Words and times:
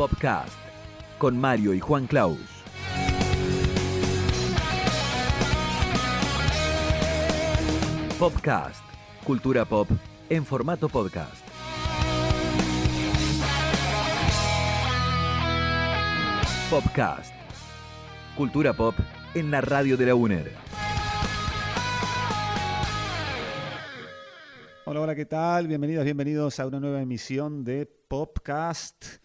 Popcast 0.00 0.56
con 1.18 1.38
Mario 1.38 1.74
y 1.74 1.78
Juan 1.78 2.06
Claus. 2.06 2.38
Popcast, 8.18 8.82
cultura 9.26 9.66
pop 9.66 9.90
en 10.30 10.46
formato 10.46 10.88
podcast. 10.88 11.46
Popcast, 16.70 17.34
cultura 18.38 18.72
pop 18.72 18.94
en 19.34 19.50
la 19.50 19.60
radio 19.60 19.98
de 19.98 20.06
la 20.06 20.14
UNER. 20.14 20.50
Hola, 24.86 25.00
hola, 25.02 25.14
¿qué 25.14 25.26
tal? 25.26 25.68
Bienvenidos, 25.68 26.06
bienvenidos 26.06 26.58
a 26.58 26.66
una 26.66 26.80
nueva 26.80 27.02
emisión 27.02 27.64
de 27.64 27.84
Popcast. 27.84 29.19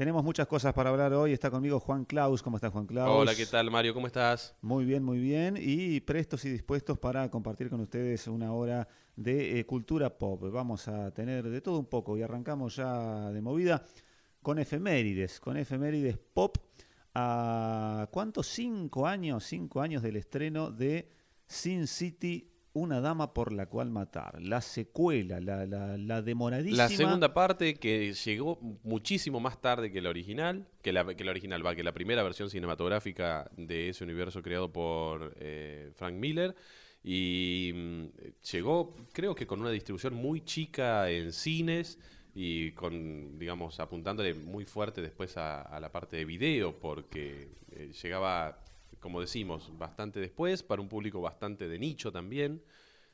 Tenemos 0.00 0.24
muchas 0.24 0.46
cosas 0.46 0.72
para 0.72 0.88
hablar 0.88 1.12
hoy. 1.12 1.34
Está 1.34 1.50
conmigo 1.50 1.78
Juan 1.78 2.06
Claus. 2.06 2.42
¿Cómo 2.42 2.56
estás, 2.56 2.72
Juan 2.72 2.86
Claus? 2.86 3.10
Hola, 3.10 3.34
¿qué 3.34 3.44
tal, 3.44 3.70
Mario? 3.70 3.92
¿Cómo 3.92 4.06
estás? 4.06 4.56
Muy 4.62 4.86
bien, 4.86 5.04
muy 5.04 5.18
bien. 5.18 5.58
Y 5.60 6.00
prestos 6.00 6.42
y 6.46 6.48
dispuestos 6.48 6.98
para 6.98 7.30
compartir 7.30 7.68
con 7.68 7.82
ustedes 7.82 8.26
una 8.26 8.54
hora 8.54 8.88
de 9.14 9.60
eh, 9.60 9.66
cultura 9.66 10.08
pop. 10.16 10.42
Vamos 10.50 10.88
a 10.88 11.10
tener 11.10 11.50
de 11.50 11.60
todo 11.60 11.78
un 11.78 11.84
poco 11.84 12.16
y 12.16 12.22
arrancamos 12.22 12.76
ya 12.76 13.30
de 13.30 13.42
movida 13.42 13.84
con 14.40 14.58
efemérides, 14.58 15.38
con 15.38 15.58
efemérides 15.58 16.16
pop. 16.16 16.56
¿A 17.14 18.08
cuántos? 18.10 18.46
Cinco 18.46 19.06
años, 19.06 19.44
cinco 19.44 19.82
años 19.82 20.02
del 20.02 20.16
estreno 20.16 20.70
de 20.70 21.10
Sin 21.46 21.86
City 21.86 22.50
una 22.80 23.00
dama 23.00 23.32
por 23.32 23.52
la 23.52 23.66
cual 23.66 23.90
matar. 23.90 24.40
La 24.42 24.60
secuela, 24.60 25.40
la, 25.40 25.66
la, 25.66 25.96
la 25.96 26.22
demoradísima. 26.22 26.84
La 26.84 26.88
segunda 26.88 27.34
parte 27.34 27.74
que 27.74 28.12
llegó 28.12 28.58
muchísimo 28.82 29.40
más 29.40 29.60
tarde 29.60 29.92
que 29.92 30.00
la 30.00 30.10
original, 30.10 30.66
que 30.82 30.92
la, 30.92 31.04
que 31.14 31.24
la 31.24 31.30
original, 31.30 31.64
va, 31.64 31.74
que 31.74 31.82
la 31.82 31.92
primera 31.92 32.22
versión 32.22 32.50
cinematográfica 32.50 33.50
de 33.56 33.90
ese 33.90 34.04
universo 34.04 34.42
creado 34.42 34.72
por 34.72 35.34
eh, 35.38 35.92
Frank 35.94 36.14
Miller. 36.14 36.54
Y 37.02 37.72
mm, 37.74 38.04
llegó, 38.52 38.96
creo 39.12 39.34
que 39.34 39.46
con 39.46 39.60
una 39.60 39.70
distribución 39.70 40.14
muy 40.14 40.42
chica 40.42 41.10
en 41.10 41.32
cines 41.32 41.98
y 42.34 42.72
con, 42.72 43.38
digamos, 43.38 43.80
apuntándole 43.80 44.34
muy 44.34 44.64
fuerte 44.64 45.02
después 45.02 45.36
a, 45.36 45.78
la 45.80 45.90
parte 45.90 46.16
de 46.16 46.24
video, 46.24 46.78
porque 46.78 47.48
eh, 47.72 47.92
llegaba 48.02 48.62
como 49.00 49.20
decimos, 49.20 49.72
bastante 49.78 50.20
después, 50.20 50.62
para 50.62 50.80
un 50.80 50.88
público 50.88 51.20
bastante 51.20 51.68
de 51.68 51.78
nicho 51.78 52.12
también. 52.12 52.62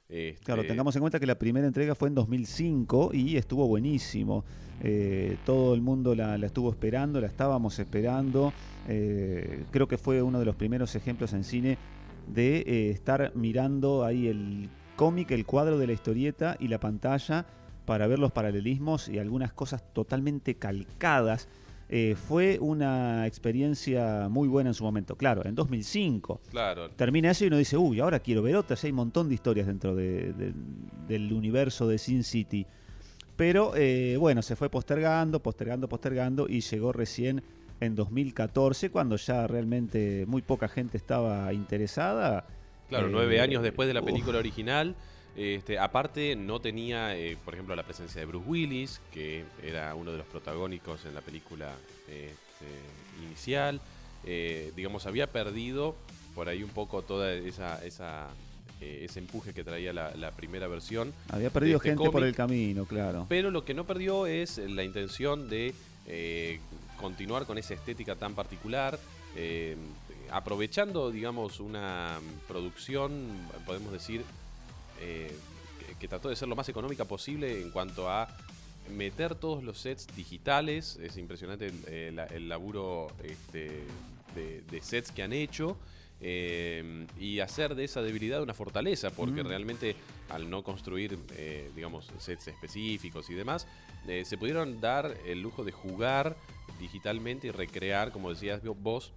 Este... 0.09 0.45
Claro, 0.45 0.65
tengamos 0.65 0.95
en 0.97 1.01
cuenta 1.01 1.19
que 1.19 1.27
la 1.27 1.39
primera 1.39 1.67
entrega 1.67 1.95
fue 1.95 2.09
en 2.09 2.15
2005 2.15 3.11
y 3.13 3.37
estuvo 3.37 3.67
buenísimo. 3.67 4.45
Eh, 4.83 5.39
todo 5.45 5.75
el 5.75 5.81
mundo 5.81 6.15
la, 6.15 6.37
la, 6.39 6.47
estuvo 6.47 6.71
esperando, 6.71 7.21
la 7.21 7.27
estábamos 7.27 7.79
esperando. 7.79 8.53
Eh, 8.89 9.65
creo 9.71 9.89
que 9.89 9.99
fue 9.99 10.23
uno 10.23 10.39
de 10.39 10.45
los 10.45 10.55
primeros 10.57 10.95
ejemplos 10.95 11.33
en 11.33 11.45
cine 11.45 11.79
de 12.27 12.59
eh, 12.59 12.91
estar 12.91 13.33
mirando 13.35 14.05
ahí 14.05 14.29
el 14.29 14.69
cómic, 14.97 15.31
el 15.31 15.47
cuadro 15.47 15.79
de 15.79 15.87
la 15.87 15.93
historieta 15.93 16.57
y 16.59 16.69
la 16.69 16.81
pantalla 16.81 17.47
para 17.85 18.07
ver 18.07 18.19
los 18.19 18.33
paralelismos 18.33 19.09
y 19.09 19.19
algunas 19.19 19.53
cosas 19.53 19.83
totalmente 19.93 20.57
calcadas 20.57 21.49
eh, 21.89 22.17
fue 22.17 22.59
una 22.61 23.27
experiencia 23.27 24.29
muy 24.29 24.49
buena 24.49 24.71
en 24.71 24.75
su 24.75 24.85
momento. 24.85 25.17
Claro, 25.17 25.45
en 25.45 25.55
2005. 25.55 26.41
Claro. 26.51 26.91
Termina 26.91 27.31
eso 27.31 27.45
y 27.45 27.49
uno 27.49 27.59
dice, 27.59 27.77
uy, 27.77 28.01
ahora 28.01 28.21
quiero 28.21 28.43
ver 28.43 28.57
otras. 28.57 28.83
Hay 28.85 28.91
un 28.91 28.97
montón 28.97 29.29
de 29.29 29.35
historias 29.35 29.67
dentro 29.67 29.95
de, 29.95 30.33
de, 30.33 30.53
del 31.07 31.33
universo 31.33 31.87
de 31.87 31.99
Sin 31.99 32.25
City. 32.25 32.67
Pero 33.37 33.73
eh, 33.77 34.17
bueno, 34.19 34.43
se 34.43 34.57
fue 34.57 34.71
postergando, 34.71 35.41
postergando, 35.41 35.89
postergando 35.89 36.47
y 36.49 36.61
llegó 36.61 36.93
recién 36.93 37.43
en 37.81 37.95
2014, 37.95 38.91
cuando 38.91 39.17
ya 39.17 39.47
realmente 39.47 40.25
muy 40.27 40.41
poca 40.41 40.69
gente 40.69 40.97
estaba 40.97 41.53
interesada. 41.53 42.47
Claro, 42.89 43.09
eh, 43.09 43.11
nueve 43.13 43.41
años 43.41 43.63
después 43.63 43.87
de 43.87 43.95
la 43.95 44.03
película 44.03 44.39
uf. 44.39 44.41
original. 44.41 44.97
Este, 45.37 45.79
aparte, 45.79 46.35
no 46.35 46.61
tenía, 46.61 47.15
eh, 47.15 47.37
por 47.45 47.53
ejemplo, 47.53 47.77
la 47.77 47.83
presencia 47.83 48.21
de 48.21 48.27
Bruce 48.27 48.49
Willis, 48.49 49.01
que 49.13 49.45
era 49.63 49.95
uno 49.95 50.11
de 50.11 50.19
los 50.19 50.27
protagónicos 50.27 51.05
en 51.05 51.15
la 51.15 51.21
película 51.21 51.75
este, 52.09 53.23
inicial. 53.27 53.81
Eh, 54.25 54.73
digamos, 54.75 55.07
había 55.07 55.31
perdido 55.31 55.95
por 56.35 56.49
ahí 56.49 56.63
un 56.63 56.71
poco 56.71 57.03
toda 57.03 57.33
esa, 57.35 57.85
esa 57.85 58.29
eh, 58.81 59.03
ese 59.05 59.21
empuje 59.21 59.53
que 59.53 59.63
traía 59.63 59.93
la, 59.93 60.15
la, 60.17 60.31
primera 60.31 60.69
versión. 60.69 61.13
Había 61.29 61.51
perdido 61.51 61.77
este 61.77 61.91
gente 61.91 61.99
cómic, 61.99 62.13
por 62.13 62.25
el 62.25 62.35
camino, 62.35 62.87
claro. 62.87 63.27
Pero 63.29 63.51
lo 63.51 63.65
que 63.65 63.75
no 63.75 63.85
perdió 63.85 64.27
es 64.27 64.57
la 64.57 64.85
intención 64.85 65.51
de 65.51 65.75
eh, 66.07 66.61
continuar 66.99 67.45
con 67.45 67.59
esa 67.59 67.75
estética 67.75 68.17
tan 68.17 68.35
particular. 68.35 68.99
Aprovechando, 70.31 71.11
digamos, 71.11 71.61
una 71.61 72.19
producción, 72.49 73.29
podemos 73.67 73.93
decir, 73.93 74.25
eh, 75.01 75.35
que, 75.79 75.95
que, 75.95 76.09
trató 76.09 76.29
de 76.29 76.37
ser 76.37 76.49
lo 76.49 76.57
más 76.57 76.69
económica 76.69 77.05
posible 77.05 77.61
en 77.61 77.71
cuanto 77.71 78.11
a 78.11 78.29
meter 78.95 79.35
todos 79.35 79.63
los 79.65 79.79
sets 79.79 80.07
digitales. 80.17 80.99
Es 81.03 81.17
impresionante 81.17 81.67
el, 81.67 81.89
el, 81.89 82.19
el 82.19 82.49
laburo 82.49 83.09
este, 83.23 83.83
de, 84.35 84.63
de, 84.71 84.83
sets 84.83 85.13
que 85.13 85.23
han 85.23 85.33
hecho. 85.33 85.77
Eh, 86.23 87.07
y 87.21 87.41
hacer 87.41 87.75
de 87.75 87.85
esa 87.85 88.01
debilidad 88.01 88.43
una 88.43 88.55
fortaleza, 88.55 89.11
porque 89.11 89.45
mm. 89.45 89.47
realmente 89.47 89.97
al 90.31 90.49
no 90.51 90.63
construir, 90.63 91.19
eh, 91.37 91.71
digamos, 91.75 92.11
sets 92.19 92.49
específicos 92.49 93.29
y 93.31 93.35
demás, 93.35 93.67
eh, 94.09 94.25
se 94.25 94.39
pudieron 94.39 94.81
dar 94.81 95.17
el 95.27 95.43
lujo 95.43 95.65
de 95.65 95.73
jugar 95.73 96.37
digitalmente 96.81 97.49
y 97.49 97.51
recrear, 97.51 98.13
como 98.13 98.31
decías 98.31 98.63
vos, 98.65 99.13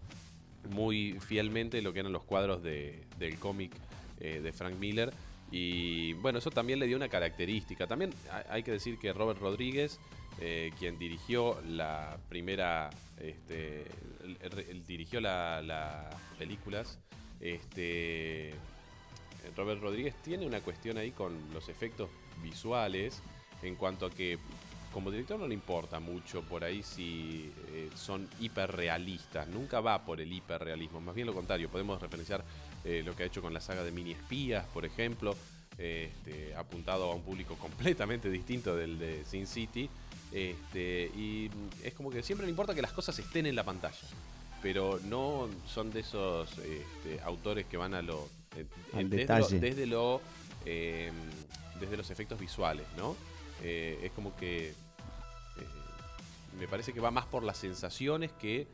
muy 0.69 1.17
fielmente 1.19 1.81
lo 1.81 1.94
que 1.94 2.01
eran 2.01 2.11
los 2.11 2.23
cuadros 2.23 2.61
de, 2.63 3.03
del 3.17 3.38
cómic 3.40 3.72
eh, 4.19 4.41
de 4.41 4.51
Frank 4.51 4.75
Miller 4.78 5.13
y 5.52 6.14
bueno, 6.14 6.40
eso 6.40 6.52
también 6.52 6.80
le 6.80 6.88
dio 6.88 6.98
una 6.98 7.10
característica. 7.10 7.88
También 7.88 8.14
hay 8.50 8.64
que 8.64 8.72
decir 8.72 8.98
que 9.00 9.14
Robert 9.14 9.40
Rodríguez, 9.40 10.00
eh, 10.40 10.72
quien 10.78 11.00
dirigió 11.00 11.60
la 11.68 12.18
primera, 12.30 12.90
este, 13.20 13.86
él, 14.24 14.38
él 14.70 14.84
dirigió 14.86 15.22
las 15.22 15.64
la 15.66 16.09
películas, 16.38 17.00
este, 17.42 18.54
Robert 19.56 19.82
Rodríguez 19.82 20.16
tiene 20.24 20.46
una 20.46 20.62
cuestión 20.62 20.98
ahí 20.98 21.12
con 21.12 21.36
los 21.54 21.70
efectos 21.70 22.09
visuales 22.42 23.22
en 23.62 23.76
cuanto 23.76 24.06
a 24.06 24.12
que 24.12 24.38
como 24.94 25.12
director 25.12 25.40
no 25.40 25.48
le 25.48 25.54
importa 25.54 26.00
mucho 26.00 26.42
por 26.42 26.64
ahí 26.64 26.82
si 26.82 27.52
eh, 27.70 27.90
son 27.96 28.28
hiperrealistas, 28.40 29.48
nunca 29.48 29.82
va 29.82 30.04
por 30.04 30.20
el 30.20 30.32
hiperrealismo, 30.34 31.00
más 31.00 31.14
bien 31.14 31.28
lo 31.28 31.34
contrario, 31.34 31.70
podemos 31.70 32.02
referenciar 32.02 32.44
eh, 32.84 33.01
lo 33.06 33.16
que 33.16 33.23
ha 33.23 33.25
hecho 33.25 33.41
con 33.41 33.53
la 33.53 33.62
saga 33.62 33.84
de 33.84 33.91
mini 33.91 34.12
espías, 34.12 34.66
por 34.73 34.85
ejemplo, 34.85 35.35
eh, 35.78 36.12
este, 36.13 36.56
apuntado 36.56 37.12
a 37.12 37.16
un 37.16 37.22
público 37.22 37.56
completamente 37.59 38.29
distinto 38.29 38.75
del 38.75 39.00
de 39.00 39.23
Sin 39.25 39.47
City, 39.47 39.90
este, 40.31 41.12
y 41.16 41.50
es 41.84 41.94
como 41.94 42.12
que 42.12 42.22
siempre 42.22 42.45
le 42.45 42.51
importa 42.51 42.75
que 42.75 42.81
las 42.81 42.94
cosas 42.94 43.17
estén 43.17 43.45
en 43.45 43.56
la 43.56 43.63
pantalla, 43.63 43.97
pero 44.62 45.00
no 45.06 45.50
son 45.66 45.91
de 45.91 46.01
esos 46.01 46.50
este, 46.59 47.22
autores 47.23 47.66
que 47.66 47.78
van 47.78 47.94
a 47.94 48.01
lo... 48.01 48.28
desde, 48.94 49.25
lo, 49.25 49.47
desde 49.47 49.85
lo 49.85 50.22
desde 51.79 51.97
los 51.97 52.09
efectos 52.09 52.40
visuales, 52.40 52.85
¿no? 52.97 53.16
Eh, 53.63 54.00
es 54.03 54.11
como 54.11 54.35
que 54.35 54.69
eh, 54.69 54.73
me 56.59 56.67
parece 56.67 56.94
que 56.94 57.00
va 57.00 57.11
más 57.11 57.25
por 57.25 57.44
las 57.44 57.57
sensaciones 57.57 58.31
que 58.34 58.67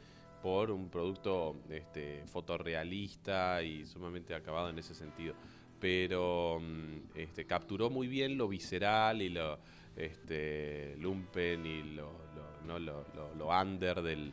por 0.46 0.70
un 0.70 0.90
producto 0.90 1.56
este, 1.72 2.22
fotorrealista 2.28 3.64
y 3.64 3.84
sumamente 3.88 4.36
acabado 4.36 4.70
en 4.70 4.78
ese 4.78 4.94
sentido. 4.94 5.34
Pero 5.80 6.60
mm, 6.62 7.18
este, 7.18 7.46
capturó 7.46 7.90
muy 7.90 8.08
bien 8.08 8.38
lo 8.38 8.48
visceral 8.48 9.24
y 9.24 9.30
lo 9.30 9.58
este, 9.96 10.98
lumpen 11.00 11.66
y 11.66 11.82
lo, 11.96 12.12
lo, 12.36 12.62
¿no? 12.68 12.78
lo, 12.78 13.04
lo 13.36 13.60
under 13.60 14.04
del, 14.04 14.32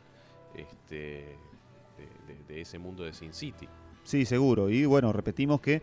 este, 0.53 1.35
de, 2.27 2.43
de, 2.47 2.61
ese 2.61 2.77
mundo 2.77 3.03
de 3.03 3.11
Sin 3.11 3.33
City. 3.33 3.67
Sí, 4.03 4.23
seguro. 4.23 4.69
Y 4.69 4.85
bueno, 4.85 5.11
repetimos 5.11 5.61
que 5.61 5.81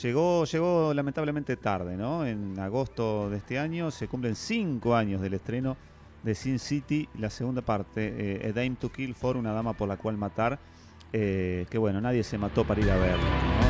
Llegó, 0.00 0.46
llegó 0.46 0.94
lamentablemente 0.94 1.58
tarde, 1.58 1.98
¿no? 1.98 2.24
En 2.24 2.58
agosto 2.58 3.28
de 3.28 3.36
este 3.36 3.58
año 3.58 3.90
se 3.90 4.08
cumplen 4.08 4.36
cinco 4.36 4.94
años 4.94 5.20
del 5.20 5.34
estreno 5.34 5.76
de 6.22 6.34
Sin 6.34 6.58
City, 6.58 7.08
la 7.18 7.30
segunda 7.30 7.62
parte, 7.62 8.14
eh, 8.16 8.48
A 8.48 8.52
Dame 8.52 8.76
to 8.80 8.90
Kill 8.90 9.14
for, 9.14 9.36
una 9.36 9.52
dama 9.52 9.72
por 9.72 9.88
la 9.88 9.96
cual 9.96 10.16
matar, 10.16 10.58
eh, 11.12 11.66
que 11.70 11.78
bueno, 11.78 12.00
nadie 12.00 12.22
se 12.24 12.38
mató 12.38 12.64
para 12.64 12.80
ir 12.80 12.90
a 12.90 12.96
verlo, 12.96 13.61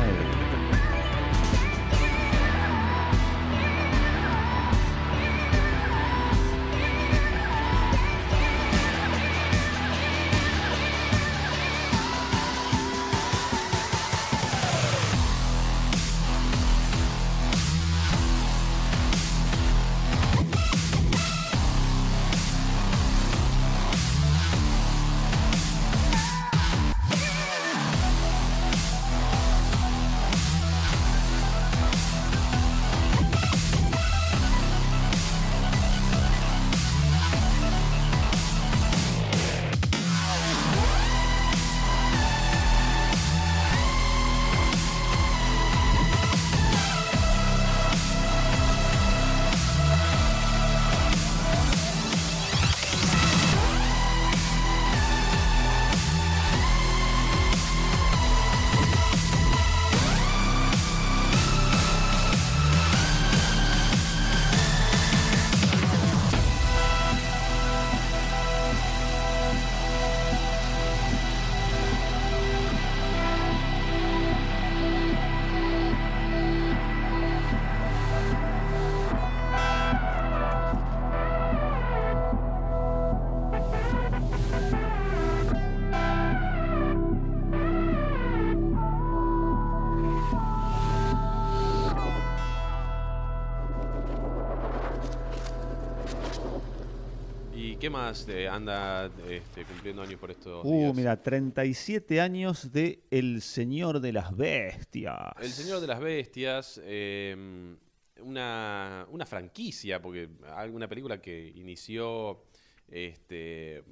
Eh, 97.93 97.95
¿Qué 97.95 97.99
más 97.99 98.27
eh, 98.27 98.47
anda 98.47 99.05
este, 99.29 99.65
cumpliendo 99.65 100.01
años 100.01 100.19
por 100.19 100.31
estos 100.31 100.65
Uh, 100.65 100.77
días? 100.79 100.95
mira, 100.95 101.21
37 101.21 102.19
años 102.21 102.71
de 102.71 103.03
El 103.11 103.41
Señor 103.41 103.99
de 103.99 104.11
las 104.11 104.35
Bestias. 104.35 105.15
El 105.39 105.51
Señor 105.51 105.79
de 105.79 105.87
las 105.87 105.99
Bestias, 105.99 106.81
eh, 106.83 107.75
una, 108.19 109.05
una 109.11 109.25
franquicia, 109.27 110.01
porque 110.01 110.27
hay 110.55 110.71
una 110.71 110.87
película 110.87 111.21
que 111.21 111.51
inició 111.55 112.43
este, 112.89 113.83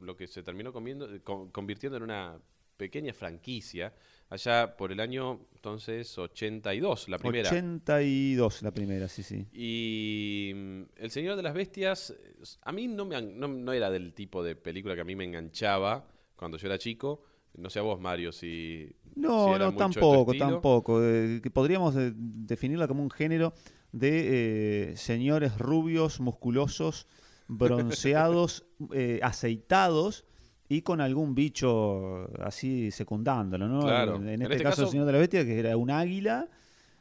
lo 0.00 0.16
que 0.16 0.26
se 0.26 0.42
terminó 0.42 0.72
comiendo- 0.72 1.06
con- 1.22 1.50
convirtiendo 1.50 1.98
en 1.98 2.04
una 2.04 2.38
pequeña 2.80 3.12
franquicia, 3.12 3.92
allá 4.30 4.74
por 4.74 4.90
el 4.90 5.00
año 5.00 5.38
entonces 5.54 6.16
82, 6.16 7.10
la 7.10 7.18
primera. 7.18 7.50
82 7.50 8.62
la 8.62 8.70
primera, 8.70 9.06
sí, 9.06 9.22
sí. 9.22 9.46
Y 9.52 10.50
mm, 10.54 10.82
El 10.96 11.10
Señor 11.10 11.36
de 11.36 11.42
las 11.42 11.52
Bestias, 11.52 12.14
a 12.62 12.72
mí 12.72 12.88
no, 12.88 13.04
me, 13.04 13.20
no, 13.20 13.48
no 13.48 13.72
era 13.74 13.90
del 13.90 14.14
tipo 14.14 14.42
de 14.42 14.56
película 14.56 14.94
que 14.94 15.02
a 15.02 15.04
mí 15.04 15.14
me 15.14 15.24
enganchaba 15.24 16.08
cuando 16.36 16.56
yo 16.56 16.68
era 16.68 16.78
chico. 16.78 17.22
No 17.58 17.68
sé 17.68 17.80
a 17.80 17.82
vos, 17.82 18.00
Mario, 18.00 18.32
si... 18.32 18.88
si 19.12 19.20
No, 19.20 19.54
era 19.54 19.66
no, 19.66 19.76
tampoco, 19.76 20.32
tampoco. 20.32 21.04
Eh, 21.04 21.40
que 21.42 21.50
podríamos 21.50 21.94
eh, 21.96 22.12
definirla 22.14 22.88
como 22.88 23.02
un 23.02 23.10
género 23.10 23.52
de 23.92 24.92
eh, 24.92 24.96
señores 24.96 25.58
rubios, 25.58 26.18
musculosos, 26.18 27.06
bronceados, 27.48 28.64
aceitados 29.20 30.24
y 30.70 30.82
con 30.82 31.00
algún 31.00 31.34
bicho 31.34 32.30
así 32.42 32.90
secundándolo, 32.92 33.66
¿no? 33.68 33.80
Claro. 33.80 34.16
En, 34.16 34.28
En 34.28 34.42
este, 34.42 34.54
este 34.54 34.64
caso, 34.64 34.76
caso- 34.76 34.82
el 34.84 34.88
Señor 34.92 35.06
de 35.06 35.12
la 35.12 35.18
Bestia, 35.18 35.44
que 35.44 35.58
era 35.58 35.76
un 35.76 35.90
águila, 35.90 36.48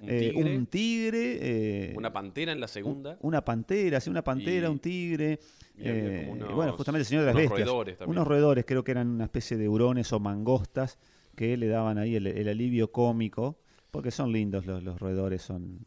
Un 0.02 0.10
eh, 0.10 0.20
tigre, 0.32 0.58
un 0.58 0.66
tigre, 0.66 1.38
eh, 1.40 1.94
una 1.96 2.12
pantera 2.12 2.52
en 2.52 2.60
la 2.60 2.68
segunda. 2.68 3.18
una 3.22 3.46
pantera, 3.46 4.00
sí, 4.00 4.10
una 4.10 4.24
pantera, 4.24 4.68
Y- 4.68 4.72
un 4.72 4.80
tigre. 4.80 5.40
y 5.78 5.82
eh, 5.86 6.28
unos- 6.32 6.54
bueno, 6.56 6.74
justamente 6.74 7.02
el 7.02 7.06
Señor 7.06 7.22
de 7.22 7.28
las 7.28 7.36
unos 7.36 7.50
Bestias. 7.52 7.68
roedores 7.68 7.98
también. 8.00 8.18
Unos 8.18 8.28
roedores, 8.28 8.66
creo 8.66 8.84
que 8.84 8.92
eran 8.92 9.08
una 9.08 9.26
especie 9.26 9.56
de 9.56 9.70
hurones 9.70 10.12
o 10.14 10.20
mangostas 10.20 10.98
que 11.36 11.56
le 11.56 11.68
daban 11.68 11.98
ahí 12.00 12.16
el, 12.16 12.26
el 12.28 12.48
alivio 12.50 12.92
cómico, 12.92 13.60
porque 13.92 14.10
son 14.12 14.32
lindos 14.32 14.66
los, 14.66 14.84
los 14.84 15.00
roedores, 15.00 15.42
son, 15.44 15.86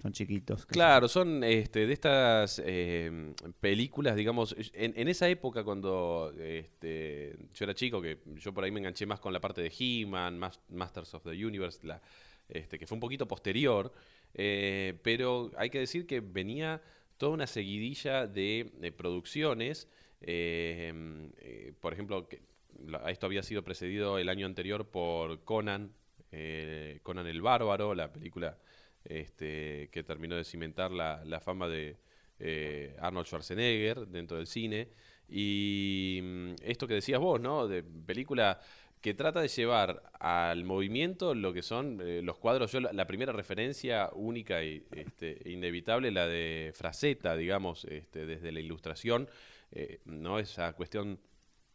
son 0.00 0.12
chiquitos. 0.12 0.66
Claro, 0.66 1.08
son 1.08 1.42
este, 1.44 1.86
de 1.86 1.92
estas 1.92 2.62
eh, 2.64 3.34
películas, 3.60 4.16
digamos, 4.16 4.54
en, 4.72 5.08
esa 5.08 5.28
época 5.28 5.64
cuando 5.64 6.32
este, 6.38 7.36
yo 7.54 7.64
era 7.64 7.74
chico, 7.74 8.00
que 8.00 8.18
yo 8.36 8.52
por 8.52 8.64
ahí 8.64 8.70
me 8.70 8.80
enganché 8.80 9.06
más 9.06 9.20
con 9.20 9.32
la 9.32 9.40
parte 9.40 9.62
de 9.62 9.72
He-Man, 9.76 10.38
Mas- 10.38 10.60
Masters 10.68 11.14
of 11.14 11.24
the 11.24 11.44
Universe, 11.44 11.86
la, 11.86 12.00
este, 12.48 12.78
que 12.78 12.86
fue 12.86 12.96
un 12.96 13.00
poquito 13.00 13.26
posterior, 13.26 13.92
eh, 14.34 14.98
pero 15.02 15.50
hay 15.56 15.70
que 15.70 15.80
decir 15.80 16.06
que 16.06 16.20
venía 16.20 16.80
toda 17.18 17.32
una 17.32 17.46
seguidilla 17.46 18.26
de, 18.26 18.94
producciones, 18.96 19.88
eh, 20.20 21.30
eh, 21.38 21.72
por 21.80 21.92
ejemplo, 21.92 22.28
que, 22.28 22.40
esto 23.08 23.26
había 23.26 23.42
sido 23.42 23.62
precedido 23.64 24.18
el 24.18 24.28
año 24.28 24.46
anterior 24.46 24.86
por 24.86 25.42
Conan, 25.44 25.92
eh, 26.30 27.00
Conan 27.02 27.26
el 27.26 27.42
Bárbaro, 27.42 27.94
la 27.94 28.12
película 28.12 28.56
este, 29.08 29.88
que 29.90 30.02
terminó 30.02 30.36
de 30.36 30.44
cimentar 30.44 30.90
la, 30.90 31.40
fama 31.40 31.66
de 31.66 31.96
eh, 32.38 32.94
Arnold 33.00 33.26
Schwarzenegger 33.26 34.06
dentro 34.06 34.36
del 34.36 34.46
cine. 34.46 34.88
Y 35.28 36.20
mm, 36.22 36.54
esto 36.62 36.86
que 36.86 36.94
decías 36.94 37.18
vos, 37.18 37.40
¿no? 37.40 37.66
De 37.66 37.82
película 37.82 38.60
que 39.00 39.14
trata 39.14 39.40
de 39.40 39.48
llevar 39.48 40.02
al 40.20 40.64
movimiento 40.64 41.34
lo 41.34 41.52
que 41.52 41.62
son 41.62 42.00
eh, 42.02 42.20
los 42.22 42.36
cuadros. 42.36 42.70
Yo 42.70 42.80
la, 42.80 43.06
primera 43.06 43.32
referencia 43.32 44.10
única 44.12 44.60
este, 44.60 45.40
inevitable, 45.46 46.10
la 46.10 46.26
de 46.26 46.72
Fraceta, 46.74 47.34
digamos, 47.36 47.86
este, 47.86 48.26
desde 48.26 48.52
la 48.52 48.60
ilustración, 48.60 49.28
eh, 49.72 50.00
¿no? 50.04 50.38
Esa 50.38 50.74
cuestión 50.74 51.18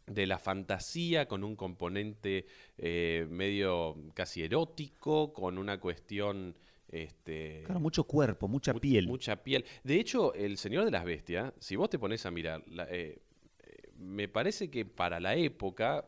de 0.06 0.27
la 0.27 0.38
fantasía 0.38 1.27
con 1.27 1.45
un 1.45 1.56
componente 1.56 2.45
medio 2.77 3.95
casi 4.13 4.44
erótico, 4.44 5.33
con 5.33 5.57
una 5.57 5.80
cuestión... 5.80 6.56
Este, 6.94 7.64
Claro, 7.66 7.80
mucho 7.80 8.04
cuerpo, 8.04 8.47
mucha 8.47 8.71
mu- 8.71 8.80
piel. 8.80 9.07
Mucha 9.07 9.35
piel. 9.44 9.66
De 9.83 9.95
hecho, 10.00 10.33
El 10.35 10.57
Señor 10.57 10.85
de 10.85 10.92
las 10.92 11.04
Bestias, 11.04 11.52
si 11.59 11.76
vos 11.76 11.90
te 11.90 11.97
pones 11.97 12.23
a 12.28 12.31
mirar, 12.31 12.64
la- 12.68 12.83
eh, 12.90 13.19
eh, 13.64 13.90
me 13.97 14.28
parece 14.28 14.69
que 14.69 14.85
para 14.85 15.19
la 15.19 15.35
época, 15.35 16.06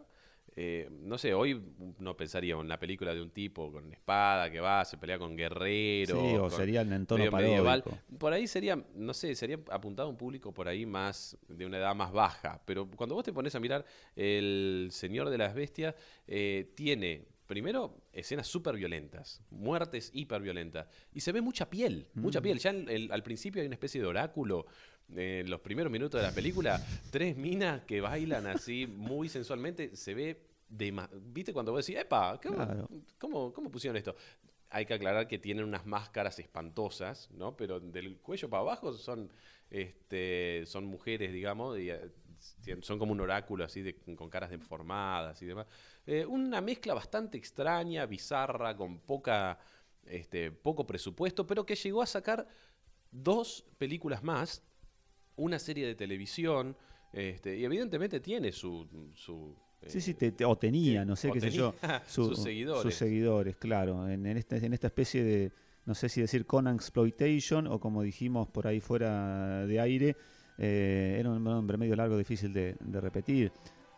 eh, 0.55 0.87
no 0.91 1.17
sé, 1.17 1.33
hoy 1.33 1.59
no 1.97 2.15
pensaría 2.15 2.53
en 2.53 2.59
una 2.59 2.79
película 2.79 3.15
de 3.15 3.21
un 3.21 3.31
tipo 3.31 3.71
con 3.71 3.91
espada 3.91 4.51
que 4.51 4.59
va, 4.59 4.85
se 4.85 4.97
pelea 4.99 5.17
con 5.17 5.35
guerreros. 5.35 6.17
sí, 6.21 6.35
o 6.37 6.41
con- 6.43 6.51
sería 6.51 6.81
en 6.81 7.05
tono 7.07 7.31
medieval. 7.31 7.83
Por 8.19 8.31
ahí 8.31 8.45
sería, 8.47 8.77
no 8.93 9.13
sé, 9.15 9.33
sería 9.33 9.59
apuntado 9.71 10.07
a 10.07 10.11
un 10.11 10.17
público 10.17 10.53
por 10.53 10.67
ahí 10.67 10.85
más, 10.85 11.35
de 11.47 11.65
una 11.65 11.77
edad 11.79 11.95
más 11.95 12.11
baja. 12.11 12.61
Pero 12.63 12.87
cuando 12.95 13.15
vos 13.15 13.23
te 13.25 13.33
pones 13.33 13.55
a 13.55 13.59
mirar, 13.59 13.83
El 14.15 14.89
Señor 14.91 15.29
de 15.31 15.37
las 15.39 15.55
Bestias 15.55 15.95
eh, 16.27 16.71
tiene, 16.75 17.25
primero, 17.47 17.97
escenas 18.11 18.47
súper 18.47 18.75
violentas, 18.75 19.41
muertes 19.51 20.09
hiper 20.13 20.41
violentas. 20.41 20.87
Y 21.13 21.19
se 21.21 21.31
ve 21.31 21.41
mucha 21.41 21.69
piel, 21.69 22.07
mucha 22.15 22.41
piel. 22.41 22.59
Ya 22.59 22.71
en 22.71 23.11
al 23.11 23.23
principio 23.23 23.61
hay 23.61 23.67
una 23.67 23.75
especie 23.75 24.01
de 24.01 24.07
oráculo. 24.07 24.65
eh, 25.15 25.41
En 25.43 25.49
los 25.51 25.59
primeros 25.61 25.91
minutos 25.91 26.19
de 26.19 26.25
la 26.25 26.33
película, 26.33 26.81
tres 27.09 27.37
minas 27.37 27.83
que 27.83 28.01
bailan 28.01 28.47
así 28.47 28.87
muy 28.87 29.29
sensualmente, 29.29 29.95
se 29.95 30.13
ve 30.15 30.41
de 30.67 30.91
ma- 30.91 31.09
¿Viste 31.13 31.53
cuando 31.53 31.71
vos 31.71 31.85
decís, 31.85 32.01
epa, 32.01 32.39
¿cómo, 32.41 32.55
Claro. 32.55 32.89
cómo, 33.19 33.53
cómo 33.53 33.69
pusieron 33.71 33.95
esto? 33.97 34.15
Hay 34.71 34.85
que 34.87 34.95
aclarar 34.95 35.27
que 35.27 35.37
tienen 35.37 35.63
unas 35.63 35.85
máscaras 35.85 36.39
espantosas, 36.39 37.29
¿no? 37.31 37.55
Pero 37.55 37.79
del 37.79 38.17
cuello 38.17 38.49
para 38.49 38.61
abajo 38.61 38.91
son, 38.93 39.31
este, 39.69 40.63
son 40.65 40.85
mujeres, 40.85 41.31
digamos, 41.31 41.77
y, 41.77 41.91
eh, 41.91 41.99
son 42.81 42.97
como 42.99 43.11
un 43.11 43.21
oráculo 43.21 43.63
así 43.63 43.81
de, 43.83 43.95
con 44.15 44.29
caras 44.29 44.49
deformadas 44.49 45.41
y 45.41 45.45
demás. 45.45 45.67
Eh, 46.07 46.25
una 46.25 46.61
mezcla 46.61 46.93
bastante 46.93 47.37
extraña, 47.37 48.05
bizarra, 48.05 48.75
con 48.77 48.99
poca, 48.99 49.57
este, 50.05 50.51
poco 50.51 50.85
presupuesto, 50.85 51.47
pero 51.47 51.65
que 51.65 51.75
llegó 51.75 52.01
a 52.01 52.05
sacar 52.05 52.47
dos 53.11 53.65
películas 53.77 54.23
más, 54.23 54.61
una 55.35 55.57
serie 55.59 55.87
de 55.87 55.95
televisión, 55.95 56.75
este, 57.11 57.57
y 57.57 57.65
evidentemente 57.65 58.19
tiene 58.19 58.51
su... 58.51 58.87
su 59.15 59.55
Sí, 59.87 59.99
eh, 59.99 60.01
sí, 60.01 60.13
te- 60.15 60.31
te- 60.31 60.45
o 60.45 60.57
tenía, 60.57 61.01
sí, 61.03 61.07
no 61.07 61.15
sé 61.15 61.31
qué 61.31 61.41
sé 61.41 61.51
yo. 61.51 61.75
su- 62.07 62.29
sus 62.29 62.43
seguidores. 62.43 62.81
Sus 62.81 62.95
seguidores, 62.95 63.55
claro. 63.57 64.07
En, 64.09 64.25
en 64.25 64.37
este- 64.37 64.57
en 64.65 64.73
esta 64.73 64.87
especie 64.87 65.23
de, 65.23 65.51
no 65.85 65.93
sé 65.93 66.09
si 66.09 66.21
decir 66.21 66.45
Conan 66.45 66.75
Exploitation 66.75 67.67
o 67.67 67.79
como 67.79 68.01
dijimos 68.01 68.47
por 68.47 68.65
ahí 68.67 68.79
fuera 68.79 69.65
de 69.67 69.79
aire, 69.79 70.15
eh, 70.57 71.17
era 71.19 71.29
un 71.29 71.43
nombre 71.43 71.77
medio 71.77 71.95
largo, 71.95 72.17
difícil 72.17 72.51
de, 72.53 72.75
de 72.79 73.01
repetir. 73.01 73.51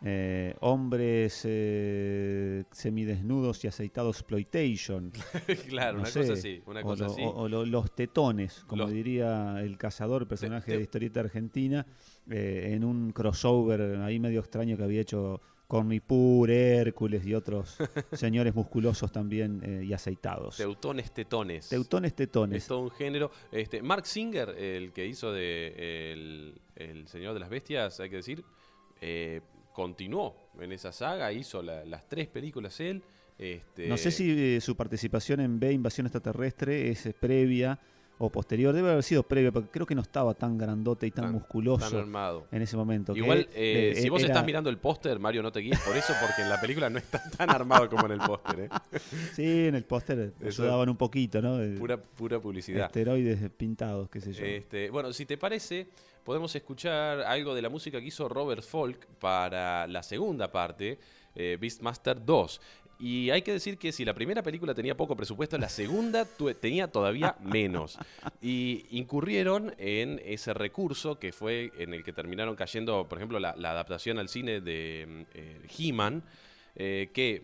Eh, 0.04 0.54
hombres 0.60 1.42
eh, 1.44 2.62
semidesnudos 2.70 3.64
y 3.64 3.68
aceitados 3.68 4.18
exploitation. 4.18 5.10
claro, 5.68 5.94
no 5.94 6.00
una 6.02 6.08
sé, 6.10 6.20
cosa 6.20 6.32
así, 6.34 6.62
una 6.66 6.80
o, 6.80 6.84
cosa 6.84 7.04
lo- 7.06 7.10
así. 7.12 7.22
o- 7.24 7.30
o 7.30 7.48
lo- 7.48 7.66
los 7.66 7.92
tetones, 7.94 8.62
como 8.68 8.82
Los- 8.84 8.92
diría 8.92 9.60
el 9.60 9.76
cazador, 9.76 10.28
personaje 10.28 10.70
te- 10.70 10.76
de 10.76 10.82
historieta 10.84 11.20
argentina, 11.20 11.84
eh, 12.30 12.70
en 12.74 12.84
un 12.84 13.10
crossover 13.10 13.96
ahí 14.00 14.20
medio 14.20 14.38
extraño 14.40 14.76
que 14.76 14.84
había 14.84 15.00
hecho 15.00 15.40
Cornipur, 15.66 16.48
Hércules 16.48 17.26
y 17.26 17.34
otros 17.34 17.76
señores 18.12 18.54
musculosos 18.54 19.10
también 19.10 19.60
eh, 19.64 19.84
y 19.84 19.92
aceitados. 19.92 20.56
Teutones 20.58 21.12
tetones. 21.12 21.68
Teutones 21.70 22.14
tetones. 22.14 22.62
Es 22.62 22.68
todo 22.68 22.80
un 22.80 22.90
género. 22.90 23.32
Este, 23.50 23.82
Mark 23.82 24.06
Singer, 24.06 24.50
el 24.50 24.92
que 24.92 25.06
hizo 25.06 25.32
de 25.32 26.12
el, 26.12 26.60
el 26.76 27.08
Señor 27.08 27.34
de 27.34 27.40
las 27.40 27.50
Bestias, 27.50 27.98
hay 28.00 28.08
que 28.10 28.16
decir, 28.16 28.44
eh, 29.00 29.40
continuó 29.82 30.34
en 30.60 30.72
esa 30.72 30.90
saga, 30.90 31.30
hizo 31.32 31.62
la- 31.62 31.84
las 31.84 32.08
tres 32.08 32.26
películas 32.26 32.80
él. 32.80 33.00
Este, 33.38 33.86
No 33.86 33.96
sé 33.96 34.10
si 34.10 34.56
eh, 34.56 34.60
su 34.60 34.74
participación 34.76 35.38
en 35.38 35.60
B, 35.60 35.70
Invasión 35.72 36.06
Extraterrestre, 36.08 36.90
es 36.90 37.06
eh, 37.06 37.14
previa 37.18 37.78
o 38.18 38.28
posterior. 38.28 38.74
Debe 38.74 38.90
haber 38.90 39.04
sido 39.04 39.22
previa, 39.22 39.52
porque 39.52 39.68
creo 39.70 39.86
que 39.86 39.94
no 39.94 40.00
estaba 40.02 40.34
tan 40.34 40.58
grandote 40.58 41.06
y 41.06 41.12
tan, 41.12 41.26
Tan- 41.26 41.32
musculoso 41.34 41.88
tan 41.88 42.00
armado. 42.00 42.48
en 42.50 42.62
ese 42.62 42.76
momento. 42.76 43.14
Igual, 43.14 43.48
eh, 43.54 43.92
eh, 43.96 44.00
si 44.02 44.08
vos 44.08 44.20
era- 44.20 44.32
estás 44.32 44.44
mirando 44.44 44.68
el 44.68 44.78
póster, 44.78 45.20
Mario, 45.20 45.40
no 45.44 45.52
te 45.52 45.60
guíes 45.60 45.78
por 45.78 45.96
eso, 45.96 46.12
porque 46.20 46.42
en 46.42 46.48
la 46.48 46.60
película 46.60 46.90
no 46.90 46.98
está 46.98 47.22
tan 47.30 47.48
armado 47.50 47.88
como 47.88 48.06
en 48.06 48.12
el 48.12 48.18
póster. 48.18 48.58
¿eh? 48.62 48.68
Sí, 49.36 49.68
en 49.68 49.76
el 49.76 49.84
póster 49.84 50.32
ayudaban 50.44 50.88
un 50.88 50.96
poquito, 50.96 51.40
¿no? 51.40 51.58
Pura 51.78 52.40
publicidad. 52.40 52.86
Esteroides 52.86 53.48
pintados, 53.56 54.10
qué 54.10 54.20
sé 54.20 54.32
yo. 54.32 54.44
Este, 54.44 54.90
bueno, 54.90 55.12
si 55.12 55.24
te 55.24 55.38
parece, 55.38 55.86
podemos 56.28 56.54
escuchar 56.54 57.22
algo 57.22 57.54
de 57.54 57.62
la 57.62 57.70
música 57.70 57.98
que 57.98 58.08
hizo 58.08 58.28
Robert 58.28 58.62
Folk 58.62 59.06
para 59.18 59.86
la 59.86 60.02
segunda 60.02 60.52
parte, 60.52 60.98
eh, 61.34 61.56
Beastmaster 61.58 62.22
2. 62.22 62.60
Y 62.98 63.30
hay 63.30 63.40
que 63.40 63.50
decir 63.54 63.78
que 63.78 63.92
si 63.92 64.04
la 64.04 64.12
primera 64.12 64.42
película 64.42 64.74
tenía 64.74 64.94
poco 64.94 65.16
presupuesto, 65.16 65.56
la 65.56 65.70
segunda 65.70 66.26
tenía 66.60 66.88
todavía 66.88 67.34
menos. 67.42 67.98
Y 68.42 68.84
incurrieron 68.90 69.74
en 69.78 70.20
ese 70.22 70.52
recurso 70.52 71.18
que 71.18 71.32
fue 71.32 71.72
en 71.78 71.94
el 71.94 72.04
que 72.04 72.12
terminaron 72.12 72.56
cayendo, 72.56 73.08
por 73.08 73.16
ejemplo, 73.16 73.40
la, 73.40 73.56
la 73.56 73.70
adaptación 73.70 74.18
al 74.18 74.28
cine 74.28 74.60
de 74.60 75.06
mm, 75.08 75.22
eh, 75.32 75.66
He-Man, 75.78 76.22
eh, 76.76 77.08
que 77.14 77.42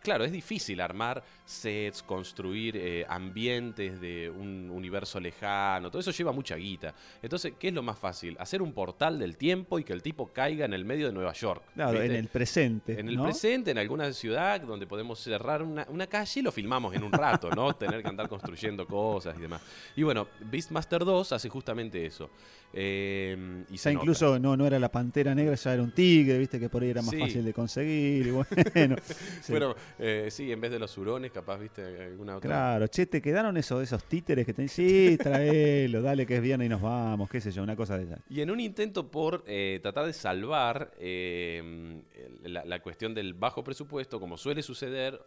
claro, 0.00 0.24
es 0.24 0.32
difícil 0.32 0.80
armar 0.80 1.22
sets, 1.44 2.02
construir 2.02 2.76
eh, 2.76 3.04
ambientes 3.08 4.00
de 4.00 4.30
un 4.30 4.70
universo 4.70 5.20
lejano, 5.20 5.90
todo 5.90 6.00
eso 6.00 6.10
lleva 6.10 6.32
mucha 6.32 6.56
guita. 6.56 6.94
Entonces, 7.22 7.54
¿qué 7.58 7.68
es 7.68 7.74
lo 7.74 7.82
más 7.82 7.98
fácil? 7.98 8.36
Hacer 8.38 8.62
un 8.62 8.72
portal 8.72 9.18
del 9.18 9.36
tiempo 9.36 9.78
y 9.78 9.84
que 9.84 9.92
el 9.92 10.02
tipo 10.02 10.32
caiga 10.32 10.64
en 10.64 10.72
el 10.72 10.84
medio 10.84 11.06
de 11.06 11.12
Nueva 11.12 11.32
York. 11.32 11.62
Claro, 11.74 12.00
en 12.00 12.12
el 12.12 12.28
presente. 12.28 12.98
En 12.98 13.08
el 13.08 13.20
presente, 13.20 13.70
en 13.70 13.78
alguna 13.78 14.12
ciudad 14.12 14.60
donde 14.60 14.86
podemos 14.86 15.18
cerrar 15.20 15.62
una, 15.62 16.06
calle 16.06 16.40
y 16.40 16.42
lo 16.42 16.52
filmamos 16.52 16.94
en 16.94 17.04
un 17.04 17.12
rato, 17.12 17.50
¿no? 17.50 17.74
Tener 17.76 18.02
que 18.02 18.08
andar 18.08 18.28
construyendo 18.28 18.86
cosas 18.86 19.36
y 19.38 19.42
demás. 19.42 19.62
Y 19.96 20.02
bueno, 20.02 20.28
Beastmaster 20.50 21.04
2 21.04 21.32
hace 21.32 21.48
justamente 21.48 22.04
eso. 22.04 22.30
Eh, 22.72 23.64
y 23.70 23.78
se 23.78 23.92
incluso 23.92 24.38
no, 24.38 24.56
no 24.56 24.66
era 24.66 24.78
la 24.78 24.90
pantera 24.90 25.34
negra, 25.34 25.54
ya 25.56 25.74
era 25.74 25.82
un 25.82 25.90
tigre, 25.90 26.38
viste 26.38 26.60
que 26.60 26.68
por 26.68 26.82
ahí 26.82 26.90
era 26.90 27.02
más 27.02 27.14
fácil 27.16 27.44
de 27.44 27.52
conseguir. 27.52 28.26
Y 28.26 28.30
bueno, 28.74 28.96
bueno 29.48 29.74
eh, 29.98 30.28
sí, 30.30 30.50
en 30.50 30.60
vez 30.60 30.70
de 30.70 30.78
los 30.78 30.96
hurones, 30.96 31.30
capaz, 31.30 31.58
viste, 31.58 31.82
alguna 32.04 32.36
otra. 32.36 32.48
Claro, 32.48 32.86
che, 32.88 33.06
te 33.06 33.20
quedaron 33.20 33.56
esos, 33.56 33.82
esos 33.82 34.04
títeres 34.04 34.46
que 34.46 34.54
te 34.54 34.62
dicen, 34.62 34.88
sí, 34.88 35.18
tráelo, 35.18 36.02
dale 36.02 36.26
que 36.26 36.36
es 36.36 36.42
viernes 36.42 36.66
y 36.66 36.68
nos 36.68 36.82
vamos, 36.82 37.28
qué 37.30 37.40
sé 37.40 37.50
yo, 37.50 37.62
una 37.62 37.76
cosa 37.76 37.98
de 37.98 38.04
esa. 38.04 38.18
Y 38.28 38.40
en 38.40 38.50
un 38.50 38.60
intento 38.60 39.10
por 39.10 39.44
eh, 39.46 39.80
tratar 39.82 40.06
de 40.06 40.12
salvar 40.12 40.92
eh, 40.98 42.02
la, 42.44 42.80
cuestión 42.80 43.14
del 43.14 43.34
bajo 43.34 43.62
presupuesto, 43.64 44.20
como 44.20 44.36
suele 44.36 44.62
suceder, 44.62 45.20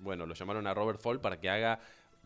bueno, 0.00 0.26
lo 0.26 0.34
llamaron 0.34 0.66
a 0.66 0.74
Robert 0.74 1.00
Fall 1.00 1.20
para 1.20 1.40
que 1.40 1.48
haga 1.48 1.80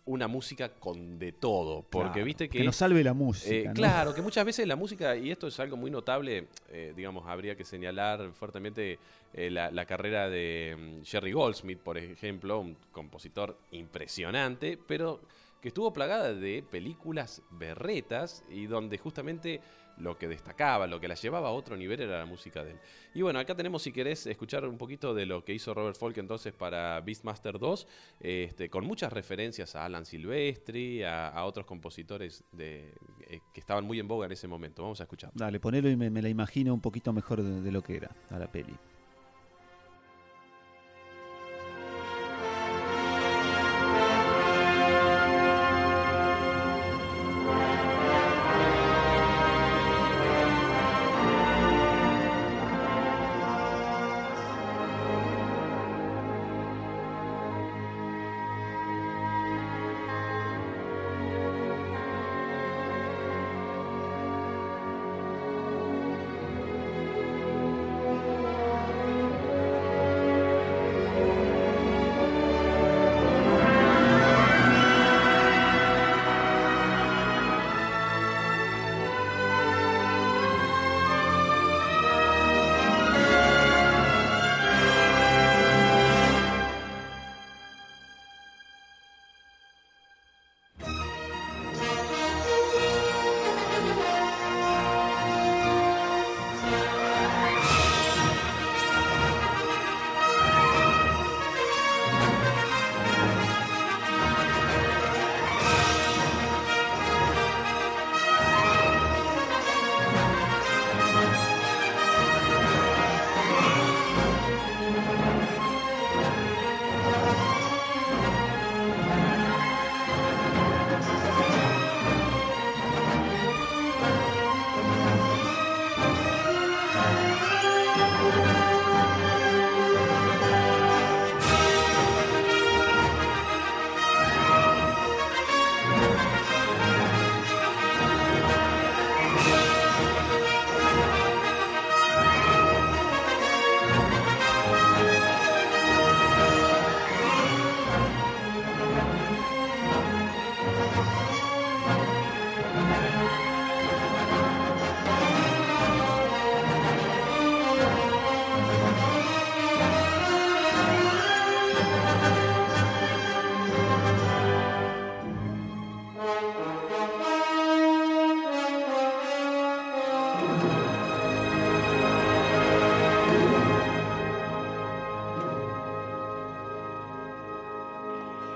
una 0.09 0.27
música 0.27 0.71
con 0.71 1.19
de 1.19 1.33
todo. 1.33 1.85
Porque 1.89 2.25
viste 2.25 2.49
que. 2.49 2.59
Que 2.59 2.65
nos 2.65 2.77
salve 2.77 3.05
la 3.05 3.13
música. 3.13 3.55
Eh, 3.55 3.71
claro, 3.75 4.15
que 4.15 4.23
muchas 4.23 4.45
veces 4.45 4.67
la 4.67 4.75
música, 4.75 5.15
y 5.17 5.31
esto 5.31 5.47
es 5.47 5.61
algo 5.61 5.77
muy 5.77 5.91
notable, 5.91 6.49
eh, 6.71 6.93
digamos, 6.97 7.27
habría 7.27 7.57
que 7.57 7.65
señalar 7.65 8.33
fuertemente 8.33 8.99
eh, 9.35 9.51
la, 9.51 9.87
carrera 9.87 10.29
de 10.29 10.77
mm, 10.77 11.05
Jerry 11.05 11.33
Goldsmith, 11.33 11.79
por 11.79 11.99
ejemplo, 11.99 12.59
un 12.59 12.77
compositor 12.91 13.59
impresionante, 13.71 14.79
pero 14.87 15.21
que 15.61 15.69
estuvo 15.69 15.93
plagada 15.93 16.33
de 16.33 16.65
películas 16.69 17.43
berretas 17.51 18.45
y 18.49 18.67
donde 18.67 18.97
justamente 18.97 19.61
lo 20.01 20.17
que 20.17 20.29
destacaba, 20.29 20.87
lo 20.87 21.01
que 21.01 21.09
la 21.09 21.15
llevaba 21.15 21.49
a 21.49 21.53
otro 21.53 21.77
nivel 21.77 22.01
era 22.01 22.19
la 22.19 22.27
música 22.27 22.65
de 22.65 22.73
él. 22.73 22.79
Y 23.15 23.23
bueno, 23.23 23.39
acá 23.39 23.55
tenemos, 23.55 23.83
si 23.83 23.93
querés, 23.93 24.27
escuchar 24.27 24.65
un 24.67 24.79
poquito 24.79 25.15
de 25.15 25.27
lo 25.27 25.45
que 25.45 25.55
hizo 25.55 25.75
Robert 25.75 25.97
Folk 25.97 26.19
entonces 26.19 26.53
para 26.53 27.01
Beastmaster 27.01 27.59
2, 27.59 27.87
este, 28.21 28.71
con 28.71 28.85
muchas 28.87 29.13
referencias 29.13 29.75
a 29.77 29.85
Alan 29.85 30.05
Silvestri, 30.05 31.03
a, 31.03 31.45
otros 31.45 31.67
compositores 31.67 32.45
de, 32.53 32.93
eh, 33.29 33.41
que 33.53 33.61
estaban 33.61 33.85
muy 33.85 33.99
en 33.99 34.09
boga 34.09 34.27
en 34.27 34.33
ese 34.33 34.49
momento. 34.49 34.83
Vamos 34.83 35.01
a 35.01 35.05
escuchar. 35.05 35.31
Dale, 35.35 35.61
ponelo 35.61 35.89
y 35.89 35.97
me, 35.97 36.11
la 36.23 36.29
imagino 36.29 36.75
un 36.75 36.81
poquito 36.81 37.13
mejor 37.13 37.43
de 37.43 37.73
lo 37.73 37.83
que 37.83 37.97
era 37.97 38.11
a 38.31 38.39
la 38.39 38.51
peli. 38.51 38.75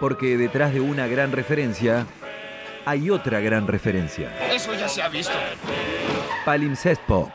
Porque 0.03 0.37
detrás 0.37 0.75
de 0.75 0.81
una 0.81 1.07
gran 1.07 1.31
referencia 1.31 2.09
hay 2.85 3.09
otra 3.09 3.39
gran 3.39 3.69
referencia. 3.69 4.53
Eso 4.53 4.75
ya 4.75 4.89
se 4.89 5.01
ha 5.01 5.09
visto. 5.09 5.33
Palimpsest 6.45 7.01
Pop. 7.03 7.31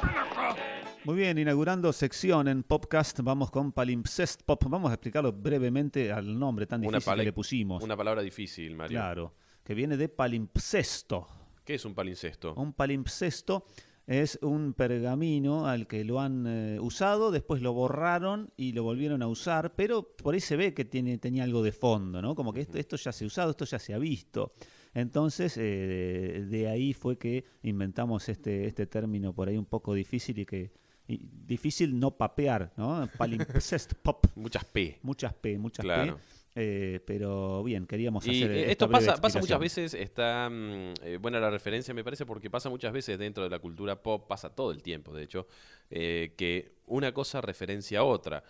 Muy 1.06 1.16
bien, 1.16 1.38
inaugurando 1.38 1.94
sección 1.94 2.50
en 2.50 2.64
Popcast, 2.64 3.22
vamos 3.22 3.52
con 3.52 3.72
Palimpsest 3.72 4.42
Pop. 4.44 4.66
Vamos 4.68 4.92
a 4.92 4.96
explicarlo 4.96 5.32
brevemente 5.32 6.12
al 6.12 6.38
nombre 6.38 6.68
tan 6.68 6.82
difícil 6.82 7.16
que 7.16 7.24
le 7.24 7.32
pusimos. 7.32 7.82
Una 7.82 7.96
palabra 7.96 8.22
difícil, 8.22 8.76
Mario. 8.76 9.00
Claro, 9.00 9.34
que 9.64 9.74
viene 9.74 9.96
de 9.96 10.10
palimpsesto. 10.10 11.26
¿Qué 11.64 11.76
es 11.76 11.86
un 11.86 11.96
palimpsesto? 11.96 12.54
Un 12.56 12.74
palimpsesto 12.74 13.66
es 14.08 14.40
un 14.42 14.74
pergamino 14.74 15.68
al 15.68 15.86
que 15.86 16.06
lo 16.06 16.22
han 16.22 16.46
eh, 16.48 16.80
usado, 16.80 17.30
después 17.30 17.62
lo 17.62 17.74
borraron 17.74 18.52
y 18.56 18.72
lo 18.72 18.84
volvieron 18.84 19.22
a 19.22 19.28
usar, 19.28 19.76
pero 19.76 20.16
por 20.16 20.34
ahí 20.34 20.40
se 20.40 20.56
ve 20.56 20.74
que 20.74 20.86
tiene, 20.86 21.18
tenía 21.18 21.44
algo 21.44 21.62
de 21.62 21.74
fondo, 21.74 22.22
¿no? 22.22 22.34
Como 22.34 22.54
que 22.54 22.62
esto, 22.62 22.78
esto 22.78 22.96
ya 22.96 23.12
se 23.12 23.26
ha 23.26 23.28
usado, 23.28 23.52
esto 23.52 23.66
ya 23.66 23.80
se 23.80 23.94
ha 23.94 23.98
visto. 23.98 24.54
Entonces, 24.94 25.58
eh, 25.58 26.46
de 26.50 26.70
ahí 26.70 26.94
fue 26.94 27.18
que 27.18 27.44
inventamos 27.64 28.30
este, 28.30 28.66
este 28.66 28.88
término 28.88 29.34
por 29.34 29.50
ahí 29.50 29.58
un 29.58 29.66
poco 29.66 29.94
difícil 29.94 30.40
y 30.40 30.46
que 30.46 30.72
difícil 31.08 32.00
no 32.00 32.12
papear, 32.12 32.74
¿no? 32.78 33.10
Palimpsest 33.18 33.94
pop. 34.02 34.26
Muchas 34.36 34.64
P. 34.66 35.00
Muchas 35.04 35.34
P, 35.34 35.58
muchas 35.58 35.86
P. 35.86 36.16
Eh, 36.60 37.02
pero 37.06 37.62
bien, 37.64 37.86
queríamos 37.86 38.26
y 38.26 38.44
hacer. 38.44 38.70
esto 38.70 38.90
pasa, 38.90 39.16
pasa 39.18 39.38
muchas 39.40 39.60
veces, 39.60 39.94
está 39.94 40.50
mm, 40.50 40.94
eh, 41.04 41.18
buena 41.22 41.40
la 41.40 41.52
referencia, 41.52 41.94
me 41.94 42.04
parece, 42.04 42.26
porque 42.26 42.50
pasa 42.50 42.68
muchas 42.68 42.92
veces 42.92 43.20
dentro 43.20 43.44
de 43.44 43.50
la 43.52 43.60
cultura 43.60 44.02
pop, 44.02 44.28
pasa 44.28 44.50
todo 44.50 44.72
el 44.72 44.82
tiempo, 44.82 45.14
de 45.14 45.24
hecho, 45.24 45.46
eh, 45.92 46.34
que 46.36 46.72
una 46.88 47.14
cosa 47.14 47.42
referencia 47.42 48.00
a 48.00 48.04
otra. 48.04 48.44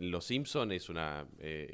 Los 0.00 0.24
Simpson 0.26 0.70
es 0.70 0.88
una, 0.90 1.26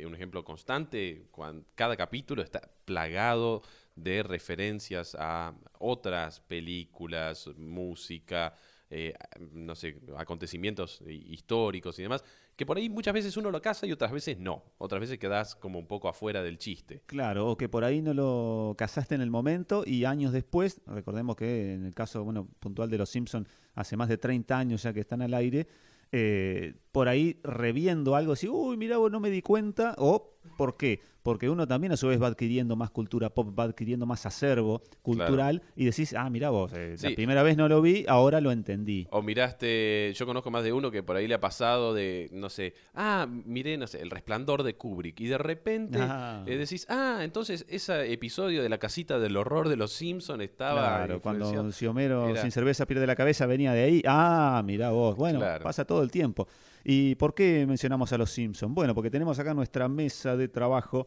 un 0.04 0.14
ejemplo 0.14 0.44
constante. 0.44 1.26
Cuando, 1.32 1.66
cada 1.74 1.96
capítulo 1.96 2.42
está 2.42 2.60
plagado 2.84 3.62
de 3.96 4.22
referencias 4.22 5.16
a 5.18 5.52
otras 5.80 6.40
películas, 6.40 7.48
música, 7.56 8.54
eh, 8.90 9.14
no 9.52 9.74
sé, 9.74 10.00
acontecimientos 10.16 11.02
históricos 11.06 11.98
y 11.98 12.02
demás, 12.02 12.24
que 12.56 12.64
por 12.64 12.76
ahí 12.76 12.88
muchas 12.88 13.14
veces 13.14 13.36
uno 13.36 13.50
lo 13.50 13.60
casa 13.60 13.86
y 13.86 13.92
otras 13.92 14.12
veces 14.12 14.38
no. 14.38 14.64
Otras 14.78 15.00
veces 15.00 15.18
quedas 15.18 15.54
como 15.54 15.78
un 15.78 15.86
poco 15.86 16.08
afuera 16.08 16.42
del 16.42 16.58
chiste. 16.58 17.02
Claro, 17.06 17.48
o 17.48 17.56
que 17.56 17.68
por 17.68 17.84
ahí 17.84 18.02
no 18.02 18.14
lo 18.14 18.74
casaste 18.76 19.14
en 19.14 19.20
el 19.20 19.30
momento 19.30 19.84
y 19.86 20.04
años 20.04 20.32
después, 20.32 20.80
recordemos 20.86 21.36
que 21.36 21.74
en 21.74 21.84
el 21.84 21.94
caso 21.94 22.24
bueno, 22.24 22.48
puntual 22.58 22.90
de 22.90 22.98
Los 22.98 23.10
Simpsons, 23.10 23.48
hace 23.74 23.96
más 23.96 24.08
de 24.08 24.18
30 24.18 24.58
años 24.58 24.82
ya 24.82 24.92
que 24.92 25.00
están 25.00 25.22
al 25.22 25.34
aire, 25.34 25.68
eh, 26.10 26.74
por 26.90 27.08
ahí 27.08 27.38
reviendo 27.42 28.16
algo 28.16 28.32
así, 28.32 28.48
uy, 28.48 28.76
mira, 28.76 28.96
vos 28.96 29.12
no 29.12 29.20
me 29.20 29.30
di 29.30 29.42
cuenta, 29.42 29.94
o 29.98 30.37
¿por 30.56 30.76
qué? 30.76 31.00
Porque 31.22 31.50
uno 31.50 31.66
también 31.66 31.92
a 31.92 31.96
su 31.96 32.08
vez 32.08 32.22
va 32.22 32.28
adquiriendo 32.28 32.74
más 32.74 32.90
cultura 32.90 33.28
pop, 33.28 33.52
va 33.58 33.64
adquiriendo 33.64 34.06
más 34.06 34.24
acervo 34.24 34.80
cultural 35.02 35.62
y 35.76 35.84
decís, 35.84 36.14
ah, 36.14 36.30
mira 36.30 36.48
vos, 36.48 36.72
eh, 36.74 36.96
la 37.02 37.10
primera 37.10 37.42
vez 37.42 37.56
no 37.56 37.68
lo 37.68 37.82
vi, 37.82 38.06
ahora 38.08 38.40
lo 38.40 38.50
entendí. 38.50 39.06
O 39.10 39.20
miraste, 39.20 40.14
yo 40.14 40.24
conozco 40.24 40.50
más 40.50 40.64
de 40.64 40.72
uno 40.72 40.90
que 40.90 41.02
por 41.02 41.16
ahí 41.16 41.28
le 41.28 41.34
ha 41.34 41.40
pasado 41.40 41.92
de, 41.92 42.30
no 42.32 42.48
sé, 42.48 42.72
ah, 42.94 43.26
miré, 43.28 43.76
no 43.76 43.86
sé, 43.86 44.00
El 44.00 44.10
Resplandor 44.10 44.62
de 44.62 44.76
Kubrick 44.76 45.20
y 45.20 45.26
de 45.26 45.36
repente 45.36 45.98
ah. 46.00 46.44
Eh, 46.46 46.56
decís, 46.56 46.86
ah, 46.88 47.18
entonces 47.20 47.66
ese 47.68 48.10
episodio 48.10 48.62
de 48.62 48.68
la 48.70 48.78
casita 48.78 49.18
del 49.18 49.36
horror 49.36 49.68
de 49.68 49.76
los 49.76 49.92
Simpsons 49.92 50.42
estaba... 50.42 51.04
Claro, 51.04 51.20
cuando 51.20 51.72
si 51.72 51.86
Homero 51.86 52.34
sin 52.36 52.52
cerveza 52.52 52.86
pierde 52.86 53.06
la 53.06 53.16
cabeza 53.16 53.44
venía 53.44 53.72
de 53.72 53.82
ahí, 53.82 54.02
ah, 54.06 54.62
mira 54.64 54.90
vos, 54.90 55.16
bueno, 55.16 55.40
pasa 55.62 55.84
todo 55.84 56.02
el 56.02 56.10
tiempo. 56.10 56.48
¿Y 56.90 57.16
por 57.16 57.34
qué 57.34 57.66
mencionamos 57.68 58.14
a 58.14 58.16
los 58.16 58.30
Simpsons? 58.30 58.72
Bueno, 58.72 58.94
porque 58.94 59.10
tenemos 59.10 59.38
acá 59.38 59.52
nuestra 59.52 59.88
mesa 59.88 60.38
de 60.38 60.48
trabajo 60.48 61.06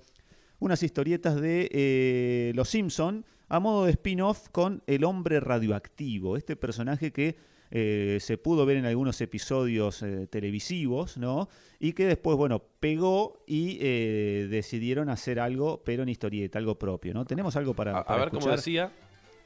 unas 0.60 0.84
historietas 0.84 1.42
de 1.42 1.68
eh, 1.72 2.52
Los 2.54 2.70
Simpson 2.70 3.26
a 3.50 3.60
modo 3.60 3.86
de 3.86 3.92
spin-off 3.94 4.50
con 4.52 4.84
El 4.86 5.04
hombre 5.04 5.40
radioactivo, 5.40 6.38
este 6.38 6.56
personaje 6.56 7.12
que 7.12 7.36
eh, 7.72 8.20
se 8.22 8.38
pudo 8.38 8.64
ver 8.68 8.78
en 8.78 8.86
algunos 8.86 9.20
episodios 9.22 10.04
eh, 10.04 10.28
televisivos, 10.28 11.18
¿no? 11.18 11.50
Y 11.80 11.94
que 11.94 12.06
después, 12.06 12.38
bueno, 12.38 12.62
pegó 12.80 13.42
y 13.48 13.80
decidieron 13.80 15.10
hacer 15.10 15.40
algo, 15.40 15.82
pero 15.84 16.04
en 16.04 16.10
historieta, 16.10 16.60
algo 16.60 16.78
propio, 16.78 17.16
¿no? 17.16 17.26
Tenemos 17.26 17.56
algo 17.56 17.74
para, 17.74 17.98
a, 17.98 18.18
ver 18.18 18.30
cómo 18.30 18.52
decía. 18.52 18.92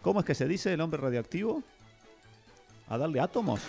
¿Cómo 0.01 0.19
es 0.19 0.25
que 0.25 0.35
se 0.35 0.49
dice 0.49 0.73
el 0.73 0.81
hombre 0.81 0.99
radioactivo? 0.99 1.63
¿A 2.89 2.97
darle 2.97 3.21
átomos? 3.21 3.61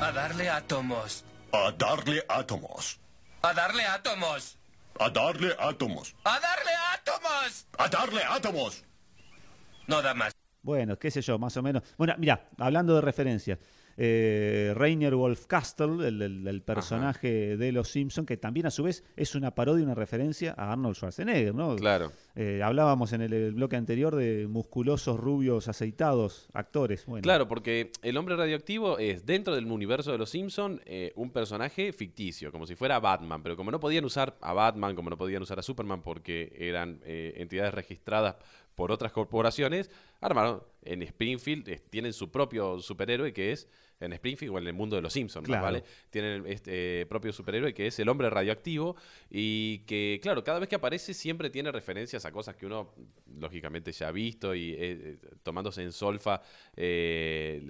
A 0.00 0.10
darle 0.10 0.48
átomos. 0.48 1.24
A 1.52 1.72
darle 1.72 2.22
átomos. 2.28 3.00
A 3.42 3.54
darle 3.54 3.82
átomos. 3.86 4.58
A 4.98 5.08
darle 5.08 5.54
átomos. 5.58 6.14
A 6.24 6.38
darle 6.40 6.70
átomos. 6.94 7.66
A 7.78 7.88
darle 7.88 8.22
átomos. 8.22 8.84
No 9.86 10.02
da 10.02 10.12
más. 10.12 10.32
Bueno, 10.60 10.98
qué 10.98 11.10
sé 11.10 11.22
yo, 11.22 11.38
más 11.38 11.56
o 11.56 11.62
menos. 11.62 11.82
Bueno, 11.96 12.14
mira, 12.18 12.50
hablando 12.58 12.94
de 12.94 13.00
referencias, 13.00 13.58
eh, 14.00 14.72
Rainier 14.76 15.16
Wolf 15.16 15.46
Castle, 15.46 16.06
el, 16.06 16.62
personaje 16.62 17.56
de 17.56 17.72
Los 17.72 17.88
Simpson, 17.88 18.24
que 18.24 18.36
también 18.36 18.66
a 18.66 18.70
su 18.70 18.84
vez 18.84 19.02
es 19.16 19.34
una 19.34 19.56
parodia, 19.56 19.84
una 19.84 19.96
referencia 19.96 20.54
a 20.56 20.72
Arnold 20.72 20.94
Schwarzenegger, 20.94 21.52
¿no? 21.52 21.74
Claro. 21.74 22.12
Eh, 22.36 22.62
hablábamos 22.62 23.12
en 23.12 23.22
el, 23.22 23.52
bloque 23.54 23.74
anterior 23.74 24.14
de 24.14 24.46
musculosos, 24.46 25.18
rubios, 25.18 25.66
aceitados, 25.66 26.48
actores. 26.52 27.06
Claro, 27.22 27.48
porque 27.48 27.90
el 28.02 28.16
hombre 28.16 28.36
radioactivo 28.36 28.98
es, 28.98 29.26
dentro 29.26 29.56
del 29.56 29.66
universo 29.66 30.12
de 30.12 30.18
Los 30.18 30.30
Simpson, 30.30 30.80
eh, 30.86 31.12
un 31.16 31.32
personaje 31.32 31.92
ficticio, 31.92 32.52
como 32.52 32.68
si 32.68 32.76
fuera 32.76 33.00
Batman, 33.00 33.42
pero 33.42 33.56
como 33.56 33.72
no 33.72 33.80
podían 33.80 34.04
usar 34.04 34.36
a 34.40 34.52
Batman, 34.52 34.94
como 34.94 35.10
no 35.10 35.18
podían 35.18 35.42
usar 35.42 35.58
a 35.58 35.62
Superman 35.62 36.02
porque 36.02 36.54
eran 36.56 37.00
eh, 37.04 37.34
entidades 37.38 37.74
registradas 37.74 38.36
por 38.76 38.92
otras 38.92 39.10
corporaciones, 39.10 39.90
armaron 40.20 40.62
en 40.82 41.02
Springfield, 41.02 41.80
tienen 41.90 42.12
su 42.12 42.30
propio 42.30 42.78
superhéroe 42.78 43.32
que 43.32 43.50
es 43.50 43.68
en 44.00 44.12
Springfield 44.12 44.54
o 44.54 44.58
en 44.58 44.66
el 44.66 44.72
mundo 44.72 44.96
de 44.96 45.02
los 45.02 45.12
Simpsons, 45.12 45.48
¿vale? 45.48 45.82
Tienen 46.10 46.46
este 46.46 47.06
propio 47.06 47.32
superhéroe 47.32 47.74
que 47.74 47.86
es 47.86 47.98
el 47.98 48.08
hombre 48.08 48.30
radioactivo 48.30 48.96
y 49.30 49.78
que, 49.80 50.20
claro, 50.22 50.44
cada 50.44 50.58
vez 50.58 50.68
que 50.68 50.76
aparece 50.76 51.14
siempre 51.14 51.50
tiene 51.50 51.72
referencias 51.72 52.24
a 52.24 52.32
cosas 52.32 52.56
que 52.56 52.66
uno 52.66 52.94
lógicamente 53.38 53.92
ya 53.92 54.08
ha 54.08 54.12
visto 54.12 54.54
y 54.54 54.72
eh, 54.72 54.76
eh, 54.80 55.18
tomándose 55.42 55.82
en 55.82 55.92
solfa 55.92 56.40
eh, 56.76 57.66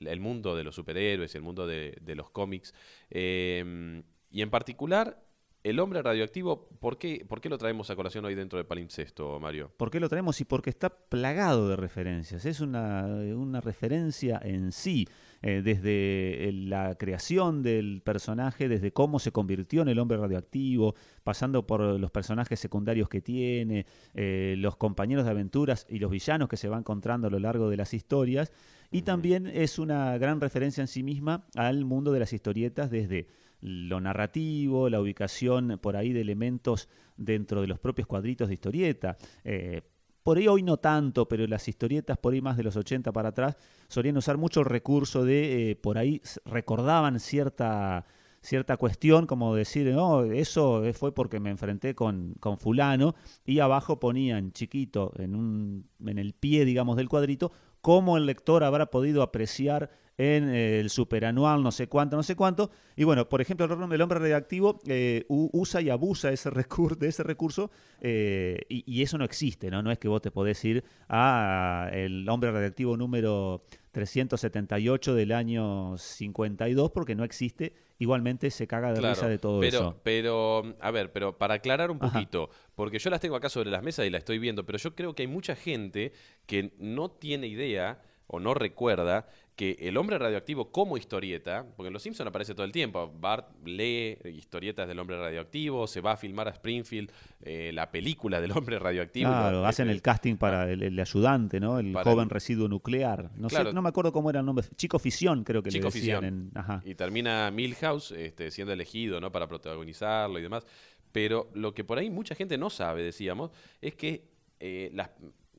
el 0.00 0.20
mundo 0.20 0.56
de 0.56 0.64
los 0.64 0.74
superhéroes, 0.74 1.34
el 1.34 1.42
mundo 1.42 1.66
de, 1.66 2.14
los 2.14 2.30
cómics. 2.30 2.74
y 3.10 4.42
en 4.42 4.50
particular 4.50 5.29
el 5.62 5.78
hombre 5.78 6.00
radioactivo, 6.02 6.68
¿por 6.80 6.96
qué, 6.96 7.24
¿por 7.28 7.40
qué 7.40 7.50
lo 7.50 7.58
traemos 7.58 7.90
a 7.90 7.96
colación 7.96 8.24
hoy 8.24 8.34
dentro 8.34 8.58
de 8.58 8.64
Palincesto, 8.64 9.38
Mario? 9.38 9.70
¿Por 9.76 9.90
qué 9.90 10.00
lo 10.00 10.08
traemos? 10.08 10.40
Y 10.40 10.44
porque 10.44 10.70
está 10.70 10.88
plagado 10.88 11.68
de 11.68 11.76
referencias. 11.76 12.46
Es 12.46 12.60
una, 12.60 13.04
una 13.34 13.60
referencia 13.60 14.40
en 14.42 14.72
sí, 14.72 15.06
eh, 15.42 15.60
desde 15.62 16.50
la 16.52 16.94
creación 16.94 17.62
del 17.62 18.00
personaje, 18.02 18.68
desde 18.68 18.92
cómo 18.92 19.18
se 19.18 19.32
convirtió 19.32 19.82
en 19.82 19.88
el 19.88 19.98
hombre 19.98 20.16
radioactivo, 20.16 20.94
pasando 21.24 21.66
por 21.66 21.80
los 21.80 22.10
personajes 22.10 22.58
secundarios 22.58 23.10
que 23.10 23.20
tiene, 23.20 23.84
eh, 24.14 24.54
los 24.56 24.76
compañeros 24.76 25.26
de 25.26 25.30
aventuras 25.30 25.86
y 25.90 25.98
los 25.98 26.10
villanos 26.10 26.48
que 26.48 26.56
se 26.56 26.68
va 26.70 26.78
encontrando 26.78 27.26
a 27.26 27.30
lo 27.30 27.38
largo 27.38 27.68
de 27.68 27.76
las 27.76 27.92
historias. 27.92 28.50
Y 28.90 29.02
también 29.02 29.46
es 29.46 29.78
una 29.78 30.16
gran 30.16 30.40
referencia 30.40 30.80
en 30.80 30.88
sí 30.88 31.02
misma 31.02 31.44
al 31.54 31.84
mundo 31.84 32.12
de 32.12 32.20
las 32.20 32.32
historietas 32.32 32.90
desde 32.90 33.28
lo 33.60 34.00
narrativo, 34.00 34.88
la 34.88 35.00
ubicación 35.00 35.78
por 35.80 35.96
ahí 35.96 36.12
de 36.12 36.20
elementos 36.20 36.88
dentro 37.16 37.60
de 37.60 37.66
los 37.66 37.78
propios 37.78 38.06
cuadritos 38.06 38.48
de 38.48 38.54
historieta. 38.54 39.16
Eh, 39.44 39.82
por 40.22 40.38
ahí 40.38 40.48
hoy 40.48 40.62
no 40.62 40.76
tanto, 40.76 41.26
pero 41.28 41.46
las 41.46 41.66
historietas 41.68 42.18
por 42.18 42.32
ahí 42.32 42.40
más 42.40 42.56
de 42.56 42.62
los 42.62 42.76
80 42.76 43.12
para 43.12 43.30
atrás 43.30 43.56
solían 43.88 44.16
usar 44.16 44.36
mucho 44.36 44.60
el 44.60 44.66
recurso 44.66 45.24
de, 45.24 45.70
eh, 45.70 45.76
por 45.76 45.98
ahí 45.98 46.20
recordaban 46.44 47.20
cierta, 47.20 48.04
cierta 48.42 48.76
cuestión, 48.76 49.26
como 49.26 49.54
decir, 49.54 49.86
no, 49.94 50.24
eso 50.24 50.82
fue 50.92 51.14
porque 51.14 51.40
me 51.40 51.50
enfrenté 51.50 51.94
con, 51.94 52.34
con 52.38 52.58
fulano, 52.58 53.14
y 53.44 53.60
abajo 53.60 53.98
ponían 53.98 54.52
chiquito 54.52 55.12
en, 55.16 55.34
un, 55.34 55.88
en 56.06 56.18
el 56.18 56.34
pie, 56.34 56.64
digamos, 56.64 56.96
del 56.96 57.08
cuadrito, 57.08 57.52
cómo 57.80 58.16
el 58.16 58.26
lector 58.26 58.62
habrá 58.62 58.86
podido 58.90 59.22
apreciar 59.22 59.90
en 60.20 60.50
el 60.50 60.90
superanual, 60.90 61.62
no 61.62 61.72
sé 61.72 61.86
cuánto, 61.86 62.14
no 62.14 62.22
sé 62.22 62.36
cuánto. 62.36 62.70
Y 62.94 63.04
bueno, 63.04 63.26
por 63.26 63.40
ejemplo, 63.40 63.64
el 63.64 64.02
hombre 64.02 64.18
radioactivo 64.18 64.78
eh, 64.86 65.24
usa 65.28 65.80
y 65.80 65.88
abusa 65.88 66.30
ese 66.30 66.50
de 66.98 67.08
ese 67.08 67.22
recurso 67.22 67.70
eh, 68.02 68.58
y, 68.68 69.00
eso 69.00 69.16
no 69.16 69.24
existe, 69.24 69.70
¿no? 69.70 69.82
No 69.82 69.90
es 69.90 69.98
que 69.98 70.08
vos 70.08 70.20
te 70.20 70.30
podés 70.30 70.62
ir 70.66 70.84
a 71.08 71.88
el 71.94 72.28
hombre 72.28 72.52
radioactivo 72.52 72.98
número 72.98 73.62
378 73.92 75.14
del 75.14 75.32
año 75.32 75.96
52 75.96 76.90
porque 76.90 77.14
no 77.14 77.24
existe. 77.24 77.72
Igualmente 77.98 78.50
se 78.50 78.66
caga 78.66 78.92
de 78.92 79.00
risa 79.00 79.26
de 79.26 79.38
todo 79.38 79.62
eso. 79.62 80.00
Pero, 80.02 80.76
a 80.80 80.90
ver, 80.90 81.12
pero 81.12 81.38
para 81.38 81.54
aclarar 81.54 81.90
un 81.90 81.98
poquito, 81.98 82.50
porque 82.74 82.98
yo 82.98 83.08
las 83.08 83.20
tengo 83.20 83.36
acá 83.36 83.48
sobre 83.48 83.70
las 83.70 83.82
mesas 83.82 84.04
y 84.06 84.10
la 84.10 84.18
estoy 84.18 84.38
viendo, 84.38 84.66
pero 84.66 84.76
yo 84.76 84.94
creo 84.94 85.14
que 85.14 85.22
hay 85.22 85.28
mucha 85.28 85.56
gente 85.56 86.12
que 86.44 86.74
no 86.78 87.10
tiene 87.10 87.46
idea 87.46 88.02
o 88.26 88.38
no 88.38 88.54
recuerda 88.54 89.28
que 89.60 89.76
el 89.78 89.98
hombre 89.98 90.16
radioactivo 90.16 90.72
como 90.72 90.96
historieta, 90.96 91.66
porque 91.76 91.88
en 91.88 91.92
Los 91.92 92.02
Simpsons 92.02 92.26
aparece 92.26 92.54
todo 92.54 92.64
el 92.64 92.72
tiempo, 92.72 93.12
Bart 93.20 93.46
lee 93.66 94.16
historietas 94.24 94.88
del 94.88 94.98
hombre 94.98 95.18
radioactivo, 95.18 95.86
se 95.86 96.00
va 96.00 96.12
a 96.12 96.16
filmar 96.16 96.48
a 96.48 96.52
Springfield 96.52 97.12
eh, 97.42 97.70
la 97.74 97.90
película 97.90 98.40
del 98.40 98.52
hombre 98.52 98.78
radioactivo. 98.78 99.28
Claro, 99.28 99.66
hacen 99.66 99.90
el 99.90 100.00
casting 100.00 100.36
para 100.36 100.72
el, 100.72 100.98
ayudante, 100.98 101.60
¿no? 101.60 101.78
El 101.78 101.92
joven 101.92 102.30
residuo 102.30 102.68
nuclear. 102.68 103.32
No, 103.36 103.50
sé, 103.50 103.70
no 103.70 103.82
me 103.82 103.90
acuerdo 103.90 104.12
cómo 104.12 104.30
era 104.30 104.40
el 104.40 104.46
nombre. 104.46 104.64
Chico 104.76 104.98
Fisión 104.98 105.44
creo 105.44 105.62
que 105.62 105.70
le 105.70 105.78
decían. 105.78 106.52
Y 106.86 106.94
termina 106.94 107.50
Milhouse 107.50 108.12
este, 108.12 108.50
siendo 108.50 108.72
elegido 108.72 109.20
¿no? 109.20 109.30
para 109.30 109.46
protagonizarlo 109.46 110.38
y 110.38 110.42
demás. 110.42 110.64
Pero 111.12 111.50
lo 111.52 111.74
que 111.74 111.84
por 111.84 111.98
ahí 111.98 112.08
mucha 112.08 112.34
gente 112.34 112.56
no 112.56 112.70
sabe, 112.70 113.02
decíamos, 113.02 113.50
es 113.82 113.94
que 113.94 114.24
eh, 114.58 114.90
las, 114.94 115.10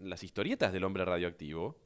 las 0.01 0.23
historietas 0.23 0.73
del 0.73 0.85
hombre 0.85 1.05
radioactivo 1.05 1.77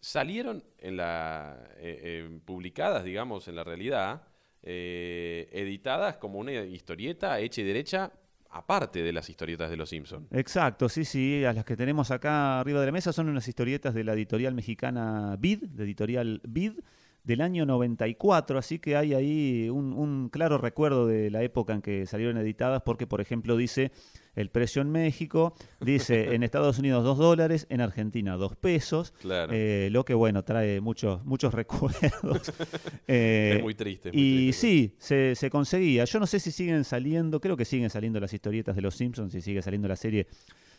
salieron 0.00 0.64
en 0.78 0.96
la, 0.96 1.68
eh, 1.78 2.40
publicadas, 2.44 3.04
digamos, 3.04 3.48
en 3.48 3.56
la 3.56 3.64
realidad, 3.64 4.22
eh, 4.62 5.48
editadas 5.52 6.16
como 6.16 6.38
una 6.38 6.52
historieta 6.52 7.38
hecha 7.40 7.60
y 7.60 7.64
derecha 7.64 8.12
aparte 8.50 9.02
de 9.02 9.12
las 9.12 9.28
historietas 9.28 9.70
de 9.70 9.76
Los 9.76 9.90
Simpsons. 9.90 10.26
Exacto, 10.32 10.88
sí, 10.88 11.04
sí, 11.04 11.44
a 11.44 11.52
las 11.52 11.64
que 11.64 11.76
tenemos 11.76 12.10
acá 12.10 12.60
arriba 12.60 12.80
de 12.80 12.86
la 12.86 12.92
mesa 12.92 13.12
son 13.12 13.28
unas 13.28 13.46
historietas 13.46 13.94
de 13.94 14.04
la 14.04 14.14
editorial 14.14 14.54
mexicana 14.54 15.36
Vid, 15.38 15.64
de 15.64 15.84
editorial 15.84 16.40
Vid, 16.48 16.80
del 17.26 17.40
año 17.40 17.66
94, 17.66 18.58
así 18.58 18.78
que 18.78 18.96
hay 18.96 19.12
ahí 19.12 19.68
un, 19.68 20.28
claro 20.30 20.58
recuerdo 20.58 21.06
de 21.06 21.30
la 21.30 21.42
época 21.42 21.74
en 21.74 21.82
que 21.82 22.06
salieron 22.06 22.38
editadas, 22.38 22.82
porque 22.82 23.06
por 23.06 23.20
ejemplo 23.20 23.56
dice 23.56 23.90
el 24.36 24.50
precio 24.50 24.82
en 24.82 24.90
México, 24.90 25.54
dice 25.80 26.34
en 26.34 26.44
Estados 26.44 26.78
Unidos 26.78 27.02
2 27.02 27.18
dólares, 27.18 27.66
en 27.70 27.80
Argentina 27.80 28.36
2 28.36 28.56
pesos, 28.56 29.12
eh, 29.24 29.88
lo 29.90 30.04
que 30.04 30.14
bueno, 30.14 30.44
trae 30.44 30.80
muchos, 30.80 31.24
muchos 31.24 31.52
recuerdos. 31.54 32.52
Eh, 33.08 33.54
es 33.56 33.62
muy 33.62 33.74
triste. 33.74 34.10
y 34.12 34.52
sí, 34.52 34.94
se, 34.98 35.34
se, 35.36 35.48
conseguía. 35.48 36.04
Yo 36.04 36.18
no 36.18 36.26
sé 36.26 36.40
si 36.40 36.50
siguen 36.50 36.82
saliendo, 36.84 37.40
creo 37.40 37.56
que 37.56 37.64
siguen 37.64 37.88
saliendo 37.88 38.18
las 38.18 38.32
historietas 38.32 38.74
de 38.74 38.82
Los 38.82 38.96
Simpsons, 38.96 39.32
si 39.32 39.40
sigue 39.40 39.62
saliendo 39.62 39.86
la 39.86 39.96
serie 39.96 40.26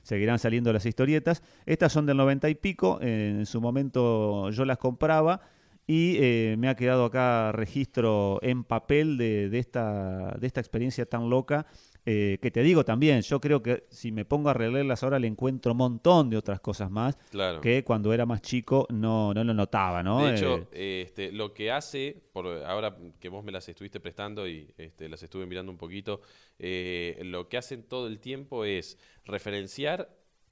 seguirán 0.07 0.39
saliendo 0.39 0.71
las 0.71 0.85
historietas. 0.85 1.43
Estas 1.65 1.91
son 1.91 2.05
del 2.05 2.17
90 2.17 2.49
y 2.49 2.55
pico, 2.55 2.99
en 3.01 3.45
su 3.45 3.59
momento 3.59 4.49
yo 4.51 4.63
las 4.63 4.77
compraba 4.77 5.41
Y 5.85 6.17
eh, 6.19 6.55
me 6.57 6.69
ha 6.69 6.75
quedado 6.75 7.05
acá 7.05 7.51
registro 7.51 8.39
en 8.41 8.63
papel 8.63 9.17
de, 9.17 9.49
de 9.49 9.59
esta, 9.59 10.35
de 10.39 10.47
esta 10.47 10.61
experiencia 10.61 11.05
tan 11.05 11.29
loca. 11.29 11.65
Eh, 12.09 12.37
que 12.41 12.51
te 12.51 12.63
digo 12.63 12.85
también, 12.85 13.21
yo 13.21 13.41
creo 13.41 13.61
que 13.61 13.83
si 13.89 14.13
me 14.13 14.23
pongo 14.23 14.47
a 14.49 14.53
releerlas 14.53 15.03
ahora 15.03 15.19
le 15.19 15.27
encuentro 15.27 15.73
un 15.73 15.77
montón 15.79 16.29
de 16.29 16.37
otras 16.37 16.61
cosas 16.61 16.89
más 16.89 17.17
Claro. 17.31 17.59
que 17.59 17.83
cuando 17.83 18.13
era 18.13 18.25
más 18.25 18.41
chico 18.41 18.87
no, 18.89 19.33
no 19.33 19.43
lo 19.43 19.53
notaba, 19.53 20.01
¿no? 20.03 20.23
De 20.25 20.29
Eh, 20.31 20.35
hecho, 20.35 20.67
este, 20.71 21.31
lo 21.33 21.53
que 21.53 21.69
hace, 21.69 22.15
por 22.31 22.47
ahora 22.63 22.95
que 23.19 23.27
vos 23.27 23.43
me 23.43 23.51
las 23.51 23.67
estuviste 23.67 23.99
prestando 23.99 24.47
y 24.47 24.73
este, 24.77 25.09
las 25.09 25.21
estuve 25.21 25.45
mirando 25.45 25.69
un 25.69 25.77
poquito, 25.77 26.21
eh, 26.59 27.19
lo 27.25 27.49
que 27.49 27.57
hacen 27.57 27.83
todo 27.83 28.07
el 28.07 28.19
tiempo 28.19 28.63
es 28.63 28.97
referenciar 29.25 30.09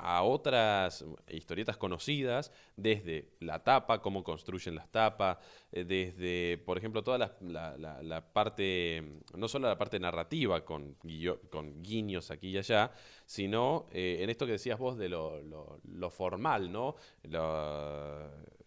a 0.07 0.21
otras 0.21 1.03
historietas 1.29 1.77
conocidas, 1.77 2.51
desde 2.75 3.31
la 3.39 3.63
tapa, 3.63 4.01
cómo 4.03 4.23
construyen 4.23 4.75
las 4.75 4.87
tapas, 4.91 5.39
eh, 5.71 5.83
desde, 5.83 6.59
por 6.63 6.77
ejemplo, 6.77 7.03
toda 7.03 7.17
la, 7.17 7.35
la- 7.41 8.21
parte, 8.31 9.03
no 9.35 9.47
solo 9.47 9.67
la 9.67 9.77
parte 9.79 9.99
narrativa 9.99 10.63
con, 10.63 10.95
guillo- 11.01 11.39
con 11.49 11.81
guiños 11.81 12.29
aquí 12.29 12.49
y 12.49 12.57
allá, 12.59 12.91
sino 13.25 13.87
eh, 13.91 14.19
en 14.21 14.29
esto 14.29 14.45
que 14.45 14.51
decías 14.53 14.77
vos 14.77 14.95
de 14.95 15.09
lo, 15.09 15.41
lo- 15.41 15.79
formal, 16.11 16.71
¿no? 16.71 16.95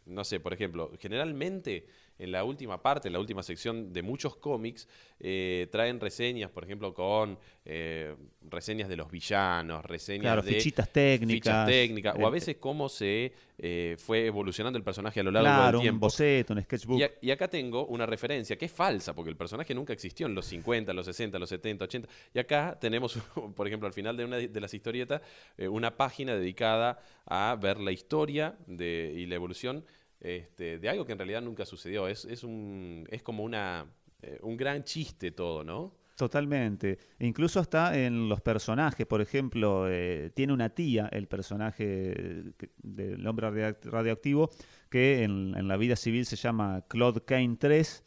No 0.07 0.25
sé, 0.25 0.41
por 0.41 0.53
ejemplo, 0.53 0.91
generalmente 0.99 1.87
en 2.19 2.33
la 2.33 2.45
última 2.45 2.83
parte, 2.83 3.09
en 3.09 3.13
la 3.13 3.21
última 3.21 3.43
sección 3.43 3.93
de 3.93 4.03
muchos 4.03 4.37
cómics, 4.37 4.89
eh, 5.21 5.69
traen 5.71 6.01
reseñas, 6.01 6.51
por 6.51 6.65
ejemplo, 6.65 6.93
con 6.95 7.39
eh, 7.65 8.15
reseñas 8.43 8.89
de 8.89 8.97
los 8.97 9.11
villanos, 9.11 9.85
reseñas 9.85 10.23
Claro, 10.23 10.43
de 10.43 10.53
fichitas 10.55 10.91
técnicas. 10.93 11.35
fichas 11.45 11.67
técnicas, 11.67 12.15
o 12.19 12.25
a 12.27 12.29
eh, 12.29 12.33
veces 12.33 12.57
cómo 12.59 12.89
se 12.89 13.33
eh, 13.59 13.97
fue 13.99 14.27
evolucionando 14.27 14.77
el 14.79 14.85
personaje 14.85 15.21
a 15.21 15.23
lo 15.23 15.31
largo 15.31 15.49
Claro, 15.49 15.67
del 15.67 15.75
un 15.77 15.83
tiempo. 15.83 16.07
boceto, 16.07 16.53
un 16.55 16.63
sketchbook. 16.63 16.99
Y, 17.01 17.03
a- 17.03 17.11
y 17.21 17.31
acá 17.31 17.49
tengo 17.49 17.87
una 17.87 18.07
referencia 18.07 18.57
que 18.57 18.65
es 18.67 18.73
falsa, 18.73 19.15
porque 19.15 19.31
el 19.31 19.37
personaje 19.37 19.75
nunca 19.75 19.93
existió 19.93 20.27
en 20.27 20.35
los 20.35 20.47
50, 20.47 20.93
los 20.93 21.07
60, 21.07 21.39
los 21.39 21.49
70, 21.49 21.85
80. 21.85 22.09
Y 22.35 22.39
acá 22.39 22.77
tenemos, 22.81 23.19
por 23.57 23.67
ejemplo, 23.67 23.87
al 23.87 23.93
final 23.93 24.17
de 24.17 24.25
una 24.25 24.37
de 24.37 24.61
las 24.61 24.73
historietas, 24.75 25.21
eh, 25.57 25.69
una 25.69 25.97
página 25.97 26.35
dedicada 26.37 27.01
a 27.27 27.57
ver 27.61 27.79
la 27.81 27.93
historia 27.93 28.57
de, 28.67 29.13
y 29.17 29.27
la 29.27 29.35
evolución 29.35 29.85
este, 30.21 30.79
de 30.79 30.89
algo 30.89 31.05
que 31.05 31.13
en 31.13 31.19
realidad 31.19 31.43
nunca 31.43 31.65
sucedió. 31.67 32.09
Es, 32.09 32.25
es, 32.25 32.45
un, 32.45 33.07
es 33.11 33.23
como 33.23 33.45
una, 33.45 33.87
eh, 34.23 34.39
un 34.43 34.57
gran 34.57 34.85
chiste 34.85 35.31
todo, 35.31 35.65
¿no? 35.65 35.95
Totalmente. 36.17 36.99
Incluso 37.21 37.61
hasta 37.61 37.97
en 37.97 38.29
los 38.29 38.41
personajes, 38.41 39.07
por 39.07 39.21
ejemplo, 39.21 39.87
eh, 39.89 40.33
tiene 40.35 40.53
una 40.53 40.69
tía, 40.71 41.09
el 41.13 41.29
personaje 41.29 42.53
que- 42.59 42.71
del 42.83 43.25
hombre 43.25 43.49
radioact- 43.49 43.85
radioactivo, 43.85 44.51
que 44.91 45.23
en, 45.23 45.69
la 45.69 45.77
vida 45.77 45.95
civil 45.95 46.27
se 46.27 46.35
llama 46.35 46.85
Claude 46.89 47.21
Kane 47.21 47.57
3. 47.57 48.03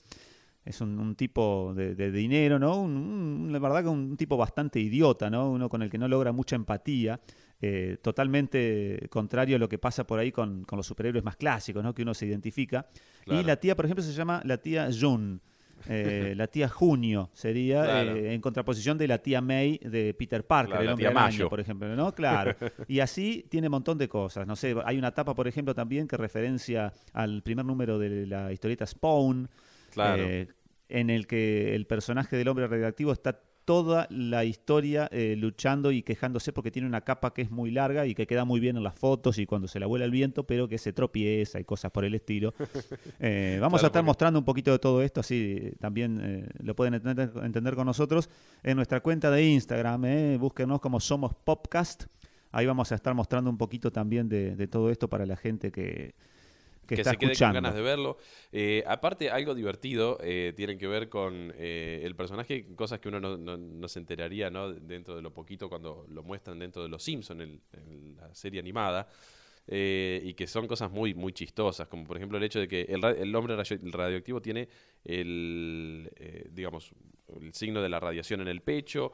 Es 0.66 0.82
un, 0.82 1.16
tipo 1.16 1.74
de, 1.74 2.12
dinero, 2.12 2.60
¿no? 2.60 2.82
Un- 2.82 3.48
la 3.50 3.60
verdad 3.60 3.82
que 3.84 3.90
un 3.90 4.18
tipo 4.18 4.36
bastante 4.36 4.80
idiota, 4.82 5.30
¿no? 5.30 5.50
Uno 5.50 5.70
con 5.70 5.82
el 5.82 5.90
que 5.90 5.98
no 5.98 6.10
logra 6.10 6.34
mucha 6.34 6.58
empatía. 6.58 7.20
Eh, 7.62 7.98
totalmente 8.02 9.08
contrario 9.10 9.56
a 9.56 9.60
lo 9.60 9.70
que 9.70 9.78
pasa 9.78 10.06
por 10.06 10.20
ahí 10.20 10.32
con, 10.32 10.64
con 10.64 10.78
los 10.78 10.88
superhéroes 10.88 11.24
más 11.24 11.36
clásicos, 11.36 11.84
¿no? 11.84 11.94
Que 11.94 12.02
uno 12.04 12.14
se 12.14 12.26
identifica. 12.26 12.88
Claro. 13.24 13.42
Y 13.42 13.44
la 13.44 13.56
tía, 13.58 13.76
por 13.76 13.86
ejemplo, 13.86 14.04
se 14.04 14.14
llama 14.14 14.42
la 14.46 14.58
tía 14.58 14.90
June. 14.98 15.40
Eh, 15.88 16.34
la 16.38 16.48
tía 16.48 16.70
Junio 16.70 17.30
sería 17.34 17.84
Claro. 17.84 18.16
eh, 18.16 18.34
en 18.36 18.42
contraposición 18.42 18.98
de 18.98 19.08
la 19.08 19.18
tía 19.18 19.42
May 19.42 19.80
de 19.80 20.14
Peter 20.14 20.46
Parker, 20.46 20.70
Claro, 20.70 20.84
el 20.84 20.90
hombre 20.90 21.04
tía 21.04 21.10
araña, 21.10 21.26
Mayo. 21.38 21.50
por 21.50 21.60
ejemplo, 21.60 21.96
¿no? 21.96 22.14
Claro. 22.14 22.56
Y 22.88 23.00
así 23.00 23.46
tiene 23.50 23.68
un 23.68 23.72
montón 23.72 23.98
de 23.98 24.08
cosas. 24.08 24.46
No 24.46 24.56
sé, 24.56 24.76
hay 24.86 24.98
una 24.98 25.12
tapa, 25.14 25.34
por 25.34 25.48
ejemplo, 25.48 25.74
también 25.74 26.08
que 26.08 26.18
referencia 26.18 26.94
al 27.14 27.42
primer 27.42 27.66
número 27.66 27.98
de 28.00 28.28
la 28.28 28.52
historieta 28.52 28.86
Spawn, 28.86 29.50
Claro. 29.92 30.24
eh, 30.24 30.48
en 30.88 31.10
el 31.10 31.26
que 31.26 31.74
el 31.74 31.86
personaje 31.88 32.36
del 32.38 32.48
hombre 32.48 32.68
radioactivo 32.68 33.12
está 33.12 33.40
toda 33.66 34.08
la 34.10 34.44
historia 34.44 35.08
eh, 35.12 35.36
luchando 35.38 35.92
y 35.92 36.02
quejándose 36.04 36.52
porque 36.52 36.72
tiene 36.72 36.88
una 36.88 37.02
capa 37.02 37.34
que 37.34 37.42
es 37.44 37.52
muy 37.52 37.72
larga 37.72 38.06
y 38.08 38.16
que 38.16 38.26
queda 38.28 38.44
muy 38.46 38.60
bien 38.60 38.78
en 38.78 38.84
las 38.84 38.96
fotos 38.96 39.38
y 39.38 39.46
cuando 39.46 39.68
se 39.68 39.80
la 39.80 39.86
vuela 39.88 40.06
el 40.06 40.12
viento, 40.12 40.46
pero 40.46 40.68
que 40.68 40.78
se 40.78 40.94
tropieza 40.94 41.60
y 41.60 41.64
cosas 41.64 41.92
por 41.92 42.06
el 42.06 42.16
estilo. 42.16 42.54
Eh, 43.20 43.58
vamos 43.62 43.80
Claro, 43.80 43.86
a 43.86 43.90
estar 43.90 43.92
porque- 44.02 44.06
mostrando 44.06 44.40
un 44.40 44.46
poquito 44.46 44.72
de 44.72 44.80
todo 44.80 45.02
esto, 45.04 45.20
así 45.20 45.58
eh, 45.62 45.74
también 45.80 46.20
eh, 46.24 46.50
lo 46.64 46.76
pueden 46.76 46.96
entender, 46.96 47.32
entender 47.44 47.76
con 47.76 47.86
nosotros 47.86 48.30
en 48.64 48.76
nuestra 48.76 49.00
cuenta 49.02 49.30
de 49.30 49.44
Instagram. 49.46 50.06
Eh, 50.06 50.38
búsquenos 50.40 50.80
como 50.82 51.00
Somos 51.00 51.34
Popcast. 51.36 52.06
Ahí 52.52 52.66
vamos 52.66 52.92
a 52.92 52.96
estar 52.96 53.14
mostrando 53.14 53.50
un 53.50 53.58
poquito 53.58 53.92
también 53.92 54.28
de, 54.28 54.56
de 54.56 54.68
todo 54.68 54.90
esto 54.90 55.08
para 55.08 55.26
la 55.26 55.38
gente 55.38 55.72
que, 55.72 56.16
que, 56.92 56.96
que 56.98 57.02
está 57.02 57.12
se 57.12 57.18
quede 57.18 57.32
escuchando. 57.32 57.58
con 57.58 57.64
ganas 57.64 57.76
de 57.76 57.82
verlo. 57.82 58.18
Eh, 58.52 58.84
aparte, 58.86 59.30
algo 59.30 59.56
divertido 59.56 60.18
eh, 60.22 60.54
tienen 60.56 60.78
que 60.78 60.88
ver 60.88 61.10
con 61.10 61.54
eh, 61.58 62.02
el 62.04 62.16
personaje, 62.16 62.66
cosas 62.76 63.00
que 63.00 63.10
uno 63.10 63.20
no, 63.20 63.38
no- 63.38 63.58
no 63.58 63.88
se 63.88 64.00
enteraría 64.00 64.50
¿no? 64.50 64.72
dentro 64.72 65.16
de 65.16 65.22
lo 65.22 65.34
poquito 65.34 65.68
cuando 65.70 66.06
lo 66.10 66.24
muestran 66.24 66.60
dentro 66.60 66.84
de 66.84 66.90
Los 66.90 67.04
Simpsons, 67.04 67.42
en, 67.42 67.62
en 67.74 68.16
la 68.18 68.34
serie 68.36 68.60
animada. 68.60 69.08
eh, 69.68 70.20
y 70.26 70.34
que 70.34 70.48
son 70.48 70.68
cosas 70.68 70.90
muy, 70.92 71.14
muy 71.14 71.34
chistosas, 71.34 71.88
como 71.88 72.04
por 72.04 72.18
ejemplo 72.18 72.38
el 72.38 72.44
hecho 72.44 72.60
de 72.60 72.68
que 72.68 72.82
el, 72.82 73.04
el 73.06 73.36
hombre 73.36 73.56
radio- 73.56 73.78
radioactivo 73.92 74.42
tiene 74.42 74.68
el, 75.06 76.12
eh, 76.16 76.48
digamos, 76.52 76.92
el 77.40 77.54
signo 77.54 77.82
de 77.82 77.88
la 77.90 78.00
radiación 78.00 78.42
en 78.42 78.48
el 78.48 78.62
pecho, 78.62 79.12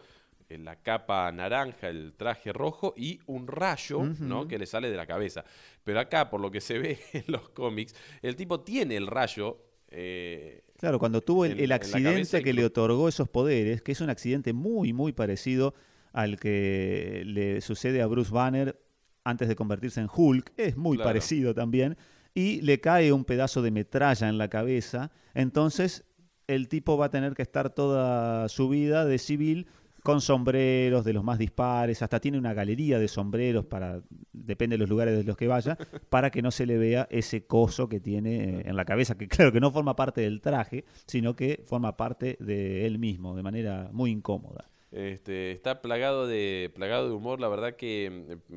la 0.49 0.77
capa 0.77 1.31
naranja, 1.31 1.89
el 1.89 2.13
traje 2.15 2.53
rojo 2.53 2.93
y 2.95 3.19
un 3.27 3.47
rayo 3.47 4.03
¿no? 4.19 4.47
Que 4.47 4.57
le 4.57 4.65
sale 4.65 4.89
de 4.89 4.95
la 4.97 5.05
cabeza. 5.05 5.43
Pero 5.83 5.99
acá, 5.99 6.29
por 6.29 6.39
lo 6.39 6.49
que 6.51 6.61
se 6.61 6.79
ve 6.79 6.97
en 7.13 7.25
los 7.27 7.49
cómics, 7.49 7.93
el 8.21 8.35
tipo 8.35 8.61
tiene 8.61 8.95
el 8.95 9.07
rayo. 9.07 9.57
eh, 9.89 10.63
Claro, 10.77 10.99
cuando 10.99 11.21
tuvo 11.21 11.45
el, 11.45 11.59
en- 11.59 11.71
accidente 11.71 12.43
que 12.43 12.53
le 12.53 12.63
otorgó 12.63 13.07
esos 13.09 13.27
poderes, 13.27 13.81
que 13.81 13.91
es 13.91 14.01
un 14.01 14.09
accidente 14.09 14.53
muy, 14.53 14.93
muy 14.93 15.11
parecido 15.11 15.73
al 16.13 16.39
que 16.39 17.23
le 17.25 17.61
sucede 17.61 18.01
a 18.01 18.07
Bruce 18.07 18.31
Banner 18.31 18.79
antes 19.23 19.47
de 19.49 19.55
convertirse 19.55 19.99
en 19.99 20.07
Hulk, 20.13 20.53
es 20.55 20.77
muy 20.77 20.95
Claro. 20.97 21.09
parecido 21.09 21.53
también, 21.53 21.97
y 22.33 22.61
le 22.61 22.79
cae 22.79 23.11
un 23.11 23.25
pedazo 23.25 23.61
de 23.61 23.71
metralla 23.71 24.29
en 24.29 24.37
la 24.37 24.47
cabeza, 24.49 25.11
entonces 25.33 26.05
el 26.47 26.69
tipo 26.69 26.95
va 26.97 27.07
a 27.07 27.09
tener 27.09 27.33
que 27.33 27.41
estar 27.41 27.71
toda 27.71 28.47
su 28.47 28.69
vida 28.69 29.03
de 29.05 29.17
civil 29.17 29.67
con 30.07 30.21
sombreros 30.21 31.03
de 31.03 31.11
los 31.11 31.21
más 31.21 31.37
dispares, 31.37 32.01
hasta 32.01 32.21
tiene 32.21 32.37
una 32.37 32.53
galería 32.53 32.97
de 32.97 33.09
sombreros 33.09 33.65
para, 33.65 34.01
depende 34.31 34.75
de 34.75 34.77
los 34.77 34.87
lugares 34.87 35.17
de 35.17 35.25
los 35.25 35.35
que 35.35 35.49
vaya, 35.49 35.77
para 36.09 36.31
que 36.31 36.41
no 36.41 36.49
se 36.49 36.65
le 36.65 36.77
vea 36.77 37.09
ese 37.11 37.45
coso 37.45 37.89
que 37.89 37.99
tiene 37.99 38.35
eh, 38.35 38.61
en 38.63 38.77
la 38.77 38.85
cabeza, 38.85 39.17
que 39.17 39.27
claro 39.27 39.51
que 39.51 39.59
no 39.59 39.69
forma 39.69 39.97
parte 39.97 40.21
del 40.21 40.39
traje, 40.39 40.85
sino 41.07 41.35
que 41.35 41.61
forma 41.65 41.97
parte 41.97 42.37
de 42.39 42.85
él 42.85 42.99
mismo, 42.99 43.35
de 43.35 43.43
manera 43.43 43.89
muy 43.91 44.11
incómoda. 44.11 44.71
Este, 44.93 45.51
está 45.51 45.81
plagado 45.81 46.25
de, 46.25 46.71
plagado 46.73 47.09
de 47.09 47.13
humor, 47.13 47.41
la 47.41 47.49
verdad 47.49 47.75
que 47.75 48.39
mm, 48.47 48.55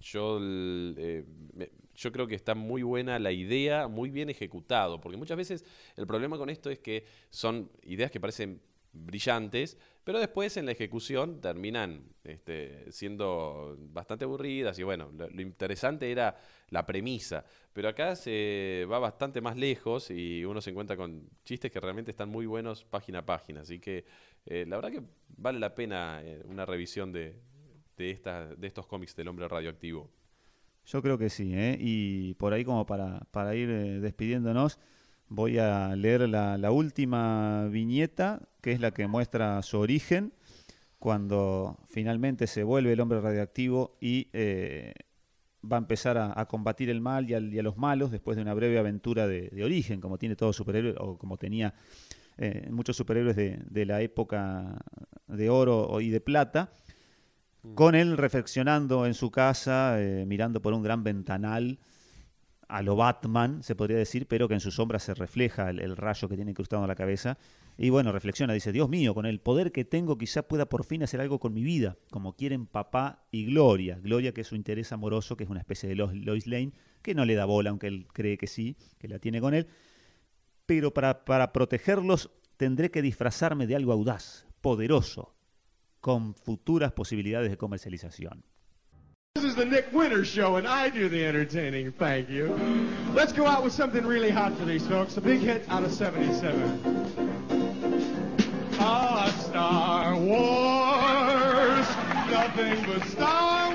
yo, 0.00 0.38
eh, 0.40 1.26
yo 1.94 2.10
creo 2.10 2.26
que 2.26 2.36
está 2.36 2.54
muy 2.54 2.82
buena 2.82 3.18
la 3.18 3.32
idea, 3.32 3.86
muy 3.86 4.08
bien 4.08 4.30
ejecutado, 4.30 4.98
porque 4.98 5.18
muchas 5.18 5.36
veces 5.36 5.66
el 5.94 6.06
problema 6.06 6.38
con 6.38 6.48
esto 6.48 6.70
es 6.70 6.78
que 6.78 7.04
son 7.28 7.70
ideas 7.82 8.10
que 8.10 8.18
parecen 8.18 8.62
brillantes, 8.94 9.76
pero 10.06 10.20
después 10.20 10.56
en 10.56 10.66
la 10.66 10.70
ejecución 10.70 11.40
terminan 11.40 12.04
este, 12.22 12.92
siendo 12.92 13.76
bastante 13.92 14.24
aburridas 14.24 14.78
y 14.78 14.84
bueno, 14.84 15.10
lo, 15.18 15.42
interesante 15.42 16.12
era 16.12 16.38
la 16.70 16.86
premisa, 16.86 17.44
pero 17.72 17.88
acá 17.88 18.14
se 18.14 18.86
va 18.88 19.00
bastante 19.00 19.40
más 19.40 19.56
lejos 19.56 20.12
y 20.12 20.44
uno 20.44 20.60
se 20.60 20.70
encuentra 20.70 20.96
con 20.96 21.28
chistes 21.44 21.72
que 21.72 21.80
realmente 21.80 22.12
están 22.12 22.28
muy 22.28 22.46
buenos 22.46 22.84
página 22.84 23.18
a 23.18 23.26
página, 23.26 23.62
así 23.62 23.80
que 23.80 24.04
eh, 24.46 24.64
la 24.68 24.76
verdad 24.76 24.92
que 24.92 25.02
vale 25.38 25.58
la 25.58 25.74
pena 25.74 26.20
eh, 26.22 26.40
una 26.44 26.64
revisión 26.64 27.10
de, 27.10 27.40
de, 27.96 28.10
esta- 28.12 28.54
de 28.54 28.64
estos 28.68 28.86
cómics 28.86 29.16
del 29.16 29.26
hombre 29.26 29.48
radioactivo. 29.48 30.08
Yo 30.84 31.02
creo 31.02 31.18
que 31.18 31.30
sí, 31.30 31.52
¿eh? 31.52 31.76
y 31.80 32.34
por 32.34 32.52
ahí 32.52 32.64
como 32.64 32.86
para, 32.86 33.26
para 33.32 33.56
ir 33.56 33.68
eh, 33.70 33.98
despidiéndonos, 33.98 34.78
voy 35.28 35.58
a 35.58 35.94
leer 35.96 36.28
la, 36.28 36.56
la 36.58 36.70
última 36.70 37.66
viñeta, 37.68 38.48
que 38.60 38.72
es 38.72 38.80
la 38.80 38.92
que 38.92 39.06
muestra 39.06 39.62
su 39.62 39.78
origen, 39.78 40.32
cuando 40.98 41.78
finalmente 41.88 42.46
se 42.46 42.62
vuelve 42.62 42.92
el 42.92 43.00
hombre 43.00 43.20
radioactivo 43.20 43.96
y 44.00 44.28
eh, 44.32 44.94
va 45.70 45.76
a 45.76 45.78
empezar 45.78 46.16
a, 46.16 46.38
a 46.38 46.46
combatir 46.46 46.90
el 46.90 47.00
mal 47.00 47.28
y, 47.28 47.34
al- 47.34 47.52
y 47.52 47.58
a 47.58 47.62
los 47.62 47.76
malos 47.76 48.10
después 48.10 48.36
de 48.36 48.42
una 48.42 48.54
breve 48.54 48.78
aventura 48.78 49.26
de, 49.26 49.48
de 49.50 49.64
origen, 49.64 50.00
como 50.00 50.18
tiene 50.18 50.36
todo 50.36 50.52
superhéroe, 50.52 50.94
o 50.98 51.18
como 51.18 51.36
tenía 51.36 51.74
eh, 52.38 52.68
muchos 52.70 52.96
superhéroes 52.96 53.36
de, 53.36 53.58
de 53.68 53.86
la 53.86 54.00
época 54.02 54.78
de 55.26 55.50
oro 55.50 56.00
y 56.00 56.10
de 56.10 56.20
plata 56.20 56.70
con 57.74 57.94
él 57.96 58.16
reflexionando 58.16 59.06
en 59.06 59.14
su 59.14 59.30
casa, 59.32 60.00
eh, 60.00 60.24
mirando 60.26 60.62
por 60.62 60.72
un 60.72 60.82
gran 60.82 61.02
ventanal 61.02 61.78
a 62.68 62.82
lo 62.82 62.96
Batman, 62.96 63.62
se 63.62 63.76
podría 63.76 63.96
decir, 63.96 64.26
pero 64.26 64.48
que 64.48 64.54
en 64.54 64.60
su 64.60 64.70
sombra 64.70 64.98
se 64.98 65.14
refleja 65.14 65.70
el, 65.70 65.96
rayo 65.96 66.28
que 66.28 66.36
tiene 66.36 66.50
incrustado 66.50 66.82
en 66.82 66.88
la 66.88 66.94
cabeza. 66.94 67.38
Y 67.78 67.90
bueno, 67.90 68.10
reflexiona, 68.10 68.52
dice, 68.54 68.72
Dios 68.72 68.88
mío, 68.88 69.14
con 69.14 69.26
el 69.26 69.40
poder 69.40 69.70
que 69.70 69.84
tengo 69.84 70.18
quizá 70.18 70.42
pueda 70.42 70.66
por 70.66 70.84
fin 70.84 71.02
hacer 71.02 71.20
algo 71.20 71.38
con 71.38 71.52
mi 71.52 71.62
vida, 71.62 71.96
como 72.10 72.34
quieren 72.34 72.66
papá 72.66 73.26
y 73.30 73.46
Gloria. 73.46 73.98
Gloria 74.02 74.32
que 74.32 74.40
es 74.40 74.46
su 74.48 74.56
interés 74.56 74.92
amoroso, 74.92 75.36
que 75.36 75.44
es 75.44 75.50
una 75.50 75.60
especie 75.60 75.88
de 75.88 75.94
Lois 75.94 76.46
Lane, 76.46 76.72
que 77.02 77.14
no 77.14 77.24
le 77.24 77.34
da 77.34 77.44
bola, 77.44 77.70
aunque 77.70 77.86
él 77.86 78.06
cree 78.12 78.36
que 78.36 78.46
sí, 78.46 78.76
que 78.98 79.08
la 79.08 79.18
tiene 79.18 79.40
con 79.40 79.54
él. 79.54 79.68
pero 80.66 80.92
para, 80.92 81.24
para 81.24 81.52
protegerlos 81.52 82.30
tendré 82.56 82.90
que 82.90 83.02
disfrazarme 83.02 83.66
de 83.66 83.76
algo 83.76 83.92
audaz, 83.92 84.46
poderoso, 84.60 85.36
con 86.00 86.34
futuras 86.34 86.92
posibilidades 86.92 87.50
de 87.50 87.56
comercialización. 87.56 88.44
This 89.36 89.44
is 89.44 89.54
the 89.54 89.66
Nick 89.66 89.92
Winters 89.92 90.28
Show, 90.28 90.56
and 90.56 90.66
I 90.66 90.88
do 90.88 91.10
the 91.10 91.22
entertaining. 91.26 91.92
Thank 91.92 92.30
you. 92.30 92.54
Let's 93.12 93.34
go 93.34 93.46
out 93.46 93.62
with 93.62 93.74
something 93.74 94.02
really 94.06 94.30
hot 94.30 94.56
for 94.56 94.64
these 94.64 94.86
folks. 94.86 95.18
A 95.18 95.20
big 95.20 95.40
hit 95.40 95.62
out 95.68 95.84
of 95.84 95.92
77. 95.92 97.44
Ah, 98.80 99.30
Star 99.38 100.16
Wars. 100.16 101.86
Nothing 102.32 102.82
but 102.86 103.06
Star 103.10 103.65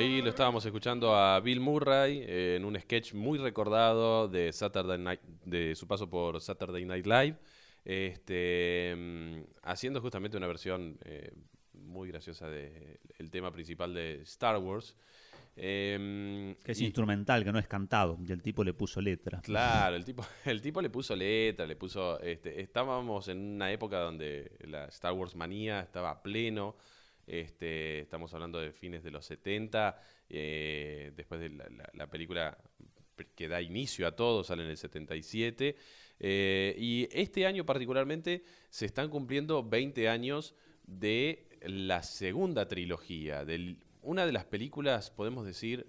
ahí 0.00 0.22
lo 0.22 0.30
estábamos 0.30 0.64
escuchando 0.64 1.14
a 1.14 1.38
Bill 1.40 1.60
Murray 1.60 2.22
eh, 2.26 2.56
en 2.56 2.64
un 2.64 2.78
sketch 2.80 3.12
muy 3.14 3.38
recordado 3.38 4.28
de 4.28 4.52
Saturday 4.52 4.98
Night, 4.98 5.20
de 5.44 5.74
su 5.74 5.86
paso 5.86 6.08
por 6.08 6.40
Saturday 6.40 6.84
Night 6.86 7.06
Live, 7.06 7.36
este, 7.84 8.94
mm, 8.96 9.40
haciendo 9.62 10.00
justamente 10.00 10.36
una 10.36 10.46
versión 10.46 10.98
eh, 11.04 11.32
muy 11.74 12.08
graciosa 12.08 12.48
del 12.48 13.30
tema 13.30 13.52
principal 13.52 13.92
de 13.94 14.22
Star 14.22 14.56
Wars. 14.58 14.96
Em, 15.56 16.54
Que 16.64 16.72
es 16.72 16.80
y- 16.80 16.84
instrumental, 16.84 17.44
que 17.44 17.52
no 17.52 17.58
es 17.58 17.66
cantado, 17.66 18.16
y 18.26 18.32
el 18.32 18.40
tipo 18.40 18.64
le 18.64 18.72
puso 18.72 19.00
letra. 19.00 19.40
Claro, 19.42 19.96
el 19.96 20.04
tipo, 20.04 20.24
el 20.46 20.62
tipo 20.62 20.80
le 20.80 20.88
puso 20.88 21.14
letra, 21.14 21.66
le 21.66 21.76
puso. 21.76 22.18
Este, 22.20 22.60
estábamos 22.62 23.28
en 23.28 23.38
una 23.56 23.70
época 23.70 23.98
donde 23.98 24.52
la 24.60 24.86
Star 24.86 25.12
Wars 25.12 25.34
manía 25.36 25.80
estaba 25.80 26.10
a 26.10 26.22
pleno. 26.22 26.76
Este, 27.30 28.00
estamos 28.00 28.34
hablando 28.34 28.58
de 28.60 28.72
fines 28.72 29.04
de 29.04 29.12
los 29.12 29.24
70. 29.24 29.96
eh, 30.28 31.12
después 31.14 31.40
de 31.40 31.50
la, 31.50 31.64
la- 31.70 31.88
la 31.94 32.06
película 32.08 32.58
que 33.36 33.46
da 33.46 33.60
inicio 33.62 34.06
a 34.08 34.16
todo, 34.16 34.42
sale 34.42 34.64
en 34.64 34.70
el 34.70 34.76
77. 34.76 35.76
eh, 36.18 36.74
y 36.76 37.08
este 37.12 37.46
año, 37.46 37.64
particularmente, 37.64 38.42
se 38.68 38.84
están 38.86 39.08
cumpliendo 39.10 39.62
20 39.62 40.08
años 40.08 40.54
de 40.86 41.46
la 41.62 42.02
segunda 42.02 42.66
trilogía. 42.66 43.44
Una 44.02 44.26
de 44.26 44.32
las 44.32 44.44
películas, 44.46 45.10
podemos 45.12 45.46
decir, 45.46 45.86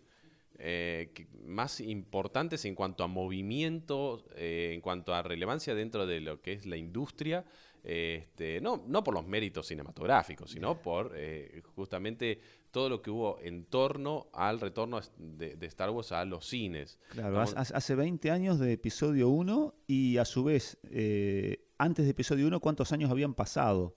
eh, 0.59 1.11
más 1.43 1.79
importantes 1.79 2.65
en 2.65 2.75
cuanto 2.75 3.03
a 3.03 3.07
movimiento, 3.07 4.23
en 4.35 4.79
cuanto 4.81 5.15
a 5.15 5.23
relevancia 5.23 5.73
dentro 5.73 6.05
de 6.05 6.19
lo 6.19 6.41
que 6.41 6.53
es 6.53 6.65
la 6.67 6.77
industria, 6.77 7.45
este, 7.83 8.61
no, 8.61 8.83
no 8.87 9.03
por 9.03 9.13
los 9.13 9.25
méritos 9.25 9.67
cinematográficos, 9.67 10.51
sino 10.51 10.81
por 10.81 11.13
eh, 11.15 11.61
justamente 11.75 12.39
todo 12.71 12.87
lo 12.89 13.01
que 13.01 13.09
hubo 13.11 13.39
en 13.41 13.65
torno 13.65 14.27
al 14.33 14.59
retorno 14.59 15.01
de, 15.17 15.55
de 15.55 15.65
Star 15.67 15.89
Wars 15.89 16.11
a 16.11 16.23
los 16.25 16.45
cines. 16.47 16.99
Claro, 17.09 17.39
hace- 17.41 17.73
hace 17.75 17.95
20 17.95 18.31
años 18.31 18.59
de 18.59 18.71
episodio 18.73 19.29
1 19.29 19.73
y 19.87 20.17
a 20.17 20.25
su 20.25 20.43
vez, 20.43 20.77
eh, 20.89 21.65
antes 21.77 22.05
de 22.05 22.11
episodio 22.11 22.47
1, 22.47 22.59
¿cuántos 22.59 22.91
años 22.91 23.09
habían 23.11 23.33
pasado 23.33 23.95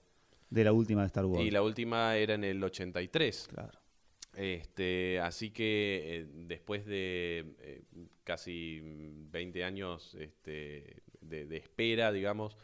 de 0.49 0.63
la 0.63 0.73
última 0.73 1.01
de 1.01 1.07
Star 1.07 1.25
Wars? 1.25 1.45
y 1.45 1.51
la 1.51 1.61
última 1.61 2.17
era 2.17 2.33
en 2.33 2.43
el 2.43 2.63
83. 2.63 3.47
Claro. 3.49 3.79
Este, 4.35 5.19
así 5.21 5.51
que 5.51 6.01
eh, 6.03 6.27
después 6.33 6.85
de 6.85 7.55
eh, 7.59 7.83
casi 8.25 8.81
20 8.83 9.63
años 9.63 10.13
este, 10.19 11.01
de, 11.21 11.45
de 11.45 11.57
espera, 11.57 12.11
digamos, 12.11 12.57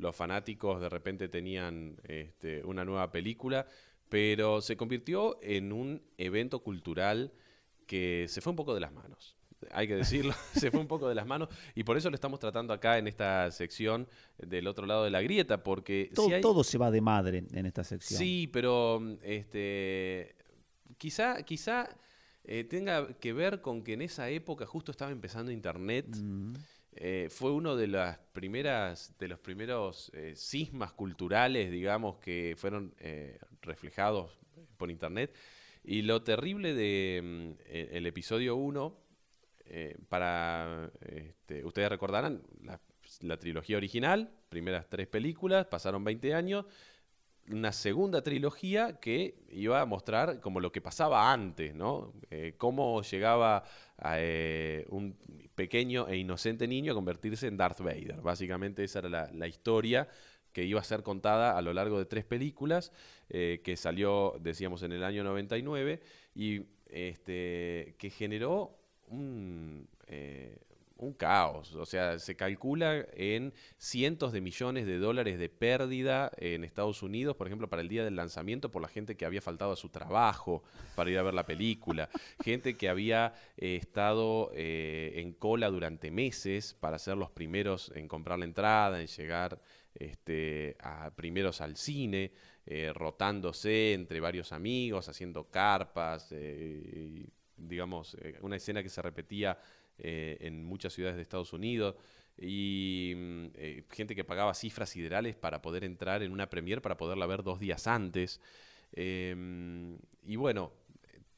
los 0.00 0.16
fanáticos 0.16 0.80
de 0.80 0.88
repente 0.88 1.28
tenían 1.28 1.96
este, 2.04 2.64
una 2.64 2.84
nueva 2.84 3.10
película, 3.12 3.66
pero 4.08 4.60
se 4.60 4.76
convirtió 4.76 5.38
en 5.42 5.72
un 5.72 6.02
evento 6.18 6.60
cultural 6.60 7.32
que 7.86 8.26
se 8.28 8.40
fue 8.40 8.50
un 8.50 8.56
poco 8.56 8.74
de 8.74 8.80
las 8.80 8.92
manos. 8.92 9.36
Hay 9.72 9.86
que 9.86 9.94
decirlo, 9.94 10.32
se 10.54 10.70
fue 10.70 10.80
un 10.80 10.86
poco 10.88 11.08
de 11.08 11.14
las 11.14 11.26
manos 11.26 11.48
y 11.74 11.84
por 11.84 11.96
eso 11.96 12.08
lo 12.08 12.14
estamos 12.14 12.40
tratando 12.40 12.72
acá 12.72 12.96
en 12.98 13.06
esta 13.06 13.50
sección 13.50 14.08
del 14.38 14.66
otro 14.66 14.86
lado 14.86 15.04
de 15.04 15.10
la 15.10 15.20
grieta, 15.20 15.62
porque 15.62 16.10
Todo, 16.14 16.26
si 16.28 16.32
hay- 16.34 16.40
todo 16.40 16.64
se 16.64 16.78
va 16.78 16.90
de 16.90 17.00
madre 17.00 17.44
en 17.52 17.66
esta 17.66 17.84
sección. 17.84 18.18
Sí, 18.18 18.48
pero 18.52 19.00
este, 19.22 20.34
quizá, 20.96 21.42
quizá 21.42 21.88
eh, 22.44 22.64
tenga 22.64 23.18
que 23.18 23.32
ver 23.32 23.60
con 23.60 23.82
que 23.82 23.92
en 23.92 24.02
esa 24.02 24.30
época 24.30 24.66
justo 24.66 24.90
estaba 24.90 25.10
empezando 25.10 25.52
Internet. 25.52 26.06
Mm. 26.16 26.54
Eh, 27.02 27.28
fue 27.30 27.50
uno 27.50 27.76
de 27.76 27.86
las 27.86 28.18
primeras, 28.34 29.16
de 29.18 29.28
los 29.28 29.38
primeros 29.38 30.10
eh, 30.14 30.34
cismas 30.36 30.92
culturales, 30.92 31.70
digamos, 31.70 32.18
que 32.18 32.54
fueron 32.58 32.94
eh, 32.98 33.38
reflejados 33.62 34.38
por 34.76 34.90
Internet. 34.90 35.34
Y 35.82 36.02
lo 36.02 36.22
terrible 36.22 36.74
de 36.74 37.22
mm, 37.24 37.62
e- 37.64 37.88
el 37.92 38.06
episodio 38.06 38.56
1, 38.56 38.94
eh, 39.64 39.96
para 40.10 40.90
este, 41.00 41.64
ustedes 41.64 41.88
recordarán, 41.88 42.42
la, 42.62 42.78
la 43.22 43.38
trilogía 43.38 43.78
original, 43.78 44.30
primeras 44.50 44.86
tres 44.90 45.06
películas, 45.06 45.64
pasaron 45.68 46.04
20 46.04 46.34
años, 46.34 46.66
una 47.52 47.72
segunda 47.72 48.22
trilogía 48.22 48.98
que 49.00 49.34
iba 49.50 49.80
a 49.80 49.86
mostrar 49.86 50.40
como 50.40 50.60
lo 50.60 50.72
que 50.72 50.80
pasaba 50.80 51.32
antes, 51.32 51.74
¿no? 51.74 52.12
Eh, 52.30 52.54
cómo 52.56 53.02
llegaba 53.02 53.64
eh, 54.04 54.86
un 54.90 55.16
pequeño 55.54 56.08
e 56.08 56.16
inocente 56.16 56.66
niño 56.66 56.92
a 56.92 56.94
convertirse 56.94 57.46
en 57.46 57.56
Darth 57.56 57.80
Vader. 57.80 58.20
Básicamente 58.20 58.84
esa 58.84 59.00
era 59.00 59.30
la, 59.32 59.48
historia 59.48 60.08
que 60.52 60.64
iba 60.64 60.80
a 60.80 60.84
ser 60.84 61.02
contada 61.02 61.56
a 61.56 61.62
lo 61.62 61.72
largo 61.72 61.98
de 61.98 62.06
tres 62.06 62.24
películas, 62.24 62.92
eh, 63.28 63.60
que 63.64 63.76
salió, 63.76 64.36
decíamos, 64.40 64.82
en 64.82 64.92
el 64.92 65.04
año 65.04 65.22
99, 65.24 66.00
y 66.34 66.62
este, 66.86 67.94
que 67.98 68.10
generó 68.10 68.76
un, 69.06 69.88
un 71.00 71.14
caos. 71.14 71.74
O 71.74 71.86
sea, 71.86 72.18
se 72.18 72.36
calcula 72.36 73.06
en 73.14 73.52
cientos 73.78 74.32
de 74.32 74.40
millones 74.40 74.86
de 74.86 74.98
dólares 74.98 75.38
de 75.38 75.48
pérdida 75.48 76.30
en 76.36 76.62
Estados 76.62 77.02
Unidos, 77.02 77.36
por 77.36 77.46
ejemplo, 77.46 77.68
para 77.68 77.82
el 77.82 77.88
día 77.88 78.04
del 78.04 78.16
lanzamiento, 78.16 78.70
por 78.70 78.82
la 78.82 78.88
gente 78.88 79.16
que 79.16 79.24
había 79.24 79.40
faltado 79.40 79.72
a 79.72 79.76
su 79.76 79.88
trabajo 79.88 80.62
para 80.94 81.10
ir 81.10 81.18
a 81.18 81.22
ver 81.22 81.34
la 81.34 81.46
película, 81.46 82.08
gente 82.44 82.76
que 82.76 82.88
había 82.88 83.34
eh, 83.56 83.76
estado 83.76 84.50
eh, 84.54 85.14
en 85.16 85.32
cola 85.32 85.70
durante 85.70 86.10
meses 86.10 86.74
para 86.78 86.98
ser 86.98 87.16
los 87.16 87.30
primeros 87.30 87.90
en 87.94 88.06
comprar 88.06 88.38
la 88.38 88.44
entrada, 88.44 89.00
en 89.00 89.06
llegar 89.06 89.60
este, 89.94 90.76
a, 90.80 91.10
primeros 91.10 91.60
al 91.60 91.76
cine, 91.76 92.32
eh, 92.66 92.92
rotándose 92.94 93.94
entre 93.94 94.20
varios 94.20 94.52
amigos, 94.52 95.08
haciendo 95.08 95.50
carpas, 95.50 96.32
digamos, 97.56 98.16
una 98.42 98.56
escena 98.56 98.82
que 98.82 98.88
se 98.88 99.02
repetía 99.02 99.58
eh, 100.00 100.38
en 100.40 100.64
muchas 100.64 100.92
ciudades 100.92 101.16
de 101.16 101.22
Estados 101.22 101.52
Unidos 101.52 101.94
y 102.38 103.12
mm, 103.16 103.44
eh, 103.54 103.84
gente 103.90 104.14
que 104.14 104.24
pagaba 104.24 104.54
cifras 104.54 104.88
siderales 104.90 105.36
para 105.36 105.60
poder 105.62 105.84
entrar 105.84 106.22
en 106.22 106.32
una 106.32 106.48
premier 106.48 106.80
para 106.82 106.96
poderla 106.96 107.26
ver 107.26 107.42
dos 107.42 107.60
días 107.60 107.86
antes. 107.86 108.40
Em, 108.92 109.98
y 110.24 110.36
bueno, 110.36 110.72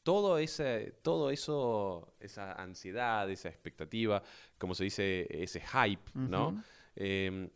todo 0.03 0.37
ese, 0.37 0.95
todo 1.01 1.29
eso, 1.29 2.13
esa 2.19 2.53
ansiedad, 2.53 3.29
esa 3.29 3.49
expectativa, 3.49 4.21
como 4.57 4.75
se 4.75 4.83
dice, 4.85 5.27
ese 5.29 5.61
hype, 5.61 6.11
¿no? 6.13 6.61
Em, 6.95 7.49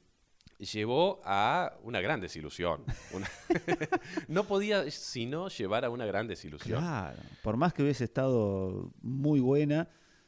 llevó 0.60 1.22
a 1.24 1.78
una 1.84 2.02
gran 2.02 2.20
desilusión. 2.20 2.84
Una- 3.14 3.30
no 4.28 4.46
podía 4.46 4.90
sino 4.90 5.50
llevar 5.50 5.86
a 5.86 5.90
una 5.90 6.06
gran 6.06 6.28
desilusión. 6.28 6.80
Claro, 6.80 7.18
por 7.44 7.58
más 7.58 7.74
que 7.74 7.84
hubiese 7.84 8.04
estado 8.06 8.92
muy 9.02 9.40
buena, 9.40 9.88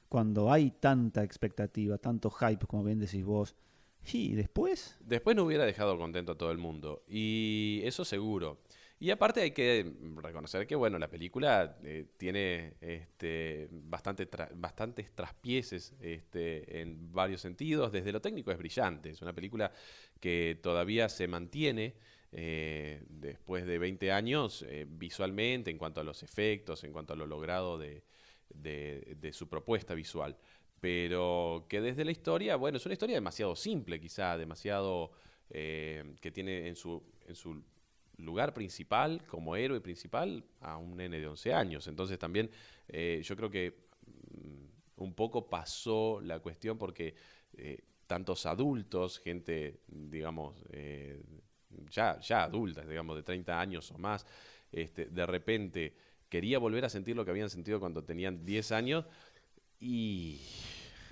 cuando 0.09 0.51
hay 0.51 0.71
tanta 0.71 1.23
expectativa, 1.23 1.97
tanto 1.97 2.29
hype, 2.31 2.65
como 2.65 2.83
bien 2.83 2.99
decís 2.99 3.23
vos, 3.23 3.55
y 4.11 4.33
después, 4.33 4.97
Después 5.01 5.35
no 5.35 5.43
hubiera 5.43 5.65
dejado 5.65 5.97
contento 5.97 6.31
a 6.31 6.37
todo 6.37 6.51
el 6.51 6.57
mundo. 6.57 7.03
Y 7.07 7.81
eso 7.83 8.03
seguro. 8.05 8.61
Y 9.01 9.11
aparte 9.11 9.41
hay 9.41 9.51
que 9.51 9.93
reconocer 10.15 10.67
que, 10.67 10.75
bueno, 10.75 10.97
la 10.99 11.09
película 11.09 11.77
eh, 11.83 12.05
tiene 12.17 12.73
este, 12.81 13.67
bastante 13.71 14.29
tra- 14.29 14.49
bastantes 14.53 15.13
traspieces 15.15 15.95
este, 16.01 16.81
en 16.81 17.11
varios 17.13 17.41
sentidos. 17.41 17.91
Desde 17.91 18.11
lo 18.11 18.19
técnico 18.21 18.51
es 18.51 18.57
brillante. 18.57 19.09
Es 19.11 19.21
una 19.21 19.33
película 19.33 19.71
que 20.19 20.59
todavía 20.61 21.07
se 21.07 21.27
mantiene 21.27 21.95
eh, 22.31 23.03
después 23.09 23.65
de 23.65 23.79
20 23.79 24.11
años 24.11 24.65
eh, 24.67 24.85
visualmente, 24.89 25.71
en 25.71 25.77
cuanto 25.77 26.01
a 26.01 26.03
los 26.03 26.23
efectos, 26.23 26.83
en 26.83 26.91
cuanto 26.91 27.13
a 27.13 27.15
lo 27.15 27.25
logrado 27.25 27.77
de, 27.77 28.03
de- 28.53 29.31
su 29.33 29.47
propuesta 29.47 29.93
visual. 29.93 30.37
Pero 30.79 31.65
que 31.67 31.81
desde 31.81 32.05
la 32.05 32.11
historia, 32.11 32.55
bueno, 32.55 32.77
es 32.77 32.85
una 32.85 32.93
historia 32.93 33.15
demasiado 33.15 33.55
simple, 33.55 33.99
quizá, 33.99 34.37
demasiado 34.37 35.11
eh, 35.49 36.15
que 36.21 36.31
tiene 36.31 36.67
en 36.67 36.75
su, 36.75 37.03
en 37.27 37.35
su 37.35 37.61
lugar 38.17 38.53
principal, 38.53 39.25
como 39.27 39.55
héroe 39.55 39.81
principal, 39.81 40.43
a 40.61 40.77
un 40.77 40.95
nene 40.95 41.19
de 41.19 41.27
11 41.27 41.53
años. 41.53 41.87
Entonces 41.87 42.17
también 42.17 42.49
eh, 42.87 43.21
yo 43.23 43.35
creo 43.35 43.49
que 43.49 43.75
mm, 44.33 45.01
un 45.03 45.13
poco 45.13 45.49
pasó 45.49 46.21
la 46.21 46.39
cuestión 46.39 46.77
porque 46.77 47.13
eh, 47.57 47.79
tantos 48.07 48.45
adultos, 48.45 49.19
gente, 49.19 49.81
digamos, 49.87 50.63
ya, 51.89 52.19
ya 52.19 52.43
adultas, 52.43 52.87
digamos, 52.87 53.15
de 53.15 53.23
30 53.23 53.59
años 53.59 53.91
o 53.91 53.97
más, 53.97 54.25
este, 54.71 55.05
de 55.05 55.25
repente 55.25 55.93
quería 56.29 56.59
volver 56.59 56.85
a 56.85 56.89
sentir 56.89 57.15
lo 57.15 57.25
que 57.25 57.31
habían 57.31 57.49
sentido 57.49 57.79
cuando 57.79 58.03
tenían 58.03 58.45
10 58.45 58.71
años 58.71 59.05
y 59.79 60.41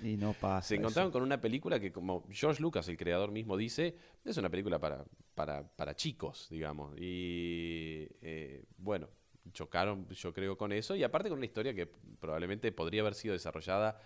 Y 0.00 0.16
no 0.16 0.34
pasa. 0.34 0.64
se 0.66 0.76
eso. 0.76 0.76
encontraron 0.76 1.12
con 1.12 1.22
una 1.22 1.40
película 1.40 1.80
que, 1.80 1.92
como 1.92 2.26
George 2.30 2.60
Lucas, 2.62 2.88
el 2.88 2.96
creador 2.96 3.30
mismo, 3.30 3.56
dice, 3.56 3.96
es 4.24 4.36
una 4.36 4.50
película 4.50 4.78
para, 4.78 5.04
para, 5.34 5.66
para 5.68 5.94
chicos, 5.96 6.48
digamos. 6.50 6.94
Y 6.98 8.08
eh, 8.22 8.64
bueno, 8.76 9.08
chocaron, 9.52 10.08
yo 10.10 10.32
creo, 10.32 10.56
con 10.58 10.72
eso. 10.72 10.94
Y 10.96 11.02
aparte 11.04 11.28
con 11.28 11.38
una 11.38 11.46
historia 11.46 11.74
que 11.74 11.86
probablemente 11.86 12.72
podría 12.72 13.02
haber 13.02 13.14
sido 13.14 13.32
desarrollada 13.34 14.00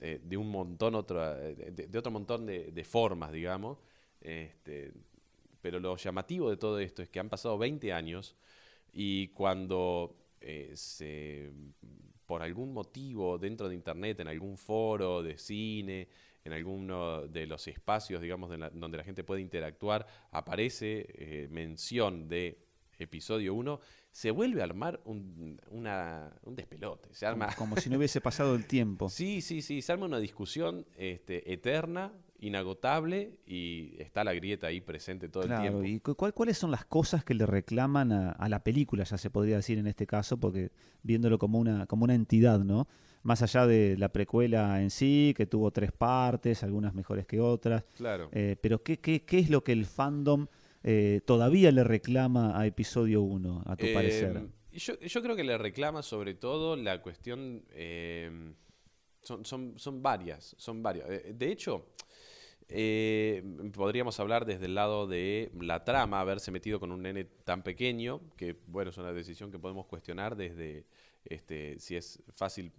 eh, 0.00 0.20
de 0.22 0.36
un 0.36 0.50
montón 0.50 0.94
otro, 0.94 1.22
eh, 1.38 1.54
de, 1.72 1.86
de 1.88 1.98
otro 1.98 2.10
montón 2.12 2.46
de, 2.46 2.72
de 2.72 2.84
formas, 2.84 3.32
digamos. 3.32 3.78
Este, 4.20 4.92
pero 5.60 5.80
lo 5.80 5.96
llamativo 5.96 6.50
de 6.50 6.56
todo 6.56 6.78
esto 6.80 7.02
es 7.02 7.08
que 7.10 7.20
han 7.20 7.28
pasado 7.28 7.58
20 7.58 7.92
años 7.92 8.36
y 8.92 9.28
cuando 9.28 10.19
eh, 10.40 10.72
se, 10.74 11.50
por 12.26 12.42
algún 12.42 12.72
motivo 12.72 13.38
dentro 13.38 13.68
de 13.68 13.74
Internet, 13.74 14.20
en 14.20 14.28
algún 14.28 14.56
foro 14.56 15.22
de 15.22 15.36
cine, 15.38 16.08
en 16.44 16.52
alguno 16.52 17.26
de 17.26 17.46
los 17.46 17.66
espacios, 17.68 18.22
digamos, 18.22 18.56
la- 18.58 18.70
donde 18.70 18.96
la 18.98 19.04
gente 19.04 19.24
puede 19.24 19.42
interactuar, 19.42 20.06
aparece 20.30 21.06
eh, 21.08 21.48
mención 21.50 22.28
de 22.28 22.58
episodio 22.98 23.54
1, 23.54 23.80
se 24.10 24.30
vuelve 24.30 24.60
a 24.60 24.64
armar 24.64 25.00
un, 25.04 25.60
una- 25.70 26.34
un 26.42 26.54
despelote. 26.56 27.12
Se 27.14 27.26
arma, 27.26 27.46
Como, 27.54 27.70
como 27.70 27.76
si 27.80 27.88
no 27.90 27.96
hubiese 27.98 28.20
pasado 28.20 28.54
el 28.54 28.66
tiempo. 28.66 29.08
Sí, 29.10 29.40
sí, 29.40 29.62
sí, 29.62 29.82
se 29.82 29.92
arma 29.92 30.06
una 30.06 30.18
discusión 30.18 30.86
este, 30.96 31.52
eterna, 31.52 32.12
inagotable 32.40 33.38
y 33.46 33.94
está 34.00 34.24
la 34.24 34.32
grieta 34.34 34.66
ahí 34.68 34.80
presente 34.80 35.28
todo 35.28 35.44
el 35.44 35.60
tiempo. 35.60 35.84
¿y 35.84 36.00
cu- 36.00 36.14
cuál- 36.14 36.32
cuáles 36.34 36.58
son 36.58 36.70
las 36.70 36.84
cosas 36.84 37.24
que 37.24 37.34
le 37.34 37.46
reclaman 37.46 38.12
a, 38.12 38.30
a 38.32 38.48
la 38.48 38.62
película, 38.64 39.04
ya 39.04 39.18
se 39.18 39.30
podría 39.30 39.56
decir 39.56 39.78
en 39.78 39.86
este 39.86 40.06
caso, 40.06 40.38
porque 40.38 40.70
viéndolo 41.02 41.38
como 41.38 41.58
una, 41.58 41.86
como 41.86 42.04
una 42.04 42.14
entidad, 42.14 42.60
¿no? 42.60 42.88
Más 43.22 43.42
allá 43.42 43.66
de 43.66 43.96
la 43.98 44.08
precuela 44.10 44.80
en 44.80 44.90
sí, 44.90 45.34
que 45.36 45.46
tuvo 45.46 45.70
tres 45.70 45.92
partes, 45.92 46.62
algunas 46.62 46.94
mejores 46.94 47.26
que 47.26 47.40
otras, 47.40 47.84
Claro. 47.96 48.30
eh, 48.32 48.56
pero 48.60 48.82
¿qué, 48.82 48.98
qué, 48.98 49.22
qué 49.24 49.38
es 49.38 49.50
lo 49.50 49.62
que 49.62 49.72
el 49.72 49.84
fandom 49.84 50.46
eh, 50.82 51.20
todavía 51.26 51.70
le 51.72 51.84
reclama 51.84 52.58
a 52.58 52.66
episodio 52.66 53.20
1, 53.20 53.62
a 53.66 53.76
tu 53.76 53.84
Eh, 53.86 53.92
parecer? 53.94 54.42
Yo, 54.72 54.98
yo 54.98 55.22
creo 55.22 55.36
que 55.36 55.44
le 55.44 55.58
reclama 55.58 56.00
sobre 56.02 56.32
todo 56.34 56.76
la 56.76 57.02
cuestión. 57.02 57.62
son, 59.20 59.44
son, 59.44 59.74
son 59.78 60.02
varias. 60.02 60.54
Son 60.58 60.82
varias. 60.82 61.06
De 61.34 61.50
hecho, 61.52 61.88
eh, 62.72 63.42
podríamos 63.74 64.20
hablar 64.20 64.44
desde 64.44 64.66
el 64.66 64.74
lado 64.74 65.06
de 65.06 65.50
la 65.60 65.84
trama, 65.84 66.20
haberse 66.20 66.52
metido 66.52 66.78
con 66.78 66.92
un 66.92 67.02
nene 67.02 67.24
tan 67.24 67.62
pequeño, 67.62 68.20
que 68.36 68.56
bueno, 68.66 68.90
es 68.90 68.98
una 68.98 69.12
decisión 69.12 69.50
que 69.50 69.58
podemos 69.58 69.86
cuestionar 69.86 70.36
desde 70.36 70.86
este, 71.24 71.78
si 71.80 71.96
es 71.96 72.22
fácil, 72.34 72.72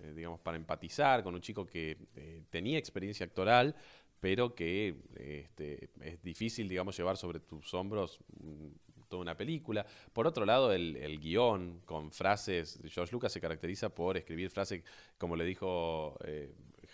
eh, 0.00 0.12
digamos, 0.16 0.40
para 0.40 0.56
empatizar 0.56 1.22
con 1.22 1.34
un 1.34 1.40
chico 1.40 1.64
que 1.64 1.96
eh, 2.16 2.42
tenía 2.50 2.76
experiencia 2.76 3.24
actoral, 3.24 3.76
pero 4.18 4.54
que 4.54 4.96
este, 5.14 5.90
es 6.00 6.22
difícil, 6.22 6.68
digamos, 6.68 6.96
llevar 6.96 7.16
sobre 7.16 7.38
tus 7.38 7.72
hombros 7.72 8.18
mm, 8.40 8.66
toda 9.08 9.22
una 9.22 9.36
película. 9.36 9.86
Por 10.12 10.26
otro 10.26 10.44
lado, 10.44 10.72
el, 10.72 10.96
el 10.96 11.20
guion 11.20 11.82
con 11.84 12.10
frases, 12.10 12.80
George 12.88 13.12
Lucas 13.12 13.32
se 13.32 13.40
caracteriza 13.40 13.94
por 13.94 14.16
escribir 14.16 14.50
frases, 14.50 14.82
como 15.16 15.36
le 15.36 15.44
dijo 15.44 16.18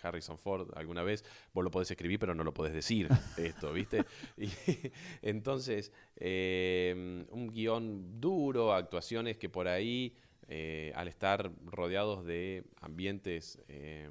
Harrison 0.03 0.37
Ford 0.37 0.69
alguna 0.75 1.01
vez, 1.03 1.23
vos 1.53 1.63
lo 1.63 1.71
podés 1.71 1.89
escribir 1.89 2.19
pero 2.19 2.35
no 2.35 2.43
lo 2.43 2.53
podés 2.53 2.73
decir, 2.73 3.07
esto, 3.37 3.71
¿viste? 3.73 4.03
Y, 4.37 4.49
entonces, 5.21 5.91
eh, 6.17 7.25
un 7.31 7.47
guion 7.49 8.19
duro, 8.19 8.73
actuaciones 8.73 9.37
que 9.37 9.49
por 9.49 9.67
ahí, 9.67 10.15
eh, 10.47 10.91
al 10.95 11.07
estar 11.07 11.51
rodeados 11.65 12.25
de 12.25 12.63
ambientes 12.81 13.59
eh, 13.67 14.09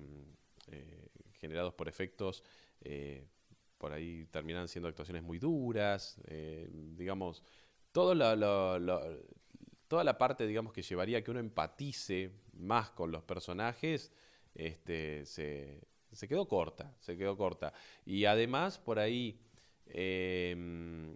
eh, 0.70 1.08
generados 1.40 1.74
por 1.74 1.88
efectos, 1.88 2.42
eh, 2.80 3.24
por 3.78 3.92
ahí 3.92 4.26
terminan 4.30 4.68
siendo 4.68 4.88
actuaciones 4.88 5.22
muy 5.24 5.38
duras, 5.38 6.20
digamos, 6.96 7.42
todo 7.90 8.14
lo- 8.14 8.36
lo- 8.36 8.78
lo- 8.78 9.02
toda 9.88 10.04
la 10.04 10.16
parte, 10.16 10.46
digamos, 10.46 10.72
que 10.72 10.82
llevaría 10.82 11.18
a 11.18 11.22
que 11.22 11.30
uno 11.30 11.40
empatice 11.40 12.30
más 12.54 12.90
con 12.90 13.10
los 13.12 13.22
personajes, 13.24 14.10
este, 14.54 15.24
se, 15.26 15.80
se 16.12 16.28
quedó 16.28 16.46
corta, 16.46 16.94
se 17.00 17.16
quedó 17.16 17.36
corta. 17.36 17.72
Y 18.04 18.24
además, 18.24 18.78
por 18.78 18.98
ahí, 18.98 19.38
eh, 19.86 21.14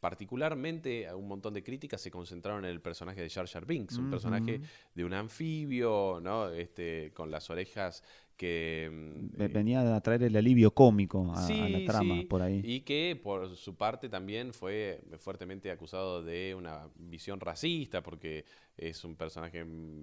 particularmente, 0.00 1.12
un 1.14 1.28
montón 1.28 1.54
de 1.54 1.62
críticas 1.62 2.00
se 2.00 2.10
concentraron 2.10 2.64
en 2.64 2.70
el 2.70 2.80
personaje 2.80 3.20
de 3.20 3.28
Jar 3.28 3.46
Jar 3.46 3.66
Binks, 3.66 3.98
un 3.98 4.10
personaje 4.10 4.60
de 4.94 5.04
un 5.04 5.12
anfibio, 5.12 6.20
¿no? 6.22 6.48
Este, 6.50 7.12
con 7.12 7.30
las 7.30 7.50
orejas 7.50 8.02
que... 8.36 8.88
Ve- 8.92 9.44
eh, 9.44 9.48
Venía 9.48 9.94
a 9.94 10.00
traer 10.00 10.22
el 10.22 10.36
alivio 10.36 10.72
cómico 10.72 11.30
a, 11.34 11.68
la 11.68 11.84
trama 11.84 12.20
sí, 12.20 12.26
por 12.26 12.40
ahí. 12.40 12.62
Y 12.64 12.80
que 12.80 13.20
por 13.22 13.54
su 13.56 13.76
parte 13.76 14.08
también 14.08 14.54
fue 14.54 15.02
fuertemente 15.18 15.70
acusado 15.70 16.22
de 16.22 16.54
una 16.54 16.88
visión 16.96 17.38
racista, 17.38 18.02
porque 18.02 18.46
es 18.78 19.04
un 19.04 19.16
personaje 19.16 19.62
mm, 19.62 20.02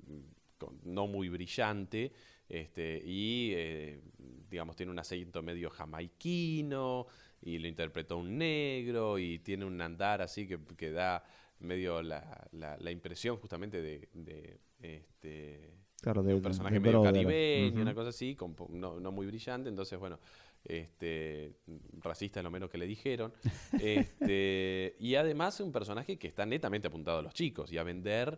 con- 0.57 0.79
no 0.83 1.07
muy 1.07 1.29
brillante, 1.29 2.11
este, 2.49 3.01
y 3.05 3.51
eh, 3.55 4.01
digamos 4.49 4.75
tiene 4.75 4.91
un 4.91 4.99
acento 4.99 5.41
medio 5.41 5.69
jamaiquino, 5.69 7.07
y 7.41 7.59
lo 7.59 7.67
interpretó 7.67 8.17
un 8.17 8.37
negro, 8.37 9.17
y 9.19 9.39
tiene 9.39 9.65
un 9.65 9.79
andar 9.81 10.21
así 10.21 10.47
que, 10.47 10.59
que 10.77 10.91
da 10.91 11.23
medio 11.59 12.01
la, 12.01 12.47
la- 12.51 12.77
la 12.77 12.91
impresión 12.91 13.37
justamente 13.37 13.81
de, 13.81 14.09
de, 14.13 14.59
este, 14.81 15.73
Claro, 16.01 16.21
de 16.21 16.35
un 16.35 16.41
personaje 16.43 16.75
de 16.75 16.79
medio 16.79 17.01
caribeño, 17.11 17.81
una 17.81 17.93
cosa 17.95 18.09
así, 18.09 18.35
con 18.35 18.55
no, 18.69 18.99
no 18.99 19.11
muy 19.11 19.25
brillante, 19.25 19.67
entonces 19.69 19.97
bueno, 19.97 20.19
este 20.63 21.55
racista 22.01 22.39
es 22.39 22.43
lo 22.43 22.51
menos 22.51 22.69
que 22.69 22.77
le 22.77 22.85
dijeron. 22.85 23.33
Este, 23.81 24.95
y 24.99 25.15
además 25.15 25.59
un 25.59 25.71
personaje 25.71 26.17
que 26.17 26.27
está 26.27 26.45
netamente 26.45 26.87
apuntado 26.87 27.19
a 27.19 27.21
los 27.23 27.33
chicos 27.33 27.71
y 27.71 27.77
a 27.77 27.83
vender 27.83 28.37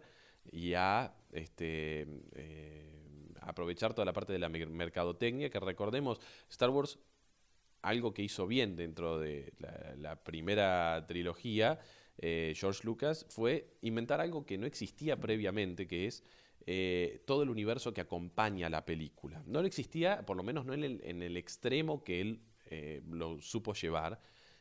y 0.52 0.74
a 0.74 1.14
este 1.32 2.08
eh, 2.36 2.86
aprovechar 3.42 3.94
toda 3.94 4.06
la 4.06 4.14
parte 4.14 4.34
de 4.34 4.40
la 4.40 4.50
mer- 4.50 4.70
mercadotecnia, 4.70 5.50
que 5.50 5.60
recordemos, 5.60 6.20
Star 6.50 6.70
Wars 6.70 7.00
algo 7.82 8.14
que 8.14 8.24
hizo 8.24 8.46
bien 8.46 8.76
dentro 8.76 9.20
de 9.20 9.54
la, 9.98 10.22
primera 10.22 11.06
trilogía, 11.08 11.80
eh, 12.18 12.54
George 12.56 12.82
Lucas, 12.84 13.26
fue 13.30 13.78
inventar 13.82 14.20
algo 14.20 14.46
que 14.46 14.58
no 14.58 14.66
existía 14.66 15.18
previamente, 15.18 15.88
que 15.88 16.06
es 16.06 16.24
eh, 16.66 17.22
todo 17.26 17.44
el 17.44 17.50
universo 17.50 17.94
que 17.94 18.02
acompaña 18.02 18.70
la 18.70 18.86
película. 18.86 19.42
No 19.46 19.62
existía, 19.62 20.26
por 20.26 20.36
lo 20.36 20.44
menos 20.44 20.66
no 20.66 20.74
en 20.74 20.84
el, 20.84 21.38
extremo 21.38 22.04
que 22.04 22.20
él 22.20 22.42
lo 23.10 23.40
supo 23.40 23.74
llevar, 23.74 24.20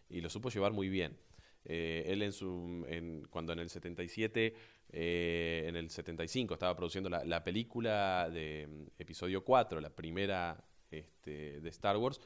y 0.08 0.20
lo 0.20 0.30
supo 0.30 0.48
llevar 0.48 0.72
muy 0.72 0.88
bien. 0.88 1.18
Él 1.64 2.22
en 2.22 2.32
su, 2.32 2.86
cuando 3.30 3.52
en 3.52 3.58
el 3.58 3.68
77, 3.68 4.54
eh, 4.90 5.64
en 5.66 5.76
el 5.76 5.90
75 5.90 6.54
estaba 6.54 6.76
produciendo 6.76 7.10
la, 7.10 7.24
la 7.24 7.44
película 7.44 8.30
de 8.30 8.66
mm, 8.66 9.00
episodio 9.00 9.44
4, 9.44 9.80
la 9.80 9.90
primera 9.90 10.64
este, 10.90 11.60
de 11.60 11.68
Star 11.68 11.96
Wars, 11.96 12.20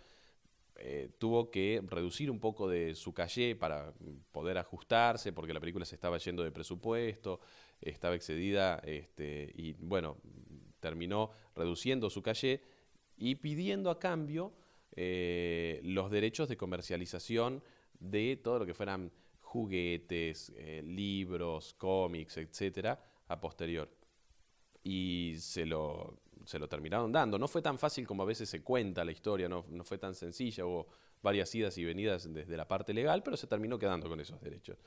eh, 0.76 1.10
tuvo 1.18 1.50
que 1.50 1.82
reducir 1.86 2.30
un 2.30 2.40
poco 2.40 2.68
de 2.68 2.94
su 2.94 3.12
calle 3.12 3.54
para 3.56 3.92
mm, 3.98 4.32
poder 4.32 4.58
ajustarse, 4.58 5.32
porque 5.32 5.52
la 5.52 5.60
película 5.60 5.84
se 5.84 5.94
estaba 5.94 6.18
yendo 6.18 6.42
de 6.42 6.50
presupuesto, 6.50 7.40
estaba 7.80 8.14
excedida, 8.14 8.80
este, 8.84 9.52
y 9.54 9.74
bueno, 9.74 10.16
terminó 10.80 11.30
reduciendo 11.54 12.10
su 12.10 12.22
calle 12.22 12.62
y 13.16 13.36
pidiendo 13.36 13.90
a 13.90 13.98
cambio 13.98 14.52
eh, 14.94 15.80
los 15.84 16.10
derechos 16.10 16.48
de 16.48 16.56
comercialización 16.56 17.62
de 17.98 18.36
todo 18.42 18.60
lo 18.60 18.66
que 18.66 18.74
fueran 18.74 19.12
juguetes, 19.52 20.52
eh, 20.56 20.82
libros, 20.84 21.74
cómics, 21.74 22.36
etcétera, 22.38 22.92
a 23.28 23.36
posterior 23.40 23.88
y 24.84 25.34
se 25.38 25.64
lo, 25.66 26.18
se 26.44 26.58
lo 26.58 26.68
terminaron 26.68 27.12
dando. 27.12 27.38
No 27.38 27.48
fue 27.48 27.62
tan 27.62 27.78
fácil 27.78 28.06
como 28.06 28.22
a 28.22 28.26
veces 28.26 28.48
se 28.48 28.62
cuenta 28.62 29.04
la 29.04 29.12
historia, 29.12 29.48
no, 29.48 29.64
no 29.68 29.84
fue 29.84 29.98
tan 29.98 30.14
sencilla, 30.14 30.64
hubo 30.66 30.88
varias 31.22 31.54
idas 31.54 31.78
y 31.78 31.84
venidas 31.84 32.32
desde 32.32 32.56
la 32.56 32.66
parte 32.66 32.92
legal, 32.92 33.22
pero 33.22 33.36
se 33.36 33.46
terminó 33.46 33.78
quedando 33.78 34.08
con 34.08 34.20
esos 34.20 34.40
derechos. 34.40 34.78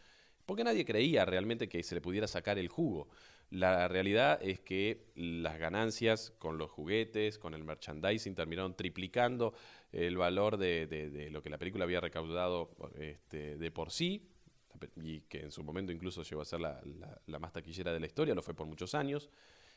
Porque 0.45 0.63
nadie 0.63 0.85
creía 0.85 1.25
realmente 1.25 1.67
que 1.67 1.81
se 1.81 1.95
le 1.95 2.01
pudiera 2.01 2.27
sacar 2.27 2.59
el 2.59 2.67
jugo. 2.67 3.07
La 3.49 3.87
realidad 3.87 4.39
es 4.41 4.59
que 4.59 5.05
las 5.15 5.57
ganancias 5.57 6.31
con 6.39 6.57
los 6.57 6.69
juguetes, 6.71 7.39
con 7.39 7.53
el 7.53 7.63
merchandising, 7.63 8.35
terminaron 8.35 8.75
triplicando 8.75 9.53
el 9.91 10.17
valor 10.17 10.57
de, 10.57 10.85
de- 10.87 11.29
lo 11.31 11.41
que 11.41 11.49
la 11.49 11.57
película 11.57 11.85
había 11.85 12.01
recaudado 12.01 12.69
este, 12.99 13.57
de 13.57 13.71
por 13.71 13.91
sí, 13.91 14.27
y 14.97 15.21
que 15.21 15.41
en 15.41 15.51
su 15.51 15.63
momento 15.63 15.91
incluso 15.91 16.23
llegó 16.23 16.41
a 16.41 16.45
ser 16.45 16.59
la, 16.61 16.81
la- 16.99 17.19
la 17.27 17.39
más 17.39 17.51
taquillera 17.53 17.91
de 17.93 17.99
la 17.99 18.05
historia, 18.05 18.33
lo 18.35 18.41
fue 18.41 18.53
por 18.53 18.67
muchos 18.67 18.93
años. 18.95 19.29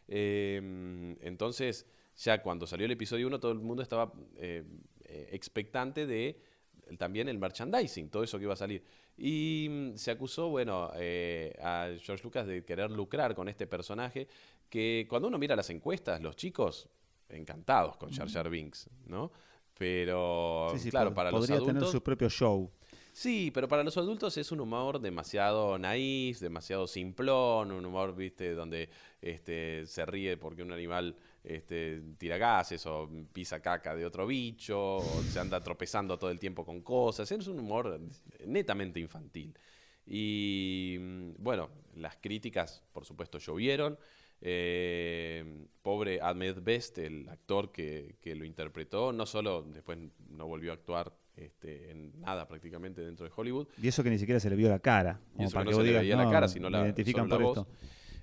Eh, 0.07 1.17
entonces 1.21 1.87
ya 2.17 2.43
cuando 2.43 2.67
salió 2.67 2.87
el 2.87 2.93
episodio 2.93 3.27
1 3.27 3.39
todo 3.39 3.53
el 3.53 3.59
mundo 3.59 3.83
estaba 3.83 4.13
eh, 4.37 4.65
eh, 5.05 5.29
expectante 5.33 6.07
de 6.07 6.41
también 6.97 7.29
el 7.29 7.39
merchandising, 7.39 8.09
todo 8.09 8.23
eso 8.23 8.39
que 8.39 8.45
iba 8.45 8.55
a 8.55 8.57
salir. 8.57 8.83
Y 9.19 9.67
mm, 9.69 9.97
se 9.97 10.11
acusó, 10.11 10.49
bueno, 10.49 10.91
eh, 10.97 11.55
a 11.63 11.91
George 12.01 12.25
Lucas 12.25 12.47
de 12.47 12.65
querer 12.65 12.91
lucrar 12.91 13.35
con 13.35 13.49
este 13.49 13.67
personaje, 13.67 14.27
que 14.71 15.07
cuando 15.09 15.29
uno 15.29 15.37
mira 15.39 15.55
las 15.55 15.69
encuestas, 15.71 16.21
los 16.23 16.35
chicos 16.37 16.89
encantados 17.29 17.97
con 17.99 18.11
Jar 18.11 18.29
Jar 18.31 18.49
Binks, 18.49 18.89
¿no? 19.07 19.31
Pero, 19.77 20.69
Sí, 20.73 20.79
sí, 20.79 20.91
claro, 20.91 21.13
para 21.15 21.31
los 21.31 21.41
podría 21.41 21.57
adultos... 21.57 21.75
tener 21.77 21.91
su 21.93 22.03
propio 22.03 22.29
show. 22.31 22.71
Sí, 23.19 23.51
pero 23.53 23.67
para 23.67 23.83
los 23.83 23.97
adultos 23.97 24.37
es 24.37 24.53
un 24.53 24.61
humor 24.61 25.01
demasiado 25.01 25.77
naif, 25.77 26.39
demasiado 26.39 26.87
simplón, 26.87 27.73
un 27.73 27.85
humor, 27.85 28.15
viste, 28.15 28.55
donde 28.55 28.89
este, 29.21 29.85
se 29.87 30.07
ríe 30.07 30.37
porque 30.37 30.63
un 30.63 30.71
animal 30.71 31.17
este, 31.43 32.01
tira 32.17 32.39
gases 32.39 32.87
o 32.87 33.11
pisa 33.33 33.61
caca 33.61 33.97
de 33.97 34.07
otro 34.07 34.25
bicho, 34.25 34.99
o 34.99 35.23
se 35.25 35.41
anda 35.41 35.61
tropezando 35.61 36.17
todo 36.17 36.31
el 36.31 36.39
tiempo 36.39 36.65
con 36.65 36.81
cosas. 36.83 37.29
Es 37.33 37.49
un 37.49 37.59
humor 37.59 38.01
netamente 38.47 39.01
infantil. 39.01 39.53
Y 40.07 40.97
mm, 41.01 41.31
bueno, 41.39 41.71
las 41.97 42.19
críticas, 42.19 42.85
por 42.93 43.05
supuesto, 43.05 43.39
llovieron. 43.39 43.99
Eh, 44.41 45.67
pobre 45.83 46.21
Ahmed 46.23 46.63
Best, 46.63 46.99
el 46.99 47.29
actor 47.29 47.73
que, 47.73 48.15
que 48.21 48.37
lo 48.37 48.45
interpretó, 48.45 49.13
no 49.13 49.27
solo 49.27 49.63
después 49.63 49.99
no 50.29 50.47
volvió 50.47 50.71
a 50.71 50.75
actuar 50.75 51.13
este, 51.39 51.91
en 51.91 52.21
nada 52.21 52.47
prácticamente 52.49 53.01
dentro 53.03 53.27
de 53.27 53.33
Hollywood, 53.35 53.69
Y 53.83 53.89
eso 53.89 54.03
que 54.03 54.11
ni 54.11 54.19
siquiera 54.19 54.41
se 54.41 54.51
le 54.51 54.57
vio 54.57 54.69
la 54.69 54.79
cara. 54.81 55.21
y 55.39 55.45
eso 55.45 55.55
para 55.55 55.65
que 55.65 55.71
que 55.71 55.77
no 55.77 55.83
se 55.85 55.91
le 55.93 55.99
veía 55.99 56.17
la 56.17 56.25
"No, 56.25 56.31
cara, 56.31 56.49
sino 56.49 56.69
la, 56.71 56.83
identifican 56.85 57.29
por 57.29 57.41
la 57.41 57.49
esto. 57.49 57.65
voz. 57.65 57.75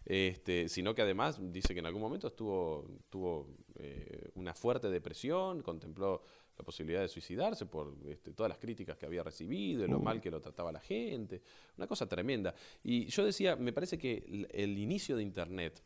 Este, 0.08 0.70
sino 0.70 0.94
que 0.94 1.02
además 1.02 1.40
dice 1.52 1.74
que 1.74 1.80
en 1.80 1.88
algún 1.88 2.02
momento 2.02 2.28
estuvo 2.28 2.88
tuvo 3.10 3.48
eh, 3.80 4.30
una 4.36 4.54
fuerte 4.54 4.90
depresión, 4.90 5.64
contempló 5.64 6.22
la 6.58 6.64
posibilidad 6.64 7.02
de 7.02 7.08
suicidarse 7.08 7.66
por 7.66 7.96
este, 8.08 8.32
todas 8.32 8.50
las 8.50 8.60
críticas 8.60 8.98
que 8.98 9.06
había 9.08 9.24
recibido, 9.24 9.84
y 9.84 9.88
lo 9.90 10.00
mal 10.00 10.22
que 10.22 10.30
lo 10.32 10.40
trataba 10.40 10.72
la 10.72 10.80
gente, 10.80 11.42
una 11.78 11.88
cosa 11.88 12.08
tremenda. 12.08 12.54
Y 12.84 13.08
yo 13.08 13.26
decía, 13.26 13.56
me 13.56 13.74
parece 13.74 13.98
que 13.98 14.24
el, 14.28 14.48
el 14.52 14.78
inicio 14.78 15.18
de 15.18 15.24
Internet, 15.24 15.82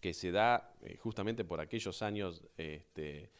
que 0.00 0.14
se 0.14 0.30
da 0.30 0.74
eh, 0.80 0.96
justamente 0.96 1.44
por 1.44 1.60
aquellos 1.60 2.00
años 2.00 2.42
este, 2.56 3.30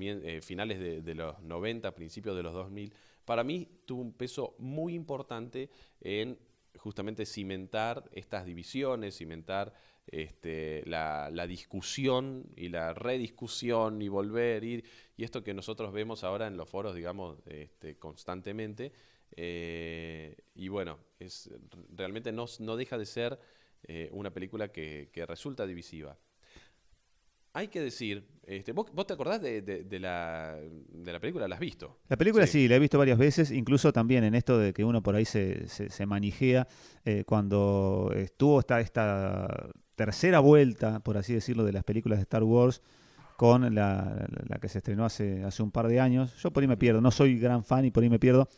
eh, 0.00 0.40
finales 0.40 1.04
de, 1.04 1.14
los 1.14 1.40
90, 1.42 1.94
principios 1.94 2.36
de 2.36 2.42
los 2.42 2.52
2000, 2.52 2.92
para 3.24 3.44
mí 3.44 3.68
tuvo 3.86 4.02
un 4.02 4.12
peso 4.12 4.54
muy 4.58 4.94
importante 4.94 5.70
en 6.00 6.38
justamente 6.78 7.26
cimentar 7.26 8.08
estas 8.12 8.44
divisiones, 8.44 9.16
cimentar 9.16 9.72
este, 10.06 10.82
la, 10.86 11.30
discusión 11.46 12.46
y 12.56 12.68
la 12.68 12.94
rediscusión 12.94 14.00
y 14.02 14.08
volver, 14.08 14.64
ir, 14.64 14.84
y 15.16 15.24
esto 15.24 15.42
que 15.42 15.54
nosotros 15.54 15.92
vemos 15.92 16.24
ahora 16.24 16.46
en 16.46 16.56
los 16.56 16.68
foros, 16.68 16.94
digamos, 16.94 17.38
este, 17.46 17.96
constantemente. 17.96 18.92
eh, 19.36 20.36
y 20.54 20.68
bueno, 20.68 20.98
es, 21.18 21.50
realmente 21.94 22.32
no, 22.32 22.46
deja 22.76 22.98
de 22.98 23.06
ser 23.06 23.38
eh, 23.84 24.08
una 24.12 24.32
película 24.32 24.72
que 24.72 25.24
resulta 25.26 25.66
divisiva. 25.66 26.18
Hay 27.52 27.68
que 27.68 27.80
decir, 27.80 28.28
este, 28.56 28.72
¿vos, 28.72 28.86
vos 28.92 29.06
te 29.06 29.14
acordás 29.14 29.40
de, 29.40 29.62
de- 29.62 29.84
de 29.84 29.98
la, 30.00 30.56
de 30.92 31.12
la 31.12 31.20
película? 31.20 31.46
¿La 31.48 31.54
has 31.54 31.60
visto? 31.60 31.98
La 32.08 32.16
película 32.16 32.46
Sí. 32.46 32.52
sí. 32.62 32.68
la 32.68 32.76
he 32.76 32.78
visto 32.78 32.98
varias 32.98 33.18
veces, 33.18 33.50
incluso 33.50 33.92
también 33.92 34.24
en 34.24 34.34
esto 34.34 34.58
de 34.58 34.72
que 34.72 34.84
uno 34.84 35.02
por 35.02 35.14
ahí 35.14 35.24
se, 35.24 35.68
se, 35.68 35.88
se 35.90 36.06
manijea 36.06 36.66
eh, 37.04 37.24
cuando 37.26 38.12
estuvo 38.14 38.60
esta, 38.60 38.80
esta 38.80 39.68
tercera 39.94 40.40
vuelta, 40.40 41.00
por 41.00 41.16
así 41.16 41.32
decirlo, 41.34 41.64
de 41.64 41.72
las 41.72 41.84
películas 41.84 42.18
de 42.18 42.22
Star 42.22 42.42
Wars 42.42 42.82
con 43.36 43.74
la, 43.74 44.26
la- 44.48 44.58
que 44.58 44.68
se 44.68 44.78
estrenó 44.78 45.04
hace, 45.04 45.44
hace 45.44 45.62
un 45.62 45.70
par 45.70 45.88
de 45.88 46.00
años. 46.00 46.34
Yo 46.42 46.50
por 46.50 46.62
ahí 46.62 46.68
me 46.68 46.76
pierdo, 46.76 47.00
no 47.00 47.10
soy 47.10 47.38
gran 47.38 47.64
fan 47.64 47.84
y 47.84 47.90
por 47.90 48.02
ahí 48.02 48.10
me 48.10 48.18
pierdo. 48.18 48.48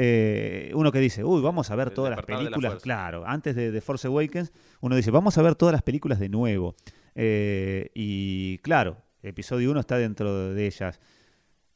Eh, 0.00 0.70
uno 0.74 0.92
que 0.92 1.00
dice, 1.00 1.24
uy, 1.24 1.42
vamos 1.42 1.70
a 1.70 1.76
ver 1.76 1.88
El 1.88 1.94
todas 1.94 2.10
las 2.10 2.18
la 2.20 2.24
películas, 2.26 2.80
claro, 2.82 3.24
antes 3.26 3.56
de, 3.56 3.72
de 3.72 3.80
Force 3.80 4.06
Awakens, 4.06 4.52
uno 4.80 4.94
dice, 4.94 5.10
vamos 5.10 5.36
a 5.38 5.42
ver 5.42 5.54
todas 5.56 5.72
las 5.72 5.82
películas 5.82 6.20
de 6.20 6.28
nuevo. 6.28 6.76
Eh, 7.16 7.90
y 7.94 8.58
claro, 8.58 8.98
episodio 9.28 9.70
1 9.70 9.80
está 9.80 9.96
dentro 9.98 10.52
de 10.54 10.66
ellas. 10.66 11.00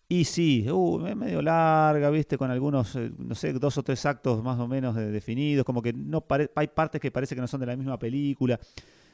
Y 0.08 0.24
sí, 0.24 0.66
uh, 0.70 1.06
es 1.06 1.16
medio 1.16 1.40
larga, 1.40 2.10
viste, 2.10 2.36
con 2.36 2.50
algunos, 2.50 2.94
eh, 2.96 3.10
no 3.16 3.34
sé, 3.34 3.52
dos 3.54 3.78
o 3.78 3.82
tres 3.82 4.04
actos 4.04 4.42
más 4.42 4.58
o 4.60 4.68
menos 4.68 4.94
de- 4.94 5.10
definidos, 5.10 5.64
como 5.64 5.80
que 5.80 5.92
no 5.94 6.24
hay 6.54 6.66
partes 6.68 7.00
que 7.00 7.10
parece 7.10 7.34
que 7.34 7.40
no 7.40 7.46
son 7.48 7.60
de 7.60 7.66
la 7.66 7.76
misma 7.76 7.98
película. 7.98 8.60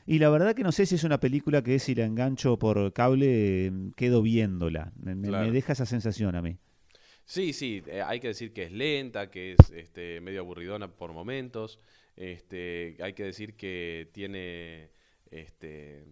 Y 0.07 0.19
la 0.19 0.29
verdad 0.31 0.55
que 0.57 0.63
no 0.65 0.73
sé 0.73 0.87
si 0.87 0.97
es 0.97 1.05
una 1.05 1.21
película 1.21 1.63
que 1.63 1.79
si 1.79 1.95
la 1.95 2.05
engancho 2.05 2.59
por 2.59 2.93
cable, 2.93 3.67
eh, 3.67 3.73
quedo 3.95 4.23
viéndola. 4.23 4.93
Me, 5.01 5.15
me- 5.15 5.29
Claro. 5.29 5.47
me 5.47 5.53
deja 5.53 5.73
esa 5.75 5.87
sensación 5.87 6.35
a 6.35 6.43
mí. 6.43 6.57
Sí, 7.25 7.53
sí, 7.53 7.83
eh, 7.87 8.01
hay 8.03 8.19
que 8.21 8.29
decir 8.29 8.53
que 8.55 8.63
es 8.65 8.73
lenta, 8.73 9.31
que 9.31 9.53
es 9.53 9.71
este, 9.71 10.21
medio 10.23 10.41
aburridona 10.41 10.89
por 10.89 11.13
momentos. 11.13 11.79
Este, 12.17 12.97
hay 13.01 13.13
que 13.13 13.23
decir 13.25 13.55
que 13.55 14.09
tiene, 14.13 14.91
este, 15.31 16.07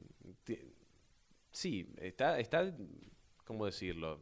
sí, 1.57 1.89
está, 1.97 2.39
está, 2.39 2.71
¿cómo 3.45 3.65
decirlo? 3.65 4.21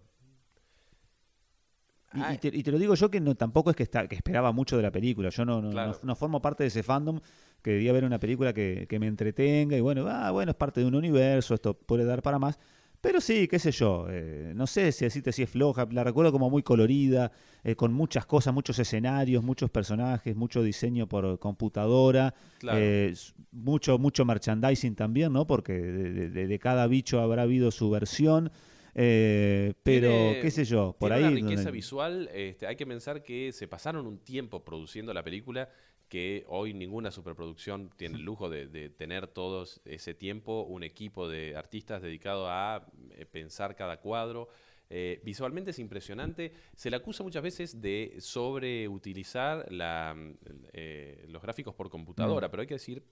Y, 2.15 2.21
Ah, 2.23 2.33
y 2.35 2.39
te, 2.39 2.49
y 2.49 2.63
te 2.63 2.71
lo 2.71 2.79
digo 2.79 2.95
yo 2.95 3.11
que 3.11 3.19
no 3.21 3.35
tampoco 3.35 3.71
es 3.71 3.77
que, 3.77 3.83
está, 3.83 4.07
que 4.07 4.15
esperaba 4.15 4.53
mucho 4.53 4.77
de 4.77 4.85
la 4.85 4.93
película. 4.93 5.31
Yo 5.31 5.45
no, 5.45 5.61
no, 5.61 5.71
Claro. 5.71 5.93
no- 5.93 5.99
no 6.05 6.15
formo 6.15 6.41
parte 6.41 6.63
de 6.63 6.69
ese 6.69 6.85
fandom 6.85 7.19
que 7.61 7.73
debía 7.73 7.93
ver 7.93 8.05
una 8.05 8.21
película 8.21 8.53
que, 8.53 8.87
que 8.89 8.99
me 9.01 9.09
entretenga 9.09 9.77
y 9.77 9.81
bueno, 9.81 10.07
ah, 10.09 10.31
bueno, 10.31 10.51
es 10.53 10.57
parte 10.57 10.81
de 10.81 10.87
un 10.87 10.95
universo, 10.95 11.55
esto 11.55 11.75
puede 11.75 12.05
dar 12.05 12.23
para 12.23 12.39
más. 12.39 12.57
Pero 13.05 13.21
sí, 13.21 13.47
qué 13.49 13.59
sé 13.59 13.71
yo, 13.71 14.07
eh, 14.09 14.53
no 14.57 14.67
sé 14.67 14.91
si 14.91 15.05
decirte 15.05 15.31
si 15.31 15.43
es 15.43 15.51
floja, 15.51 15.87
la 15.91 16.03
recuerdo 16.05 16.33
como 16.33 16.49
muy 16.49 16.63
colorida, 16.63 17.31
eh, 17.63 17.77
con 17.77 17.93
muchas 17.93 18.25
cosas, 18.25 18.55
muchos 18.55 18.79
escenarios, 18.79 19.45
muchos 19.45 19.69
personajes, 19.71 20.35
mucho 20.35 20.63
diseño 20.63 21.07
por 21.07 21.39
computadora, 21.39 22.33
Claro. 22.59 22.79
eh, 22.81 23.15
mucho, 23.53 23.99
mucho 23.99 24.25
merchandising 24.25 24.95
también, 24.95 25.35
¿no? 25.35 25.47
Porque 25.47 25.75
de, 25.75 26.13
de- 26.15 26.31
de- 26.31 26.47
de 26.47 26.59
cada 26.59 26.87
bicho 26.87 27.21
habrá 27.21 27.43
habido 27.43 27.71
su 27.71 27.91
versión. 27.91 28.51
eh, 28.97 29.75
pero, 29.83 30.09
Tiene- 30.09 30.41
qué 30.41 30.51
sé 30.53 30.65
yo, 30.65 30.95
por 30.99 31.11
tiene 31.11 31.27
ahí... 31.27 31.33
una 31.33 31.41
riqueza 31.43 31.65
donde- 31.65 31.73
visual, 31.73 32.31
este, 32.33 32.67
hay 32.69 32.77
que 32.77 32.87
pensar 32.87 33.23
que 33.25 33.51
se 33.53 33.67
pasaron 33.69 34.07
un 34.07 34.19
tiempo 34.19 34.65
produciendo 34.65 35.13
la 35.13 35.23
película 35.25 35.69
que 36.15 36.45
hoy 36.47 36.75
ninguna 36.75 37.11
superproducción 37.11 37.91
tiene 37.97 38.19
el 38.19 38.23
lujo 38.23 38.49
de, 38.49 38.69
de 38.69 38.89
tener 38.89 39.27
todos 39.27 39.81
ese 39.85 40.15
tiempo, 40.15 40.63
un 40.63 40.85
equipo 40.85 41.29
de 41.29 41.57
artistas 41.57 42.03
dedicado 42.03 42.49
a 42.49 42.87
eh, 43.17 43.27
pensar 43.27 43.75
cada 43.75 43.97
cuadro. 43.97 44.49
Eh, 44.89 45.21
visualmente 45.25 45.73
es 45.73 45.81
impresionante. 45.81 46.53
Se 46.77 46.89
le 46.89 46.99
acusa 46.99 47.25
muchas 47.25 47.43
veces 47.43 47.83
de 47.83 48.15
sobreutilizar 48.21 49.67
la, 49.73 50.15
mm, 50.17 50.37
eh, 50.73 51.25
los 51.31 51.43
gráficos 51.43 51.75
por 51.75 51.91
computadora, 51.91 52.49
pero 52.49 52.61
hay 52.61 52.69
que 52.69 52.75
decir 52.75 53.03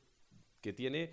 que 0.60 0.72
tiene 0.72 1.10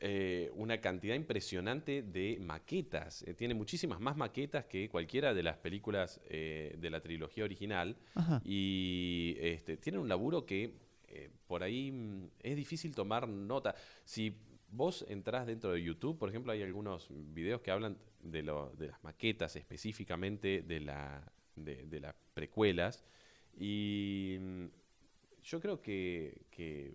eh, 0.00 0.50
una 0.54 0.82
cantidad 0.82 1.14
impresionante 1.14 2.02
de 2.02 2.36
maquetas. 2.42 3.24
Tiene 3.38 3.54
muchísimas 3.54 4.00
más 4.00 4.18
maquetas 4.18 4.66
que 4.66 4.90
cualquiera 4.90 5.32
de 5.32 5.42
las 5.42 5.56
películas 5.56 6.20
de 6.28 6.90
la 6.90 7.00
trilogía 7.00 7.44
original. 7.44 7.96
Ajá. 8.16 8.42
Y 8.44 9.34
este, 9.40 9.78
tienen 9.78 10.02
un 10.02 10.10
laburo 10.10 10.44
que 10.44 10.81
eh, 11.12 11.30
por 11.46 11.62
ahí 11.62 11.92
mm, 11.92 12.30
es 12.40 12.56
difícil 12.56 12.94
tomar 12.94 13.28
nota. 13.28 13.74
Si 14.04 14.34
vos 14.70 15.04
entrás 15.08 15.46
dentro 15.46 15.72
de 15.72 15.82
YouTube, 15.82 16.18
por 16.18 16.28
ejemplo, 16.28 16.52
hay 16.52 16.62
algunos 16.62 17.08
videos 17.10 17.60
que 17.60 17.70
hablan 17.70 17.98
de, 18.22 18.42
lo- 18.42 18.70
de 18.76 18.88
las 18.88 19.02
maquetas 19.04 19.56
específicamente 19.56 20.62
de, 20.62 20.80
la, 20.80 21.22
de, 21.56 21.86
de 21.86 22.00
las 22.00 22.14
precuelas. 22.34 23.04
Y 23.58 24.36
mm, 24.40 24.64
yo 25.44 25.60
creo 25.60 25.80
que, 25.82 26.42
que 26.50 26.94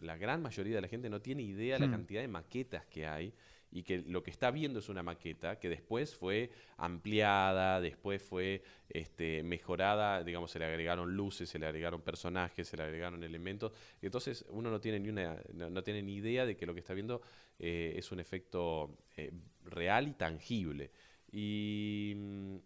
la 0.00 0.16
gran 0.16 0.42
mayoría 0.42 0.76
de 0.76 0.80
la 0.82 0.88
gente 0.88 1.10
no 1.10 1.20
tiene 1.20 1.42
idea 1.42 1.74
de 1.74 1.80
la 1.80 1.88
Hmm. 1.88 1.90
cantidad 1.90 2.20
de 2.22 2.28
maquetas 2.28 2.86
que 2.86 3.06
hay 3.06 3.34
y 3.72 3.82
que 3.84 3.98
lo 3.98 4.22
que 4.22 4.30
está 4.30 4.50
viendo 4.50 4.80
es 4.80 4.88
una 4.88 5.02
maqueta 5.02 5.58
que 5.58 5.68
después 5.68 6.14
fue 6.16 6.50
ampliada, 6.76 7.80
después 7.80 8.20
fue 8.22 8.62
este, 8.88 9.42
mejorada, 9.42 10.24
digamos, 10.24 10.50
se 10.50 10.58
le 10.58 10.64
agregaron 10.64 11.14
luces, 11.16 11.48
se 11.48 11.58
le 11.58 11.66
agregaron 11.66 12.00
personajes, 12.02 12.66
se 12.68 12.76
le 12.76 12.82
agregaron 12.82 13.22
elementos. 13.22 13.72
Entonces 14.02 14.44
uno 14.50 14.70
no 14.70 14.80
tiene 14.80 14.98
ni 14.98 15.08
una, 15.08 15.40
no, 15.54 15.82
tiene 15.82 16.02
ni 16.02 16.16
idea 16.16 16.44
de 16.46 16.56
que 16.56 16.66
lo 16.66 16.74
que 16.74 16.80
está 16.80 16.94
viendo 16.94 17.22
eh, 17.58 17.94
es 17.96 18.10
un 18.10 18.18
efecto 18.20 18.98
eh, 19.16 19.30
real 19.64 20.08
y 20.08 20.12
tangible. 20.14 20.90
Y 21.30 22.14
mm, 22.16 22.56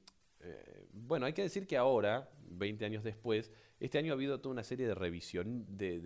eh, 0.41 0.87
bueno, 0.93 1.27
hay 1.27 1.33
que 1.35 1.43
decir 1.43 1.67
que 1.67 1.77
ahora, 1.77 2.31
20 2.49 2.85
años 2.87 3.05
después, 3.05 3.51
este 3.79 3.99
año 3.99 4.13
ha 4.13 4.15
habido 4.17 4.41
toda 4.41 4.53
una 4.55 4.65
serie 4.65 4.87
de 4.87 4.95
revisión, 4.95 5.67
de- 5.69 6.01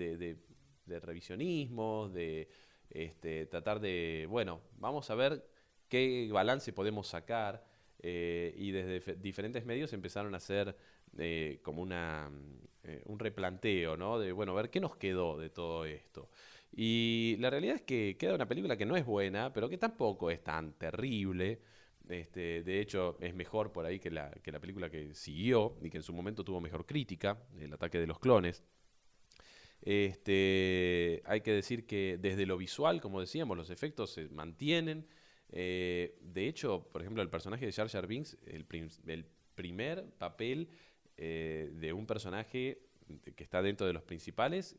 de 0.87 1.01
revisionismos, 1.01 2.13
de 2.13 2.49
este, 2.91 3.47
tratar 3.47 3.81
de, 3.81 4.27
bueno, 4.29 4.61
vamos 4.79 5.11
a 5.11 5.15
ver 5.15 5.45
qué 5.89 6.29
balance 6.33 6.73
podemos 6.73 7.07
sacar. 7.09 7.65
eh, 8.01 8.55
y 8.57 8.71
desde 8.71 9.01
fe- 9.01 9.17
diferentes 9.17 9.65
medios 9.67 9.93
empezaron 9.93 10.33
a 10.35 10.37
hacer 10.37 10.77
eh, 11.19 11.59
como 11.63 11.83
una, 11.83 12.31
eh, 12.85 13.03
un 13.07 13.19
replanteo, 13.19 13.97
¿no? 13.97 14.19
De, 14.19 14.33
bueno, 14.33 14.55
ver 14.55 14.71
qué 14.71 14.81
nos 14.81 14.97
quedó 14.97 15.37
de 15.39 15.51
todo 15.51 15.85
esto. 15.85 16.31
Y 16.73 17.37
la 17.41 17.51
realidad 17.51 17.77
es 17.77 17.83
que 17.83 18.17
queda 18.19 18.35
una 18.35 18.47
película 18.49 18.77
que 18.77 18.87
no 18.87 18.97
es 18.97 19.05
buena, 19.07 19.53
pero 19.53 19.69
que 19.69 19.79
tampoco 19.79 20.31
es 20.31 20.43
tan 20.45 20.73
terrible. 20.75 21.61
Este, 22.09 22.63
de 22.63 22.81
hecho, 22.81 23.17
es 23.21 23.35
mejor 23.35 23.73
por 23.73 23.85
ahí 23.87 23.99
que 23.99 24.11
la, 24.11 24.31
que 24.31 24.53
la 24.53 24.61
película 24.61 24.91
que 24.91 25.15
siguió 25.15 25.77
y 25.83 25.91
que 25.91 25.99
en 25.99 26.03
su 26.03 26.13
momento 26.13 26.45
tuvo 26.45 26.61
mejor 26.61 26.87
crítica, 26.87 27.39
El 27.59 27.73
ataque 27.73 27.99
de 27.99 28.07
los 28.07 28.19
clones. 28.19 28.63
Este, 29.81 31.23
hay 31.25 31.41
que 31.41 31.53
decir 31.53 31.87
que 31.87 32.19
desde 32.21 32.47
lo 32.47 32.57
visual, 32.59 33.01
como 33.01 33.21
decíamos, 33.21 33.57
los 33.57 33.71
efectos 33.71 34.13
se 34.13 34.29
mantienen. 34.29 35.07
Eh, 35.51 36.19
de 36.21 36.47
hecho, 36.49 36.89
por 36.93 37.03
ejemplo, 37.03 37.23
el 37.23 37.31
personaje 37.31 37.65
de 37.67 37.73
Jar 37.73 37.89
Jar 37.89 38.07
Binks, 38.07 38.37
el, 38.47 38.65
prim- 38.65 38.91
el 39.07 39.25
primer 39.55 40.05
papel 40.19 40.69
eh, 41.17 41.71
de 41.73 41.93
un 41.93 42.07
personaje 42.07 42.83
que 43.35 43.43
está 43.45 43.63
dentro 43.63 43.87
de 43.87 43.93
los 43.93 44.03
principales, 44.03 44.77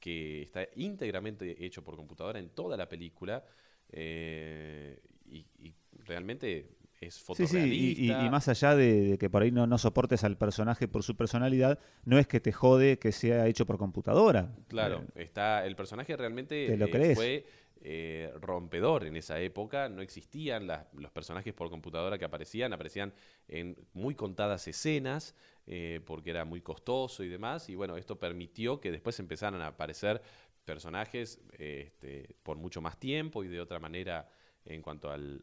que 0.00 0.42
está 0.42 0.66
íntegramente 0.76 1.64
hecho 1.64 1.84
por 1.84 1.96
computadora 1.96 2.38
en 2.38 2.48
toda 2.50 2.76
la 2.76 2.88
película, 2.88 3.44
eh, 3.90 5.00
y 5.28 5.74
realmente 6.04 6.70
es 7.00 7.20
Sí, 7.32 7.46
sí, 7.46 7.56
fotorrealista. 7.58 8.12
y, 8.14 8.22
y- 8.22 8.26
y 8.26 8.30
más 8.30 8.48
allá 8.48 8.74
de, 8.74 9.02
de 9.10 9.18
que 9.18 9.28
por 9.28 9.42
ahí 9.42 9.50
no, 9.52 9.66
no 9.66 9.78
soportes 9.78 10.24
al 10.24 10.38
personaje 10.38 10.88
por 10.88 11.02
su 11.02 11.16
personalidad, 11.16 11.78
no 12.04 12.18
es 12.18 12.26
que 12.26 12.40
te 12.40 12.52
jode 12.52 12.98
que 12.98 13.12
sea 13.12 13.46
hecho 13.46 13.66
por 13.66 13.78
computadora. 13.78 14.54
Claro, 14.68 15.04
Eh, 15.14 15.22
está, 15.22 15.64
el 15.66 15.76
personaje 15.76 16.16
realmente 16.16 16.54
¿Te 16.66 16.76
lo 16.76 16.86
eh, 16.86 17.14
fue 17.14 17.46
eh, 17.82 18.32
rompedor 18.40 19.04
en 19.04 19.16
esa 19.16 19.38
época. 19.40 19.88
No 19.88 20.02
existían 20.02 20.66
las- 20.66 20.86
los 20.94 21.10
personajes 21.12 21.52
por 21.54 21.70
computadora 21.70 22.18
que 22.18 22.24
aparecían, 22.24 22.72
aparecían 22.72 23.12
en 23.48 23.76
muy 23.92 24.14
contadas 24.14 24.66
escenas 24.66 25.34
porque 26.04 26.30
era 26.30 26.44
muy 26.44 26.60
costoso 26.62 27.22
y 27.24 27.28
demás. 27.28 27.68
Y 27.68 27.74
bueno, 27.74 27.96
esto 27.96 28.18
permitió 28.18 28.80
que 28.80 28.90
después 28.92 29.18
empezaran 29.20 29.60
a 29.62 29.68
aparecer 29.68 30.22
personajes 30.64 31.40
este, 31.58 32.36
por 32.42 32.56
mucho 32.56 32.80
más 32.80 32.98
tiempo 32.98 33.44
y 33.44 33.48
de 33.48 33.60
otra 33.60 33.78
manera 33.78 34.28
en 34.66 34.82
cuanto 34.82 35.10
al- 35.10 35.42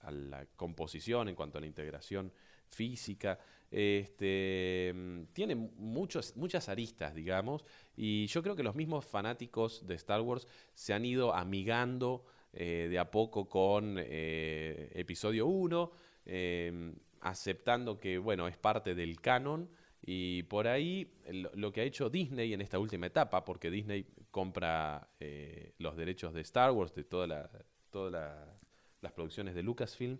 a 0.00 0.10
la 0.10 0.46
composición, 0.56 1.28
en 1.28 1.34
cuanto 1.34 1.58
a 1.58 1.60
la 1.60 1.66
integración 1.66 2.32
física. 2.68 3.38
Este, 3.70 4.92
mm, 4.94 5.22
tiene 5.32 5.54
muchas 5.54 6.68
aristas, 6.68 7.14
digamos, 7.14 7.64
y 7.96 8.26
yo 8.26 8.42
creo 8.42 8.56
que 8.56 8.62
los 8.62 8.74
mismos 8.74 9.04
fanáticos 9.04 9.86
de 9.86 9.94
Star 9.94 10.20
Wars 10.22 10.46
se 10.74 10.92
han 10.92 11.04
ido 11.04 11.34
amigando 11.34 12.24
eh, 12.52 12.88
de 12.90 12.98
a 12.98 13.10
poco 13.10 13.48
con 13.48 13.96
eh, 13.98 14.90
episodio 14.94 15.46
1, 15.46 15.92
eh, 16.26 16.92
aceptando 17.20 18.00
que, 18.00 18.18
bueno, 18.18 18.48
es 18.48 18.56
parte 18.56 18.94
del 18.94 19.20
canon. 19.20 19.68
Y 20.02 20.42
por 20.44 20.66
ahí 20.66 21.12
lo, 21.30 21.50
lo 21.54 21.72
que 21.72 21.82
ha 21.82 21.84
hecho 21.84 22.08
Disney 22.10 22.52
en 22.54 22.62
esta 22.62 22.78
última 22.78 23.06
etapa, 23.06 23.44
porque 23.44 23.70
Disney 23.70 24.06
compra 24.30 25.10
eh, 25.20 25.74
los 25.78 25.96
derechos 25.96 26.32
de 26.32 26.40
Star 26.40 26.72
Wars, 26.72 26.94
de 26.94 27.04
toda 27.04 27.26
la, 27.26 27.50
todas 27.90 28.12
la- 28.12 28.46
las 29.00 29.12
producciones 29.12 29.54
de 29.54 29.62
Lucasfilm, 29.62 30.18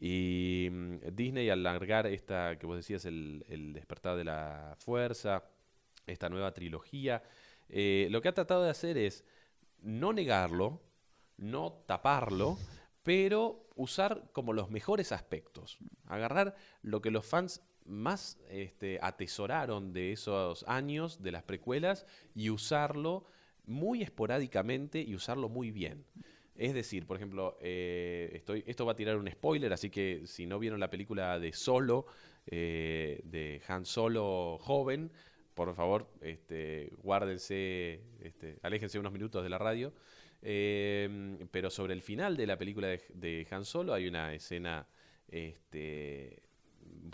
y 0.00 0.68
mm, 0.70 0.96
Disney 1.12 1.50
al 1.50 1.62
largar 1.62 2.06
esta, 2.06 2.58
que 2.58 2.66
vos 2.66 2.76
decías, 2.76 3.04
el, 3.04 3.44
el 3.48 3.72
despertar 3.72 4.16
de 4.16 4.24
la 4.24 4.76
fuerza, 4.78 5.44
esta 6.06 6.28
nueva 6.28 6.52
trilogía, 6.52 7.22
eh, 7.68 8.08
lo 8.10 8.20
que 8.22 8.28
ha 8.28 8.34
tratado 8.34 8.62
de 8.64 8.70
hacer 8.70 8.96
es 8.96 9.24
no 9.82 10.12
negarlo, 10.12 10.80
no 11.36 11.72
taparlo, 11.86 12.58
pero 13.02 13.66
usar 13.76 14.30
como 14.32 14.52
los 14.52 14.70
mejores 14.70 15.12
aspectos. 15.12 15.78
Agarrar 16.06 16.54
lo 16.82 17.00
que 17.00 17.10
los 17.10 17.24
fans 17.26 17.62
más 17.84 18.38
este, 18.50 18.98
atesoraron 19.02 19.92
de 19.92 20.12
esos 20.12 20.64
años, 20.68 21.22
de 21.22 21.32
las 21.32 21.42
precuelas, 21.42 22.06
y 22.34 22.50
usarlo 22.50 23.24
muy 23.64 24.02
esporádicamente 24.02 25.00
y 25.00 25.14
usarlo 25.14 25.48
muy 25.48 25.70
bien. 25.70 26.04
Es 26.58 26.74
decir, 26.74 27.06
por 27.06 27.16
ejemplo, 27.16 27.56
eh, 27.60 28.42
esto 28.66 28.84
va 28.84 28.92
a 28.92 28.96
tirar 28.96 29.16
un 29.16 29.30
spoiler, 29.30 29.72
así 29.72 29.90
que 29.90 30.26
si 30.26 30.44
no 30.44 30.58
vieron 30.58 30.80
la 30.80 30.90
película 30.90 31.38
de 31.38 31.52
Solo, 31.52 32.06
eh, 32.46 33.20
de 33.22 33.62
Han 33.68 33.86
Solo 33.86 34.58
joven, 34.60 35.12
por 35.54 35.72
favor, 35.76 36.10
este, 36.20 36.92
guárdense, 36.98 38.02
este, 38.20 38.58
aléjense 38.62 38.98
unos 38.98 39.12
minutos 39.12 39.44
de 39.44 39.48
la 39.48 39.58
radio. 39.58 39.92
Eh, 40.42 41.38
pero 41.50 41.70
sobre 41.70 41.94
el 41.94 42.02
final 42.02 42.36
de 42.36 42.46
la 42.46 42.58
película 42.58 42.88
de, 42.88 43.02
de 43.14 43.46
Han 43.52 43.64
Solo 43.64 43.94
hay 43.94 44.08
una 44.08 44.34
escena 44.34 44.88
este, 45.28 46.42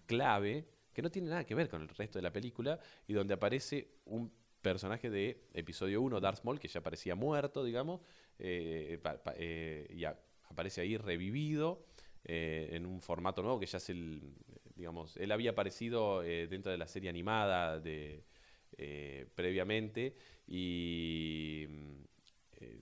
clave 0.06 0.64
que 0.94 1.02
no 1.02 1.10
tiene 1.10 1.28
nada 1.28 1.44
que 1.44 1.54
ver 1.54 1.68
con 1.68 1.82
el 1.82 1.88
resto 1.88 2.18
de 2.18 2.22
la 2.22 2.32
película 2.32 2.78
y 3.06 3.12
donde 3.12 3.34
aparece 3.34 3.88
un 4.06 4.32
personaje 4.62 5.10
de 5.10 5.44
episodio 5.52 6.00
1, 6.00 6.20
Darth 6.20 6.42
Maul, 6.44 6.58
que 6.58 6.68
ya 6.68 6.80
parecía 6.80 7.14
muerto, 7.14 7.62
digamos, 7.62 8.00
eh, 8.38 8.98
pa- 9.02 9.22
pa- 9.22 9.34
eh, 9.36 9.86
y 9.90 10.04
a- 10.04 10.18
aparece 10.50 10.80
ahí 10.80 10.96
revivido 10.96 11.84
eh, 12.24 12.70
en 12.72 12.86
un 12.86 13.00
formato 13.00 13.42
nuevo 13.42 13.58
que 13.60 13.66
ya 13.66 13.78
es 13.78 13.90
el, 13.90 14.34
digamos, 14.74 15.16
él 15.16 15.30
había 15.32 15.50
aparecido 15.50 16.22
eh, 16.22 16.46
dentro 16.46 16.72
de 16.72 16.78
la 16.78 16.86
serie 16.86 17.10
animada 17.10 17.78
de 17.80 18.24
previamente 19.34 20.16
y 20.48 21.66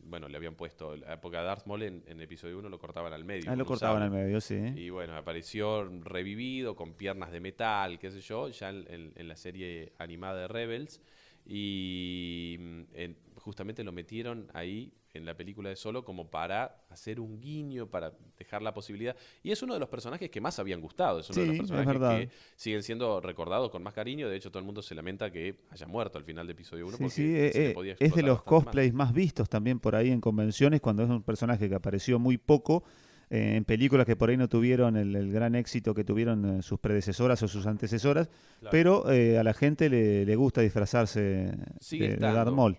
bueno, 0.05 0.29
le 0.29 0.37
habían 0.37 0.55
puesto, 0.55 0.97
la 0.97 1.15
época 1.15 1.39
de 1.41 1.45
Darth 1.47 1.67
Maul 1.67 1.83
en, 1.83 2.05
en 2.07 2.21
episodio 2.21 2.59
1 2.59 2.69
lo 2.69 2.79
cortaban 2.79 3.13
al 3.13 3.25
medio. 3.25 3.51
Ah, 3.51 3.57
lo 3.57 3.65
cortaban 3.65 4.03
al 4.03 4.11
medio, 4.11 4.41
sí. 4.41 4.57
Y 4.77 4.91
bueno, 4.91 5.17
apareció 5.17 5.85
revivido 6.03 6.77
con 6.77 6.95
piernas 6.95 7.33
de 7.33 7.41
metal, 7.41 7.99
qué 7.99 8.11
sé 8.11 8.21
yo, 8.21 8.49
ya 8.49 8.69
en, 8.71 8.85
en- 8.89 9.13
en 9.17 9.29
la 9.29 9.37
serie 9.37 9.93
animada 9.99 10.43
de 10.43 10.49
Rebels. 10.49 11.01
Y 11.47 12.57
mm, 12.61 12.81
en- 12.95 13.17
justamente 13.37 13.83
lo 13.85 13.93
metieron 13.93 14.49
ahí 14.55 14.93
en 15.15 15.25
la 15.27 15.37
película 15.37 15.69
de 15.69 15.77
Solo 15.77 16.05
como 16.05 16.31
para 16.31 16.85
hacer 16.89 17.21
un 17.21 17.39
guiño, 17.41 17.87
para 17.87 18.13
dejar 18.39 18.63
la 18.63 18.73
posibilidad. 18.73 19.15
Y 19.43 19.51
es 19.53 19.63
uno 19.63 19.75
de 19.75 19.81
los 19.81 19.89
personajes 19.89 20.31
que 20.31 20.41
más 20.41 20.59
habían 20.59 20.81
gustado. 20.81 21.21
Es 21.21 21.29
uno 21.31 21.37
de 21.41 21.43
Sí, 21.43 21.47
los 21.49 21.55
es 21.55 21.61
personajes 21.61 21.87
verdad. 22.01 22.19
que 22.19 22.29
siguen 22.57 22.83
siendo 22.83 23.21
recordados 23.21 23.71
con 23.71 23.83
más 23.83 23.93
cariño. 23.93 24.29
De 24.29 24.37
hecho, 24.37 24.51
todo 24.51 24.61
el 24.61 24.65
mundo 24.65 24.81
se 24.83 24.95
lamenta 24.95 25.31
que 25.31 25.61
haya 25.71 25.87
muerto 25.87 26.19
al 26.19 26.25
final 26.25 26.47
de 26.47 26.53
episodio 26.55 26.87
1. 26.87 26.97
Sí, 26.97 27.03
porque 27.03 27.11
sí, 27.15 27.23
se 27.23 27.47
eh, 27.47 27.53
le 27.65 27.71
eh, 27.71 27.75
podía 27.75 27.97
es 27.99 28.15
de 28.15 28.23
los 28.23 28.37
más. 28.39 28.45
cosplays 28.45 28.95
más 28.95 29.13
vistos 29.13 29.49
también 29.49 29.79
por 29.81 29.95
ahí 29.97 30.11
en 30.11 30.21
convenciones, 30.21 30.81
cuando 30.81 31.03
es 31.03 31.11
un 31.11 31.23
personaje 31.23 31.69
que 31.69 31.75
apareció 31.75 32.19
muy 32.19 32.39
poco, 32.39 32.83
eh, 33.29 33.57
en 33.57 33.65
películas 33.65 34.07
que 34.07 34.17
por 34.17 34.31
ahí 34.31 34.37
no 34.37 34.49
tuvieron 34.49 34.97
el, 34.97 35.15
el 35.15 35.31
gran 35.33 35.55
éxito 35.55 35.95
que 35.95 36.05
tuvieron 36.05 36.59
eh, 36.59 36.63
sus 36.63 36.79
predecesoras 36.81 37.43
o 37.43 37.49
sus 37.49 37.67
antecesoras, 37.67 38.29
Claro. 38.61 38.71
pero 38.71 39.05
a 39.07 39.43
la 39.43 39.53
gente 39.55 39.91
le, 39.91 40.25
le 40.25 40.37
gusta 40.37 40.61
disfrazarse 40.61 41.53
Sigue 41.81 42.09
de, 42.11 42.17
de. 42.17 42.21
Darth 42.21 42.53
Maul. 42.53 42.79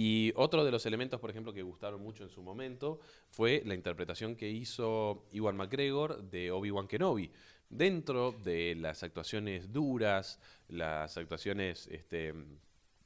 Y 0.00 0.32
otro 0.36 0.64
de 0.64 0.70
los 0.70 0.86
elementos, 0.86 1.18
por 1.18 1.28
ejemplo, 1.28 1.52
que 1.52 1.60
gustaron 1.60 2.00
mucho 2.00 2.22
en 2.22 2.30
su 2.30 2.40
momento 2.40 3.00
fue 3.30 3.64
la 3.66 3.74
interpretación 3.74 4.36
que 4.36 4.48
hizo 4.48 5.26
Iwan 5.32 5.56
McGregor 5.56 6.22
de 6.22 6.52
Obi-Wan 6.52 6.86
Kenobi. 6.86 7.32
Dentro 7.68 8.30
de 8.30 8.76
las 8.76 9.02
actuaciones 9.02 9.72
duras, 9.72 10.38
las 10.68 11.16
actuaciones 11.16 11.88
este, 11.88 12.32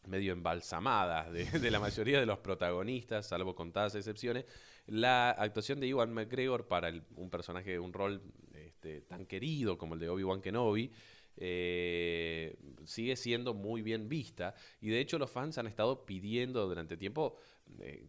medio 0.06 0.34
embalsamadas 0.34 1.32
de, 1.32 1.70
la 1.70 1.80
mayoría 1.80 2.20
de 2.20 2.26
los 2.26 2.40
protagonistas, 2.40 3.26
salvo 3.26 3.54
contadas 3.54 3.94
excepciones, 3.94 4.44
la 4.86 5.30
actuación 5.30 5.80
de 5.80 5.86
Iwan 5.86 6.12
McGregor 6.12 6.68
para 6.68 6.92
un 7.16 7.30
personaje, 7.30 7.78
un 7.78 7.94
rol 7.94 8.20
este, 8.52 9.00
tan 9.00 9.24
querido 9.24 9.78
como 9.78 9.94
el 9.94 10.00
de 10.00 10.10
Obi-Wan 10.10 10.42
Kenobi, 10.42 10.92
eh, 11.36 12.56
sigue 12.84 13.16
siendo 13.16 13.54
muy 13.54 13.82
bien 13.82 14.08
vista. 14.08 14.54
Y 14.80 14.90
de 14.90 15.00
hecho 15.00 15.18
los 15.18 15.30
fans 15.30 15.58
han 15.58 15.66
estado 15.66 16.04
pidiendo 16.04 16.66
durante 16.66 16.96
tiempo 16.96 17.36
eh, 17.80 18.06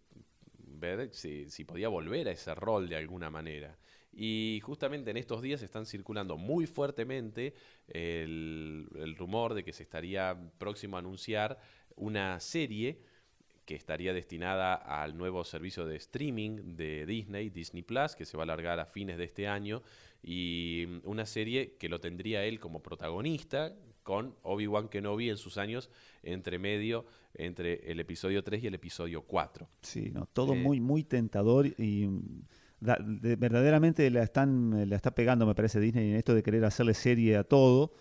ver 0.57 1.13
si, 1.13 1.49
si 1.49 1.63
podía 1.63 1.89
volver 1.89 2.27
a 2.27 2.31
ese 2.31 2.53
rol 2.55 2.89
de 2.89 2.95
alguna 2.95 3.29
manera. 3.29 3.77
Y 4.15 4.59
justamente 4.63 5.09
en 5.11 5.17
estos 5.17 5.41
días 5.41 5.63
están 5.63 5.85
circulando 5.85 6.37
muy 6.37 6.67
fuertemente 6.67 7.55
el, 7.87 8.87
el 8.95 9.15
rumor 9.15 9.55
de 9.55 9.63
que 9.63 9.73
se 9.73 9.83
estaría 9.83 10.37
próximo 10.59 10.97
a 10.97 10.99
anunciar 10.99 11.59
una 11.95 12.39
serie 12.39 13.01
que 13.65 13.75
estaría 13.75 14.13
destinada 14.13 14.75
al 14.75 15.17
nuevo 15.17 15.43
servicio 15.43 15.85
de 15.85 15.95
streaming 15.95 16.75
de 16.75 17.05
Disney, 17.05 17.49
Disney 17.49 17.81
Plus, 17.81 18.15
que 18.15 18.25
se 18.25 18.35
va 18.35 18.43
a 18.43 18.45
alargar 18.45 18.79
a 18.79 18.85
fines 18.85 19.17
de 19.17 19.23
este 19.23 19.47
año, 19.47 19.81
y 20.23 20.85
mm, 20.87 21.01
una 21.09 21.25
serie 21.25 21.75
que 21.77 21.89
lo 21.89 21.99
tendría 21.99 22.43
él 22.45 22.59
como 22.59 22.81
protagonista 22.81 23.75
con 24.03 24.35
Obi-Wan 24.43 24.89
Kenobi 24.89 25.29
en 25.29 25.37
sus 25.37 25.57
años 25.57 25.89
entre 26.23 26.59
medio, 26.59 27.05
entre 27.33 27.89
el 27.91 27.99
episodio 27.99 28.43
3 28.43 28.63
y 28.63 28.67
el 28.67 28.73
episodio 28.73 29.21
4. 29.21 29.67
Sí, 29.81 30.11
no, 30.13 30.25
todo 30.33 30.53
Eh, 30.53 30.57
muy, 30.61 30.79
muy 30.81 31.03
tentador 31.03 31.67
y 31.77 32.07
mm, 32.07 32.41
da- 32.81 32.97
de- 33.01 33.35
verdaderamente 33.37 34.09
la 34.09 34.23
están, 34.23 34.89
la 34.89 34.95
está 34.95 35.15
pegando, 35.15 35.45
me 35.45 35.55
parece, 35.55 35.79
Disney 35.79 36.09
en 36.11 36.15
esto 36.17 36.33
de 36.35 36.43
querer 36.43 36.65
hacerle 36.65 36.93
serie 36.93 37.37
a 37.37 37.43
todo. 37.43 37.93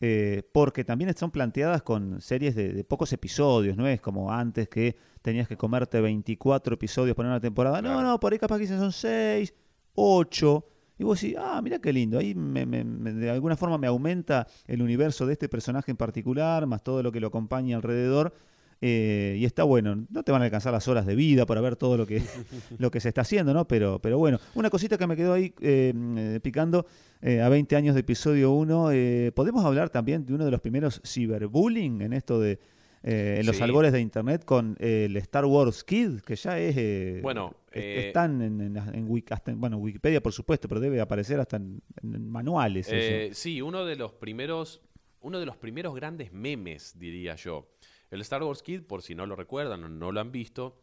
eh, 0.00 0.44
porque 0.52 0.84
también 0.84 1.08
están 1.10 1.32
planteadas 1.32 1.82
con 1.82 2.20
series 2.20 2.54
de, 2.54 2.72
de 2.72 2.84
pocos 2.84 3.12
episodios, 3.12 3.76
no 3.76 3.84
es 3.88 4.00
como 4.00 4.30
antes 4.32 4.68
que 4.68 4.94
tenías 5.22 5.48
que 5.48 5.56
comerte 5.56 6.00
24 6.00 6.74
episodios 6.74 7.16
para 7.16 7.28
una 7.30 7.40
temporada. 7.40 7.82
No, 7.82 8.00
no, 8.00 8.20
por 8.20 8.32
ahí 8.32 8.38
capaz 8.38 8.58
que 8.60 8.68
son 8.68 8.92
6, 8.92 9.52
8. 9.94 10.64
Y 10.98 11.04
vos 11.04 11.20
decís, 11.20 11.36
ah, 11.38 11.60
mira 11.62 11.78
qué 11.78 11.92
lindo, 11.92 12.18
ahí 12.18 12.34
me- 12.34 12.66
me- 12.66 12.84
me- 12.84 13.12
de 13.12 13.30
alguna 13.30 13.56
forma 13.56 13.78
me 13.78 13.86
aumenta 13.86 14.46
el 14.66 14.82
universo 14.82 15.26
de 15.26 15.34
este 15.34 15.48
personaje 15.48 15.90
en 15.92 15.96
particular, 15.96 16.66
más 16.66 16.82
todo 16.82 17.02
lo 17.02 17.12
que 17.12 17.20
lo 17.20 17.28
acompaña 17.28 17.76
alrededor. 17.76 18.32
eh, 18.80 19.36
y 19.40 19.44
está 19.44 19.64
bueno. 19.64 20.06
No 20.08 20.22
te 20.22 20.30
van 20.30 20.40
a 20.42 20.44
alcanzar 20.44 20.72
las 20.72 20.86
horas 20.86 21.04
de 21.04 21.16
vida 21.16 21.46
para 21.46 21.60
ver 21.60 21.74
todo 21.74 21.96
lo 21.96 22.06
que, 22.06 22.22
lo 22.78 22.92
que 22.92 23.00
se 23.00 23.08
está 23.08 23.22
haciendo, 23.22 23.52
¿no? 23.52 23.66
Pero, 23.66 23.98
pero 24.00 24.18
bueno, 24.18 24.38
una 24.54 24.70
cosita 24.70 24.96
que 24.96 25.06
me 25.08 25.16
quedó 25.16 25.32
ahí 25.32 25.52
eh, 25.60 25.92
eh, 26.16 26.38
picando 26.40 26.86
eh, 27.20 27.40
a 27.42 27.48
20 27.48 27.74
años 27.74 27.94
de 27.96 28.02
episodio 28.02 28.52
1. 28.52 28.92
eh, 28.92 29.32
¿Podemos 29.34 29.64
hablar 29.64 29.90
también 29.90 30.24
de 30.26 30.32
uno 30.34 30.44
de 30.44 30.52
los 30.52 30.60
primeros 30.60 31.00
ciberbullying 31.04 32.02
en 32.02 32.12
esto 32.12 32.38
de... 32.40 32.60
eh, 33.02 33.36
en 33.40 33.46
los 33.46 33.56
Sí. 33.56 33.62
albores 33.62 33.92
de 33.92 34.00
internet 34.00 34.44
con 34.44 34.76
eh, 34.80 35.04
el 35.06 35.16
Star 35.18 35.44
Wars 35.44 35.84
Kid, 35.84 36.20
que 36.20 36.36
ya 36.36 36.58
es... 36.58 36.76
eh, 36.76 37.20
Bueno, 37.22 37.54
es- 37.72 38.06
están 38.06 38.42
en, 38.42 38.60
en, 38.60 38.76
en 38.76 39.08
Wik- 39.08 39.30
hasta 39.32 39.50
en- 39.52 39.60
bueno, 39.60 39.76
Wikipedia, 39.78 40.20
por 40.22 40.32
supuesto, 40.32 40.68
pero 40.68 40.80
debe 40.80 41.00
aparecer 41.00 41.38
hasta 41.40 41.56
en, 41.56 41.80
manuales. 42.02 42.90
sí, 43.32 43.62
uno 43.62 43.84
de 43.84 43.96
los 43.96 44.12
primeros, 44.12 44.80
uno 45.20 45.38
de 45.40 45.46
los 45.46 45.56
primeros 45.56 45.94
grandes 45.94 46.32
memes, 46.32 46.98
diría 46.98 47.34
yo. 47.36 47.68
El 48.10 48.20
Star 48.22 48.42
Wars 48.42 48.62
Kid, 48.62 48.82
por 48.82 49.02
si 49.02 49.14
no 49.14 49.26
lo 49.26 49.36
recuerdan 49.36 49.84
o 49.84 49.88
no 49.88 50.12
lo 50.12 50.20
han 50.20 50.32
visto, 50.32 50.80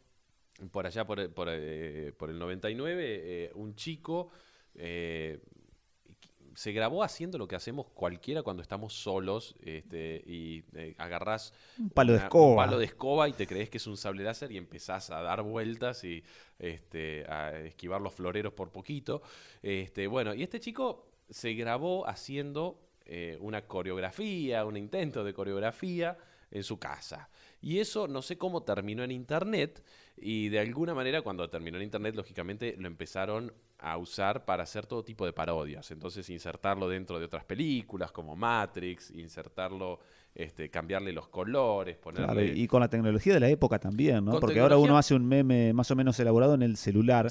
por 0.72 0.86
allá 0.86 1.06
por, 1.06 1.20
el- 1.20 1.30
por, 1.32 1.50
por 2.18 2.30
el 2.30 2.40
99, 2.40 3.04
eh, 3.04 3.52
un 3.56 3.76
chico 3.76 4.30
se 6.56 6.72
grabó 6.72 7.04
haciendo 7.04 7.38
lo 7.38 7.48
que 7.48 7.56
hacemos 7.56 7.88
cualquiera 7.94 8.42
cuando 8.42 8.62
estamos 8.64 8.94
solos 8.94 9.56
este, 9.62 10.24
y 10.26 10.64
eh, 10.74 10.96
agarrás 10.98 11.54
Un 11.78 11.90
palo 11.90 12.14
de 12.14 12.18
una- 12.20 12.26
escoba. 12.26 12.50
un 12.50 12.56
palo 12.56 12.80
de 12.80 12.86
escoba 12.86 13.30
y 13.30 13.34
te 13.34 13.46
crees 13.46 13.70
que 13.70 13.78
es 13.78 13.86
un 13.88 13.98
sable 13.98 14.24
láser 14.24 14.52
y 14.52 14.58
empezás 14.58 15.10
a 15.12 15.22
dar 15.22 15.44
vueltas 15.44 16.04
y 16.04 16.24
este, 16.58 17.26
a 17.30 17.60
esquivar 17.60 18.02
los 18.02 18.14
floreros 18.14 18.54
por 18.54 18.72
poquito. 18.72 19.22
Este, 19.62 20.08
bueno, 20.08 20.34
y 20.34 20.44
este 20.44 20.60
chico 20.60 21.12
se 21.30 21.54
grabó 21.54 22.08
haciendo 22.08 22.80
eh, 23.06 23.38
una 23.42 23.68
coreografía, 23.68 24.66
un 24.66 24.78
intento 24.78 25.24
de 25.24 25.34
coreografía 25.34 26.18
en 26.52 26.64
su 26.64 26.80
casa. 26.80 27.30
Y 27.62 27.80
eso 27.80 28.08
no 28.08 28.22
sé 28.22 28.38
cómo 28.38 28.64
terminó 28.64 29.04
en 29.04 29.12
internet 29.12 29.84
y 30.18 30.50
de 30.50 30.60
alguna 30.60 30.94
manera 30.94 31.22
cuando 31.22 31.50
terminó 31.50 31.78
en 31.78 31.84
internet 31.84 32.16
lógicamente 32.16 32.76
lo 32.78 32.88
empezaron 32.88 33.52
a 33.80 33.98
usar 33.98 34.46
para 34.46 34.64
hacer 34.64 34.86
todo 34.86 35.04
tipo 35.04 35.26
de 35.26 35.34
parodias. 35.34 35.92
Entonces 35.92 36.30
insertarlo 36.30 36.88
dentro 36.88 37.20
de 37.20 37.26
otras 37.26 37.44
películas 37.44 38.12
como 38.12 38.36
Matrix, 38.36 39.12
insertarlo, 39.12 40.00
este, 40.34 40.70
cambiarle 40.70 41.12
los 41.12 41.28
colores, 41.28 41.98
ponerle... 41.98 42.26
Claro, 42.26 42.44
y 42.44 42.68
con 42.68 42.80
la 42.80 42.90
tecnología 42.90 43.34
de 43.34 43.40
la 43.40 43.50
época 43.50 43.80
también, 43.80 44.24
¿no? 44.24 44.40
Porque 44.40 44.60
ahora 44.60 44.78
uno 44.78 44.98
hace 44.98 45.14
un 45.16 45.26
meme 45.26 45.74
más 45.74 45.92
o 45.92 45.96
menos 45.96 46.20
elaborado 46.20 46.56
en 46.56 46.64
el 46.64 46.78
celular, 46.78 47.30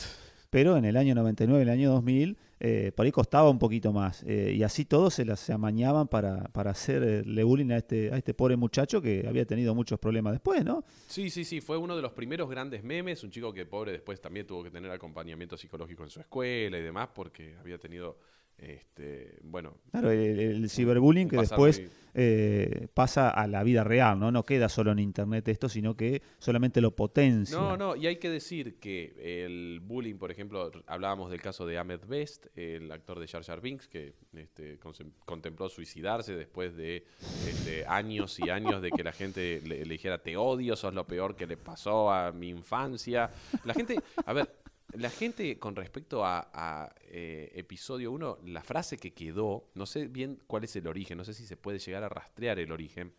pero 0.51 0.77
en 0.77 0.85
el 0.85 0.97
año 0.97 1.15
99, 1.15 1.63
en 1.63 1.69
el 1.69 1.75
año 1.75 1.91
2000, 1.91 2.37
eh, 2.67 2.93
por 2.93 3.05
ahí 3.05 3.13
costaba 3.13 3.51
un 3.51 3.59
poquito 3.59 3.93
más. 3.93 4.23
eh, 4.23 4.55
y 4.57 4.63
así 4.63 4.87
todos 4.87 5.13
se 5.13 5.27
las 5.27 5.51
amañaban 5.51 6.09
para, 6.09 6.45
para 6.45 6.71
hacerle 6.71 7.45
bullying 7.45 7.73
a 7.73 7.77
este, 7.77 8.11
a 8.11 8.17
este 8.17 8.33
pobre 8.33 8.57
muchacho 8.57 9.03
que 9.03 9.27
había 9.29 9.45
tenido 9.45 9.75
muchos 9.75 9.99
problemas 9.99 10.33
después, 10.33 10.65
¿no? 10.65 10.83
Sí, 11.07 11.29
sí, 11.29 11.45
sí, 11.45 11.61
fue 11.61 11.77
uno 11.77 11.95
de 11.95 12.01
los 12.01 12.13
primeros 12.13 12.49
grandes 12.49 12.83
memes, 12.83 13.23
un 13.23 13.31
chico 13.31 13.53
que 13.53 13.67
pobre 13.67 13.93
después 13.93 14.19
también 14.19 14.47
tuvo 14.47 14.65
que 14.65 14.71
tener 14.71 14.91
acompañamiento 14.91 15.59
psicológico 15.59 16.05
en 16.05 16.09
su 16.09 16.21
escuela 16.21 16.79
y 16.79 16.83
demás 16.83 17.11
porque 17.15 17.55
había 17.61 17.77
tenido, 17.77 18.17
este, 18.59 19.39
bueno... 19.43 19.77
Claro, 19.91 20.11
el, 20.11 20.39
el 20.41 20.71
ciberbullying 20.71 21.29
que 21.29 21.37
después 21.37 21.81
muy- 21.81 21.91
eh, 22.17 22.87
pasa 22.95 23.29
a 23.31 23.49
la 23.49 23.65
vida 23.65 23.83
real, 23.83 24.21
¿no? 24.21 24.31
No 24.31 24.45
queda 24.45 24.69
solo 24.69 24.93
en 24.93 25.01
internet 25.01 25.49
esto, 25.49 25.69
sino 25.69 25.97
que 25.97 26.23
solamente 26.39 26.81
lo 26.81 26.95
potencia. 26.95 27.57
No, 27.57 27.77
no, 27.77 27.97
y 27.97 28.07
hay 28.07 28.17
que 28.17 28.31
decir 28.31 28.77
que 28.79 29.45
el 29.45 29.81
bullying, 29.81 30.15
por 30.15 30.31
ejemplo, 30.31 30.71
hablábamos 30.87 31.31
del 31.33 31.41
caso 31.43 31.67
de 31.67 31.77
Ahmed 31.79 32.01
Best, 32.07 32.47
el 32.57 32.93
actor 32.93 33.19
de 33.19 33.27
Jar 33.27 33.43
Jar 33.43 33.61
Binks, 33.61 33.89
que 33.89 34.15
este, 34.33 34.79
contempló 35.25 35.69
suicidarse 35.69 36.37
después 36.37 36.77
de 36.77 37.05
este, 37.49 37.85
años 37.87 38.39
y 38.39 38.49
años 38.49 38.81
de 38.81 38.93
que 38.93 39.03
la 39.03 39.13
gente 39.13 39.61
le, 39.65 39.85
le 39.85 39.93
dijera 39.93 40.19
te 40.19 40.37
odio, 40.37 40.77
sos 40.77 40.95
lo 40.95 41.07
peor 41.07 41.35
que 41.35 41.49
le 41.49 41.57
pasó 41.57 42.13
a 42.13 42.31
mi 42.31 42.49
infancia. 42.49 43.31
La 43.65 43.75
gente, 43.75 43.97
a 44.25 44.33
ver, 44.33 44.49
la 44.95 45.11
gente 45.11 45.59
con 45.59 45.77
respecto 45.77 46.25
a, 46.25 46.51
a, 46.53 46.95
eh, 47.03 47.51
episodio 47.55 48.13
1, 48.13 48.39
la 48.47 48.63
frase 48.63 48.97
que 48.97 49.13
quedó, 49.13 49.71
no 49.75 49.87
sé 49.87 50.07
bien 50.09 50.41
cuál 50.47 50.65
es 50.65 50.77
el 50.77 50.87
origen, 50.87 51.19
no 51.19 51.25
sé 51.25 51.35
si 51.35 51.47
se 51.47 51.57
puede 51.57 51.79
llegar 51.79 52.05
a 52.05 52.09
rastrear 52.09 52.59
el 52.59 52.73
origen, 52.73 53.13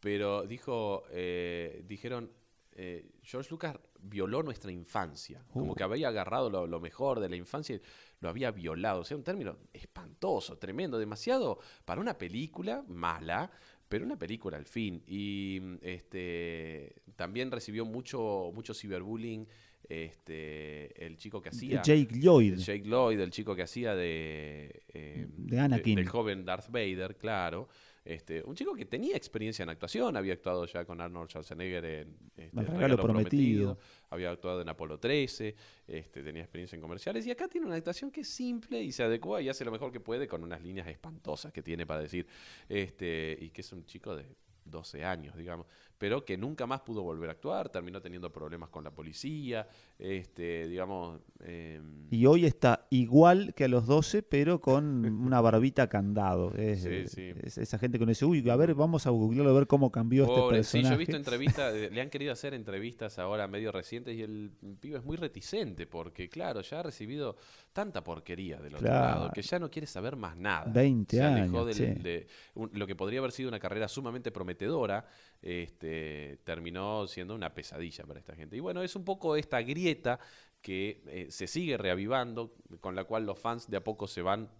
pero 0.00 0.46
dijo, 0.46 1.04
eh, 1.10 1.82
dijeron, 1.86 2.30
eh, 2.72 3.10
George 3.22 3.50
Lucas 3.50 3.76
violó 3.98 4.42
nuestra 4.42 4.70
infancia, 4.72 5.44
como 5.52 5.72
Uh. 5.72 5.74
que 5.74 5.82
había 5.82 6.08
agarrado 6.08 6.48
lo, 6.48 6.66
lo 6.66 6.80
mejor 6.80 7.20
de 7.20 7.28
la 7.28 7.36
infancia 7.36 7.76
y 7.76 7.82
lo 8.20 8.28
había 8.28 8.50
violado. 8.50 9.00
O 9.00 9.04
sea, 9.04 9.16
un 9.16 9.24
término 9.24 9.58
espantoso, 9.72 10.56
tremendo, 10.56 10.98
demasiado 10.98 11.58
para 11.84 12.00
una 12.00 12.16
película 12.16 12.82
mala, 12.88 13.50
pero 13.88 14.06
una 14.06 14.18
película 14.18 14.56
al 14.56 14.66
fin. 14.66 15.02
Y 15.06 15.60
este 15.82 17.02
también 17.16 17.50
recibió 17.50 17.84
mucho, 17.84 18.50
mucho 18.54 18.72
ciberbullying 18.72 19.46
este, 19.90 21.04
el 21.04 21.16
chico 21.16 21.42
que 21.42 21.48
hacía. 21.48 21.82
Jake 21.82 22.08
Lloyd. 22.12 22.58
Jake 22.58 22.84
Lloyd, 22.84 23.18
el 23.18 23.30
chico 23.30 23.56
que 23.56 23.62
hacía 23.62 23.96
de, 23.96 24.84
eh, 24.88 25.26
De 25.36 25.58
Anakin. 25.58 25.96
del 25.96 26.08
joven 26.08 26.44
Darth 26.44 26.70
Vader, 26.70 27.16
claro. 27.16 27.68
Este, 28.04 28.42
un 28.44 28.54
chico 28.54 28.74
que 28.74 28.86
tenía 28.86 29.16
experiencia 29.16 29.62
en 29.64 29.68
actuación, 29.68 30.16
había 30.16 30.32
actuado 30.32 30.64
ya 30.64 30.84
con 30.84 31.00
Arnold 31.00 31.28
Schwarzenegger 31.28 31.84
en 31.84 32.16
este, 32.36 32.62
regalo 32.62 32.96
prometido. 32.96 33.78
había 34.08 34.30
actuado 34.30 34.62
en 34.62 34.68
Apolo 34.68 34.98
13, 34.98 35.54
este, 35.86 36.22
tenía 36.22 36.42
experiencia 36.42 36.76
en 36.76 36.82
comerciales 36.82 37.26
y 37.26 37.30
acá 37.30 37.46
tiene 37.48 37.66
una 37.66 37.76
actuación 37.76 38.10
que 38.10 38.22
es 38.22 38.28
simple 38.28 38.82
y 38.82 38.92
se 38.92 39.02
adecua 39.02 39.42
y 39.42 39.48
hace 39.48 39.64
lo 39.64 39.70
mejor 39.70 39.92
que 39.92 40.00
puede 40.00 40.26
con 40.28 40.42
unas 40.42 40.62
líneas 40.62 40.86
espantosas 40.86 41.52
que 41.52 41.62
tiene 41.62 41.84
para 41.84 42.00
decir, 42.00 42.26
este, 42.68 43.36
y 43.38 43.50
que 43.50 43.60
es 43.60 43.72
un 43.72 43.84
chico 43.84 44.16
de 44.16 44.24
12 44.64 45.04
años, 45.04 45.36
digamos, 45.36 45.66
pero 46.00 46.24
que 46.24 46.38
nunca 46.38 46.66
más 46.66 46.80
pudo 46.80 47.02
volver 47.02 47.28
a 47.28 47.32
actuar, 47.32 47.68
terminó 47.68 48.00
teniendo 48.00 48.32
problemas 48.32 48.70
con 48.70 48.82
la 48.82 48.90
policía, 48.90 49.68
este, 49.98 50.66
digamos... 50.66 51.20
em, 51.44 52.06
Y 52.10 52.24
hoy 52.24 52.46
está 52.46 52.86
igual 52.88 53.52
que 53.54 53.64
a 53.64 53.68
los 53.68 53.86
12, 53.86 54.22
pero 54.22 54.62
con 54.62 55.04
una 55.26 55.42
barbita 55.42 55.90
candado. 55.90 56.54
Es, 56.54 56.80
Sí, 56.84 57.06
sí. 57.06 57.32
es 57.42 57.58
esa 57.58 57.78
gente 57.78 57.98
que 57.98 58.04
uno 58.04 58.12
dice, 58.12 58.24
uy, 58.24 58.48
a 58.48 58.56
ver, 58.56 58.74
vamos 58.74 59.06
a 59.06 59.10
googlearlo 59.10 59.50
a 59.50 59.54
ver 59.54 59.66
cómo 59.66 59.92
cambió 59.92 60.24
Pobre, 60.26 60.60
este 60.60 60.70
sí, 60.70 60.78
personaje. 60.78 60.88
yo 60.88 60.94
he 60.94 60.98
visto 61.04 61.16
entrevistas, 61.18 61.74
eh, 61.74 61.90
le 61.92 62.00
han 62.00 62.08
querido 62.08 62.32
hacer 62.32 62.54
entrevistas 62.54 63.18
ahora 63.18 63.46
medio 63.46 63.70
recientes 63.70 64.16
y 64.16 64.22
el 64.22 64.52
pibe 64.80 64.96
es 64.96 65.04
muy 65.04 65.18
reticente 65.18 65.86
porque, 65.86 66.30
claro, 66.30 66.62
ya 66.62 66.80
ha 66.80 66.82
recibido 66.82 67.36
tanta 67.74 68.02
porquería 68.02 68.56
del 68.56 68.74
otro 68.76 68.86
Claro. 68.88 69.18
lado 69.20 69.30
que 69.32 69.42
ya 69.42 69.58
no 69.58 69.70
quiere 69.70 69.86
saber 69.86 70.16
más 70.16 70.34
nada. 70.38 70.64
20 70.72 71.14
Se 71.18 71.22
alejó 71.22 71.58
años, 71.60 71.66
del- 71.66 71.96
sí. 71.96 72.02
de 72.02 72.26
un- 72.54 72.70
lo 72.72 72.86
que 72.86 72.96
podría 72.96 73.18
haber 73.18 73.32
sido 73.32 73.50
una 73.50 73.60
carrera 73.60 73.86
sumamente 73.86 74.32
prometedora, 74.32 75.04
este, 75.42 76.38
terminó 76.44 77.06
siendo 77.06 77.34
una 77.34 77.54
pesadilla 77.54 78.04
para 78.04 78.20
esta 78.20 78.34
gente. 78.34 78.56
Y 78.56 78.60
bueno, 78.60 78.82
es 78.82 78.96
un 78.96 79.04
poco 79.04 79.36
esta 79.36 79.60
grieta 79.62 80.18
que 80.60 81.02
eh, 81.06 81.26
se 81.30 81.46
sigue 81.46 81.76
reavivando, 81.76 82.54
con 82.80 82.94
la 82.94 83.04
cual 83.04 83.26
los 83.26 83.38
fans 83.38 83.70
de 83.70 83.78
a 83.78 83.84
poco 83.84 84.06
se 84.06 84.22
van 84.22 84.50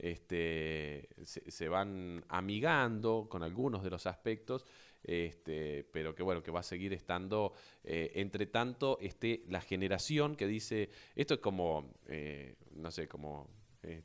este, 0.00 1.08
se, 1.24 1.68
van 1.68 2.24
amigando 2.28 3.26
con 3.28 3.42
algunos 3.42 3.82
de 3.82 3.90
los 3.90 4.06
aspectos, 4.06 4.64
este, 5.02 5.84
pero 5.92 6.14
que 6.14 6.22
bueno, 6.22 6.42
que 6.42 6.50
va 6.50 6.60
a 6.60 6.64
seguir 6.64 6.94
estando, 6.94 7.52
eh, 7.84 8.12
entre 8.14 8.46
tanto, 8.46 8.98
esté 9.00 9.44
la 9.48 9.60
generación 9.60 10.36
que 10.36 10.46
dice, 10.46 10.90
esto 11.14 11.34
es 11.34 11.40
como, 11.40 11.92
eh, 12.06 12.56
no 12.72 12.90
sé, 12.90 13.08
como, 13.08 13.50
eh, 13.82 14.02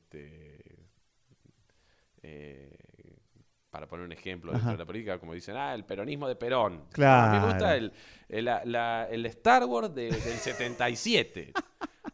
para 3.75 3.87
poner 3.87 4.05
un 4.05 4.13
ejemplo 4.13 4.51
dentro 4.53 4.69
Ajá. 4.69 4.71
de 4.77 4.77
la 4.83 4.85
política, 4.85 5.19
como 5.19 5.33
dicen, 5.33 5.57
ah, 5.57 5.73
el 5.73 5.83
peronismo 5.83 6.29
de 6.29 6.37
Perón. 6.37 6.85
Claro. 6.93 7.27
A 7.29 7.33
mí 7.35 7.39
me 7.45 7.51
gusta 7.51 7.75
el, 7.75 7.91
el, 8.29 8.45
la- 8.45 8.61
la- 8.63 9.07
el 9.11 9.25
Star 9.25 9.65
Wars 9.65 9.93
de- 9.93 10.03
del 10.11 10.21
77. 10.21 11.51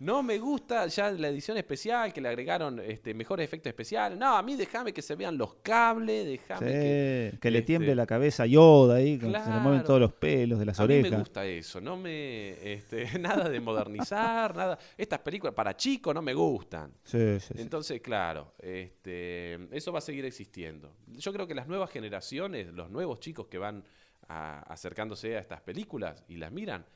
No 0.02 0.24
me 0.24 0.39
gusta 0.39 0.88
ya 0.88 1.12
la 1.12 1.28
edición 1.28 1.58
especial 1.58 2.12
que 2.12 2.20
le 2.22 2.28
agregaron 2.30 2.80
este, 2.80 3.14
mejores 3.14 3.43
efectos 3.43 3.70
especiales. 3.70 4.18
No, 4.18 4.36
a 4.36 4.41
mí 4.41 4.56
déjame 4.56 4.91
que 4.93 5.02
se 5.04 5.14
vean 5.16 5.38
los 5.38 5.54
cables, 5.62 6.24
Sí, 6.26 6.30
déjame 6.32 6.66
que... 6.72 7.38
que 7.39 7.52
le 7.52 7.60
este, 7.60 7.68
tiemble 7.68 7.93
la 7.93 8.08
cabeza 8.08 8.41
a 8.43 8.45
Yoda 8.47 8.95
ahí, 8.95 9.20
que 9.20 9.28
se 9.28 9.32
le 9.32 9.60
mueven 9.60 9.84
todos 9.84 9.99
los 9.99 10.12
pelos 10.14 10.58
de 10.58 10.66
las 10.66 10.80
a 10.80 10.88
mí 10.88 10.93
me 10.95 10.99
orejas. 11.02 11.20
gusta 11.20 11.45
eso, 11.45 11.80
no 11.80 11.97
me... 11.97 12.74
Este, 12.74 13.06
nada 13.20 13.47
de 13.47 13.60
modernizar, 13.60 14.56
nada... 14.56 14.80
Estas 14.97 15.20
películas 15.20 15.54
para 15.54 15.78
chicos 15.78 16.16
no 16.16 16.24
me 16.24 16.34
gustan. 16.34 16.91
Sí, 17.04 17.39
sí, 17.39 17.54
sí. 17.54 17.62
Entonces, 17.62 18.02
claro, 18.02 18.56
este, 18.58 19.68
eso 19.76 19.91
va 19.91 19.99
a 19.99 20.02
seguir 20.02 20.26
existiendo. 20.26 20.95
Yo 21.10 21.32
creo 21.32 21.45
que 21.45 21.54
las 21.54 21.68
nuevas 21.68 21.91
generaciones, 21.91 22.74
los 22.74 22.89
nuevos 22.89 23.20
chicos 23.20 23.45
que 23.47 23.60
van 23.60 23.84
a- 24.28 24.62
acercándose 24.62 25.38
a 25.38 25.41
estas 25.41 25.62
películas 25.62 26.24
y 26.28 26.38
las 26.38 26.52
miran, 26.52 26.88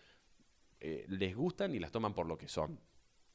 eh, 0.79 1.05
les 1.07 1.35
gustan 1.35 1.75
y 1.75 1.79
las 1.79 1.91
toman 1.91 2.15
por 2.15 2.25
lo 2.25 2.35
que 2.35 2.47
son. 2.47 2.79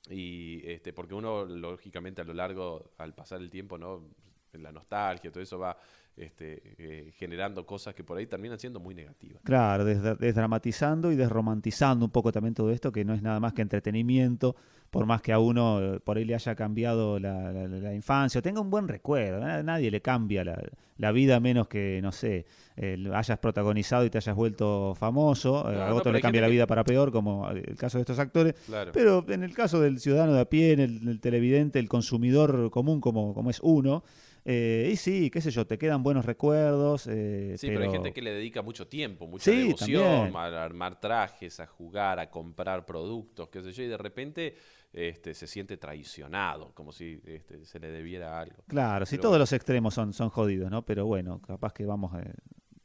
Y 0.09 0.63
este, 0.71 0.93
porque 0.93 1.15
uno, 1.15 1.45
lógicamente, 1.45 2.23
a 2.23 2.25
lo 2.25 2.35
largo, 2.35 2.93
al 2.99 3.15
pasar 3.15 3.41
el 3.41 3.51
tiempo, 3.51 3.77
¿no? 3.79 4.09
la 4.53 4.73
nostalgia, 4.73 5.31
todo 5.31 5.43
eso 5.43 5.59
va 5.59 5.77
este, 6.17 6.61
eh, 6.79 7.13
generando 7.17 7.65
cosas 7.67 7.95
que 7.95 8.05
por 8.05 8.19
ahí 8.19 8.27
terminan 8.27 8.59
siendo 8.59 8.79
muy 8.81 8.95
negativas. 8.95 9.41
Claro, 9.45 9.85
desdra- 9.87 10.17
desdramatizando 10.19 11.13
y 11.13 11.17
desromantizando 11.17 12.05
un 12.05 12.11
poco 12.11 12.31
también 12.33 12.55
todo 12.55 12.71
esto, 12.71 12.93
que 12.93 13.05
no 13.05 13.15
es 13.15 13.23
nada 13.23 13.41
más 13.41 13.53
que 13.55 13.63
entretenimiento, 13.63 14.55
por 14.91 15.07
más 15.07 15.23
que 15.23 15.33
a 15.33 15.39
uno 15.39 15.81
eh, 15.95 16.01
por 16.01 16.17
ahí 16.19 16.25
le 16.25 16.35
haya 16.35 16.55
cambiado 16.57 17.19
la, 17.21 17.53
la- 17.53 17.69
la 17.69 17.95
infancia, 17.95 18.41
o 18.41 18.43
tenga 18.43 18.61
un 18.61 18.71
buen 18.71 18.89
recuerdo. 18.89 19.43
A 19.45 19.63
nadie 19.63 19.91
le 19.91 20.03
cambia 20.03 20.45
la, 20.45 20.61
la 20.99 21.13
vida 21.13 21.39
menos 21.41 21.69
que, 21.69 22.01
no 22.03 22.11
sé, 22.13 22.45
eh, 22.77 22.99
hayas 23.15 23.39
protagonizado 23.39 24.05
y 24.05 24.11
te 24.11 24.19
hayas 24.19 24.35
vuelto 24.37 24.95
famoso. 24.97 25.61
Eh, 25.71 25.75
Claro, 25.75 25.93
a 25.93 25.95
otro 25.95 26.13
le 26.13 26.21
cambia 26.21 26.41
la 26.43 26.49
que- 26.49 26.53
vida 26.55 26.67
para 26.67 26.83
peor, 26.85 27.13
como 27.13 27.49
el 27.51 27.77
caso 27.77 27.99
de 27.99 28.03
estos 28.03 28.19
actores. 28.19 28.55
Claro. 28.67 28.91
Pero 28.93 29.25
en 29.29 29.45
el 29.45 29.55
caso 29.55 29.81
del 29.81 30.01
ciudadano 30.01 30.33
de 30.35 30.41
a 30.41 30.45
pie, 30.51 30.73
en 30.73 30.81
el, 30.81 31.09
el 31.09 31.21
televidente, 31.21 31.79
el 31.79 31.89
consumidor 31.89 32.69
común 32.71 33.01
como, 33.01 33.33
como 33.33 33.49
es 33.51 33.61
uno, 33.63 34.03
eh, 34.45 34.91
y 34.93 34.97
sí, 34.97 35.31
qué 35.31 35.41
sé 35.41 35.51
yo, 35.51 35.67
te 35.67 35.79
quedan 35.79 36.03
buenos 36.03 36.25
recuerdos. 36.25 37.07
eh, 37.09 37.57
Sí, 37.59 37.69
pero, 37.69 37.83
hay 37.85 37.91
gente 37.91 38.13
que 38.13 38.23
le 38.23 38.33
dedica 38.33 38.63
mucho 38.63 38.87
tiempo, 38.89 39.27
mucha 39.27 39.51
Sí, 39.51 39.59
devoción 39.59 40.35
a 40.37 40.65
armar 40.65 40.99
trajes, 41.01 41.61
a 41.61 41.67
jugar, 41.67 42.19
a 42.19 42.31
comprar 42.31 42.85
productos, 42.87 43.49
qué 43.49 43.63
sé 43.63 43.73
yo, 43.73 43.83
y 43.83 43.89
de 43.89 43.97
repente 43.99 44.57
este, 44.93 45.35
se 45.35 45.47
siente 45.47 45.77
traicionado, 45.77 46.73
como 46.75 46.91
si 46.93 47.21
este, 47.25 47.65
se 47.65 47.79
le 47.79 47.91
debiera 47.91 48.41
algo. 48.41 48.57
Claro, 48.67 49.07
si 49.07 49.13
Pero 49.13 49.23
todos 49.23 49.33
bueno. 49.33 49.43
los 49.43 49.53
extremos 49.53 49.95
son, 49.95 50.13
son 50.13 50.31
jodidos, 50.31 50.71
¿no? 50.71 50.85
Pero 50.85 51.07
bueno, 51.07 51.41
capaz 51.41 51.73
que 51.73 51.85
vamos, 51.87 52.13
eh, 52.21 52.33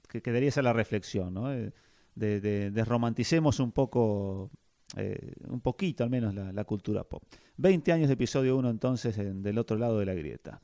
que, 0.08 0.22
que 0.22 0.32
debería 0.32 0.52
ser 0.52 0.64
la 0.66 0.74
reflexión, 0.74 1.34
¿no? 1.34 1.52
Eh, 1.54 1.72
de, 2.16 2.40
de- 2.42 2.72
desromanticemos 2.72 3.60
un 3.60 3.72
poco, 3.72 4.52
eh, 4.96 5.34
un 5.48 5.60
poquito 5.62 6.04
al 6.04 6.10
menos 6.10 6.34
la, 6.36 6.52
la 6.54 6.64
cultura 6.64 7.04
pop. 7.04 7.24
20 7.58 7.92
años 7.92 8.08
de 8.08 8.14
episodio 8.14 8.56
1 8.56 8.70
entonces 8.70 9.18
en- 9.18 9.42
del 9.42 9.58
otro 9.58 9.78
lado 9.78 10.00
de 10.00 10.06
la 10.06 10.14
grieta. 10.14 10.62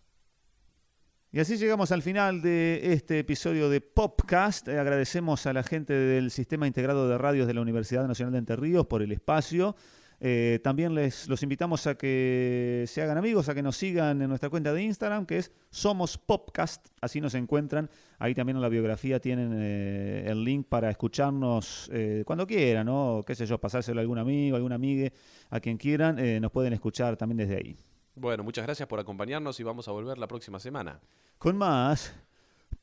Y 1.33 1.39
así 1.39 1.55
llegamos 1.55 1.93
al 1.93 2.01
final 2.01 2.41
de 2.41 2.91
este 2.91 3.19
episodio 3.19 3.69
de 3.69 3.79
Popcast. 3.79 4.67
Eh, 4.67 4.77
agradecemos 4.77 5.45
a 5.45 5.53
la 5.53 5.63
gente 5.63 5.93
del 5.93 6.29
Sistema 6.29 6.67
Integrado 6.67 7.07
de 7.07 7.17
Radios 7.17 7.47
de 7.47 7.53
la 7.53 7.61
Universidad 7.61 8.05
Nacional 8.05 8.33
de 8.33 8.39
Entre 8.39 8.57
Ríos 8.57 8.85
por 8.85 9.01
el 9.01 9.13
espacio. 9.13 9.73
Eh, 10.19 10.59
también 10.61 10.93
les 10.93 11.29
los 11.29 11.41
invitamos 11.41 11.87
a 11.87 11.95
que 11.95 12.83
se 12.85 13.01
hagan 13.01 13.17
amigos, 13.17 13.47
a 13.47 13.55
que 13.55 13.63
nos 13.63 13.77
sigan 13.77 14.21
en 14.21 14.27
nuestra 14.27 14.49
cuenta 14.49 14.73
de 14.73 14.83
Instagram, 14.83 15.25
que 15.25 15.37
es 15.37 15.53
Somos 15.69 16.17
Popcast. 16.17 16.87
Así 16.99 17.21
nos 17.21 17.33
encuentran. 17.33 17.89
Ahí 18.19 18.35
también 18.35 18.57
en 18.57 18.61
la 18.61 18.69
biografía 18.69 19.21
tienen 19.21 19.53
eh, 19.55 20.25
el 20.27 20.43
link 20.43 20.67
para 20.67 20.89
escucharnos 20.89 21.89
cuando 22.25 22.45
quieran, 22.45 22.87
¿no? 22.87 23.23
Qué 23.25 23.35
sé 23.35 23.45
yo, 23.45 23.57
pasárselo 23.57 24.01
a 24.01 24.01
algún 24.01 24.17
amigo, 24.17 24.57
algún 24.57 24.73
amigue, 24.73 25.13
a 25.49 25.61
quien 25.61 25.77
quieran. 25.77 26.17
nos 26.41 26.51
pueden 26.51 26.73
escuchar 26.73 27.15
también 27.15 27.37
desde 27.37 27.55
ahí. 27.55 27.77
Bueno, 28.21 28.43
muchas 28.43 28.63
gracias 28.67 28.87
por 28.87 28.99
acompañarnos 28.99 29.59
y 29.59 29.63
vamos 29.63 29.87
a 29.87 29.91
volver 29.91 30.19
la 30.19 30.27
próxima 30.27 30.59
semana. 30.59 30.99
Con 31.39 31.57
más 31.57 32.13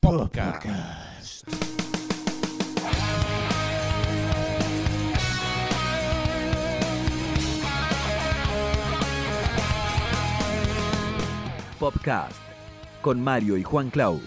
Podcast. 0.01 1.47
Popcast 11.79 12.41
con 13.01 13.21
Mario 13.21 13.55
y 13.55 13.63
Juan 13.63 13.89
Claus. 13.89 14.21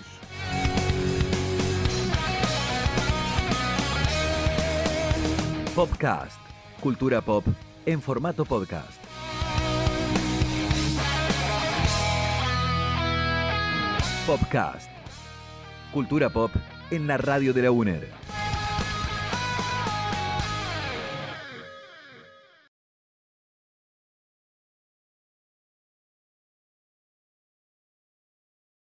Popcast, 5.74 6.40
cultura 6.80 7.20
pop 7.20 7.44
en 7.84 8.00
formato 8.00 8.46
podcast. 8.46 9.01
Popcast, 14.26 14.88
cultura 15.92 16.30
pop 16.30 16.52
en 16.92 17.08
la 17.08 17.16
radio 17.16 17.52
de 17.52 17.62
la 17.62 17.72
UNER. 17.72 18.21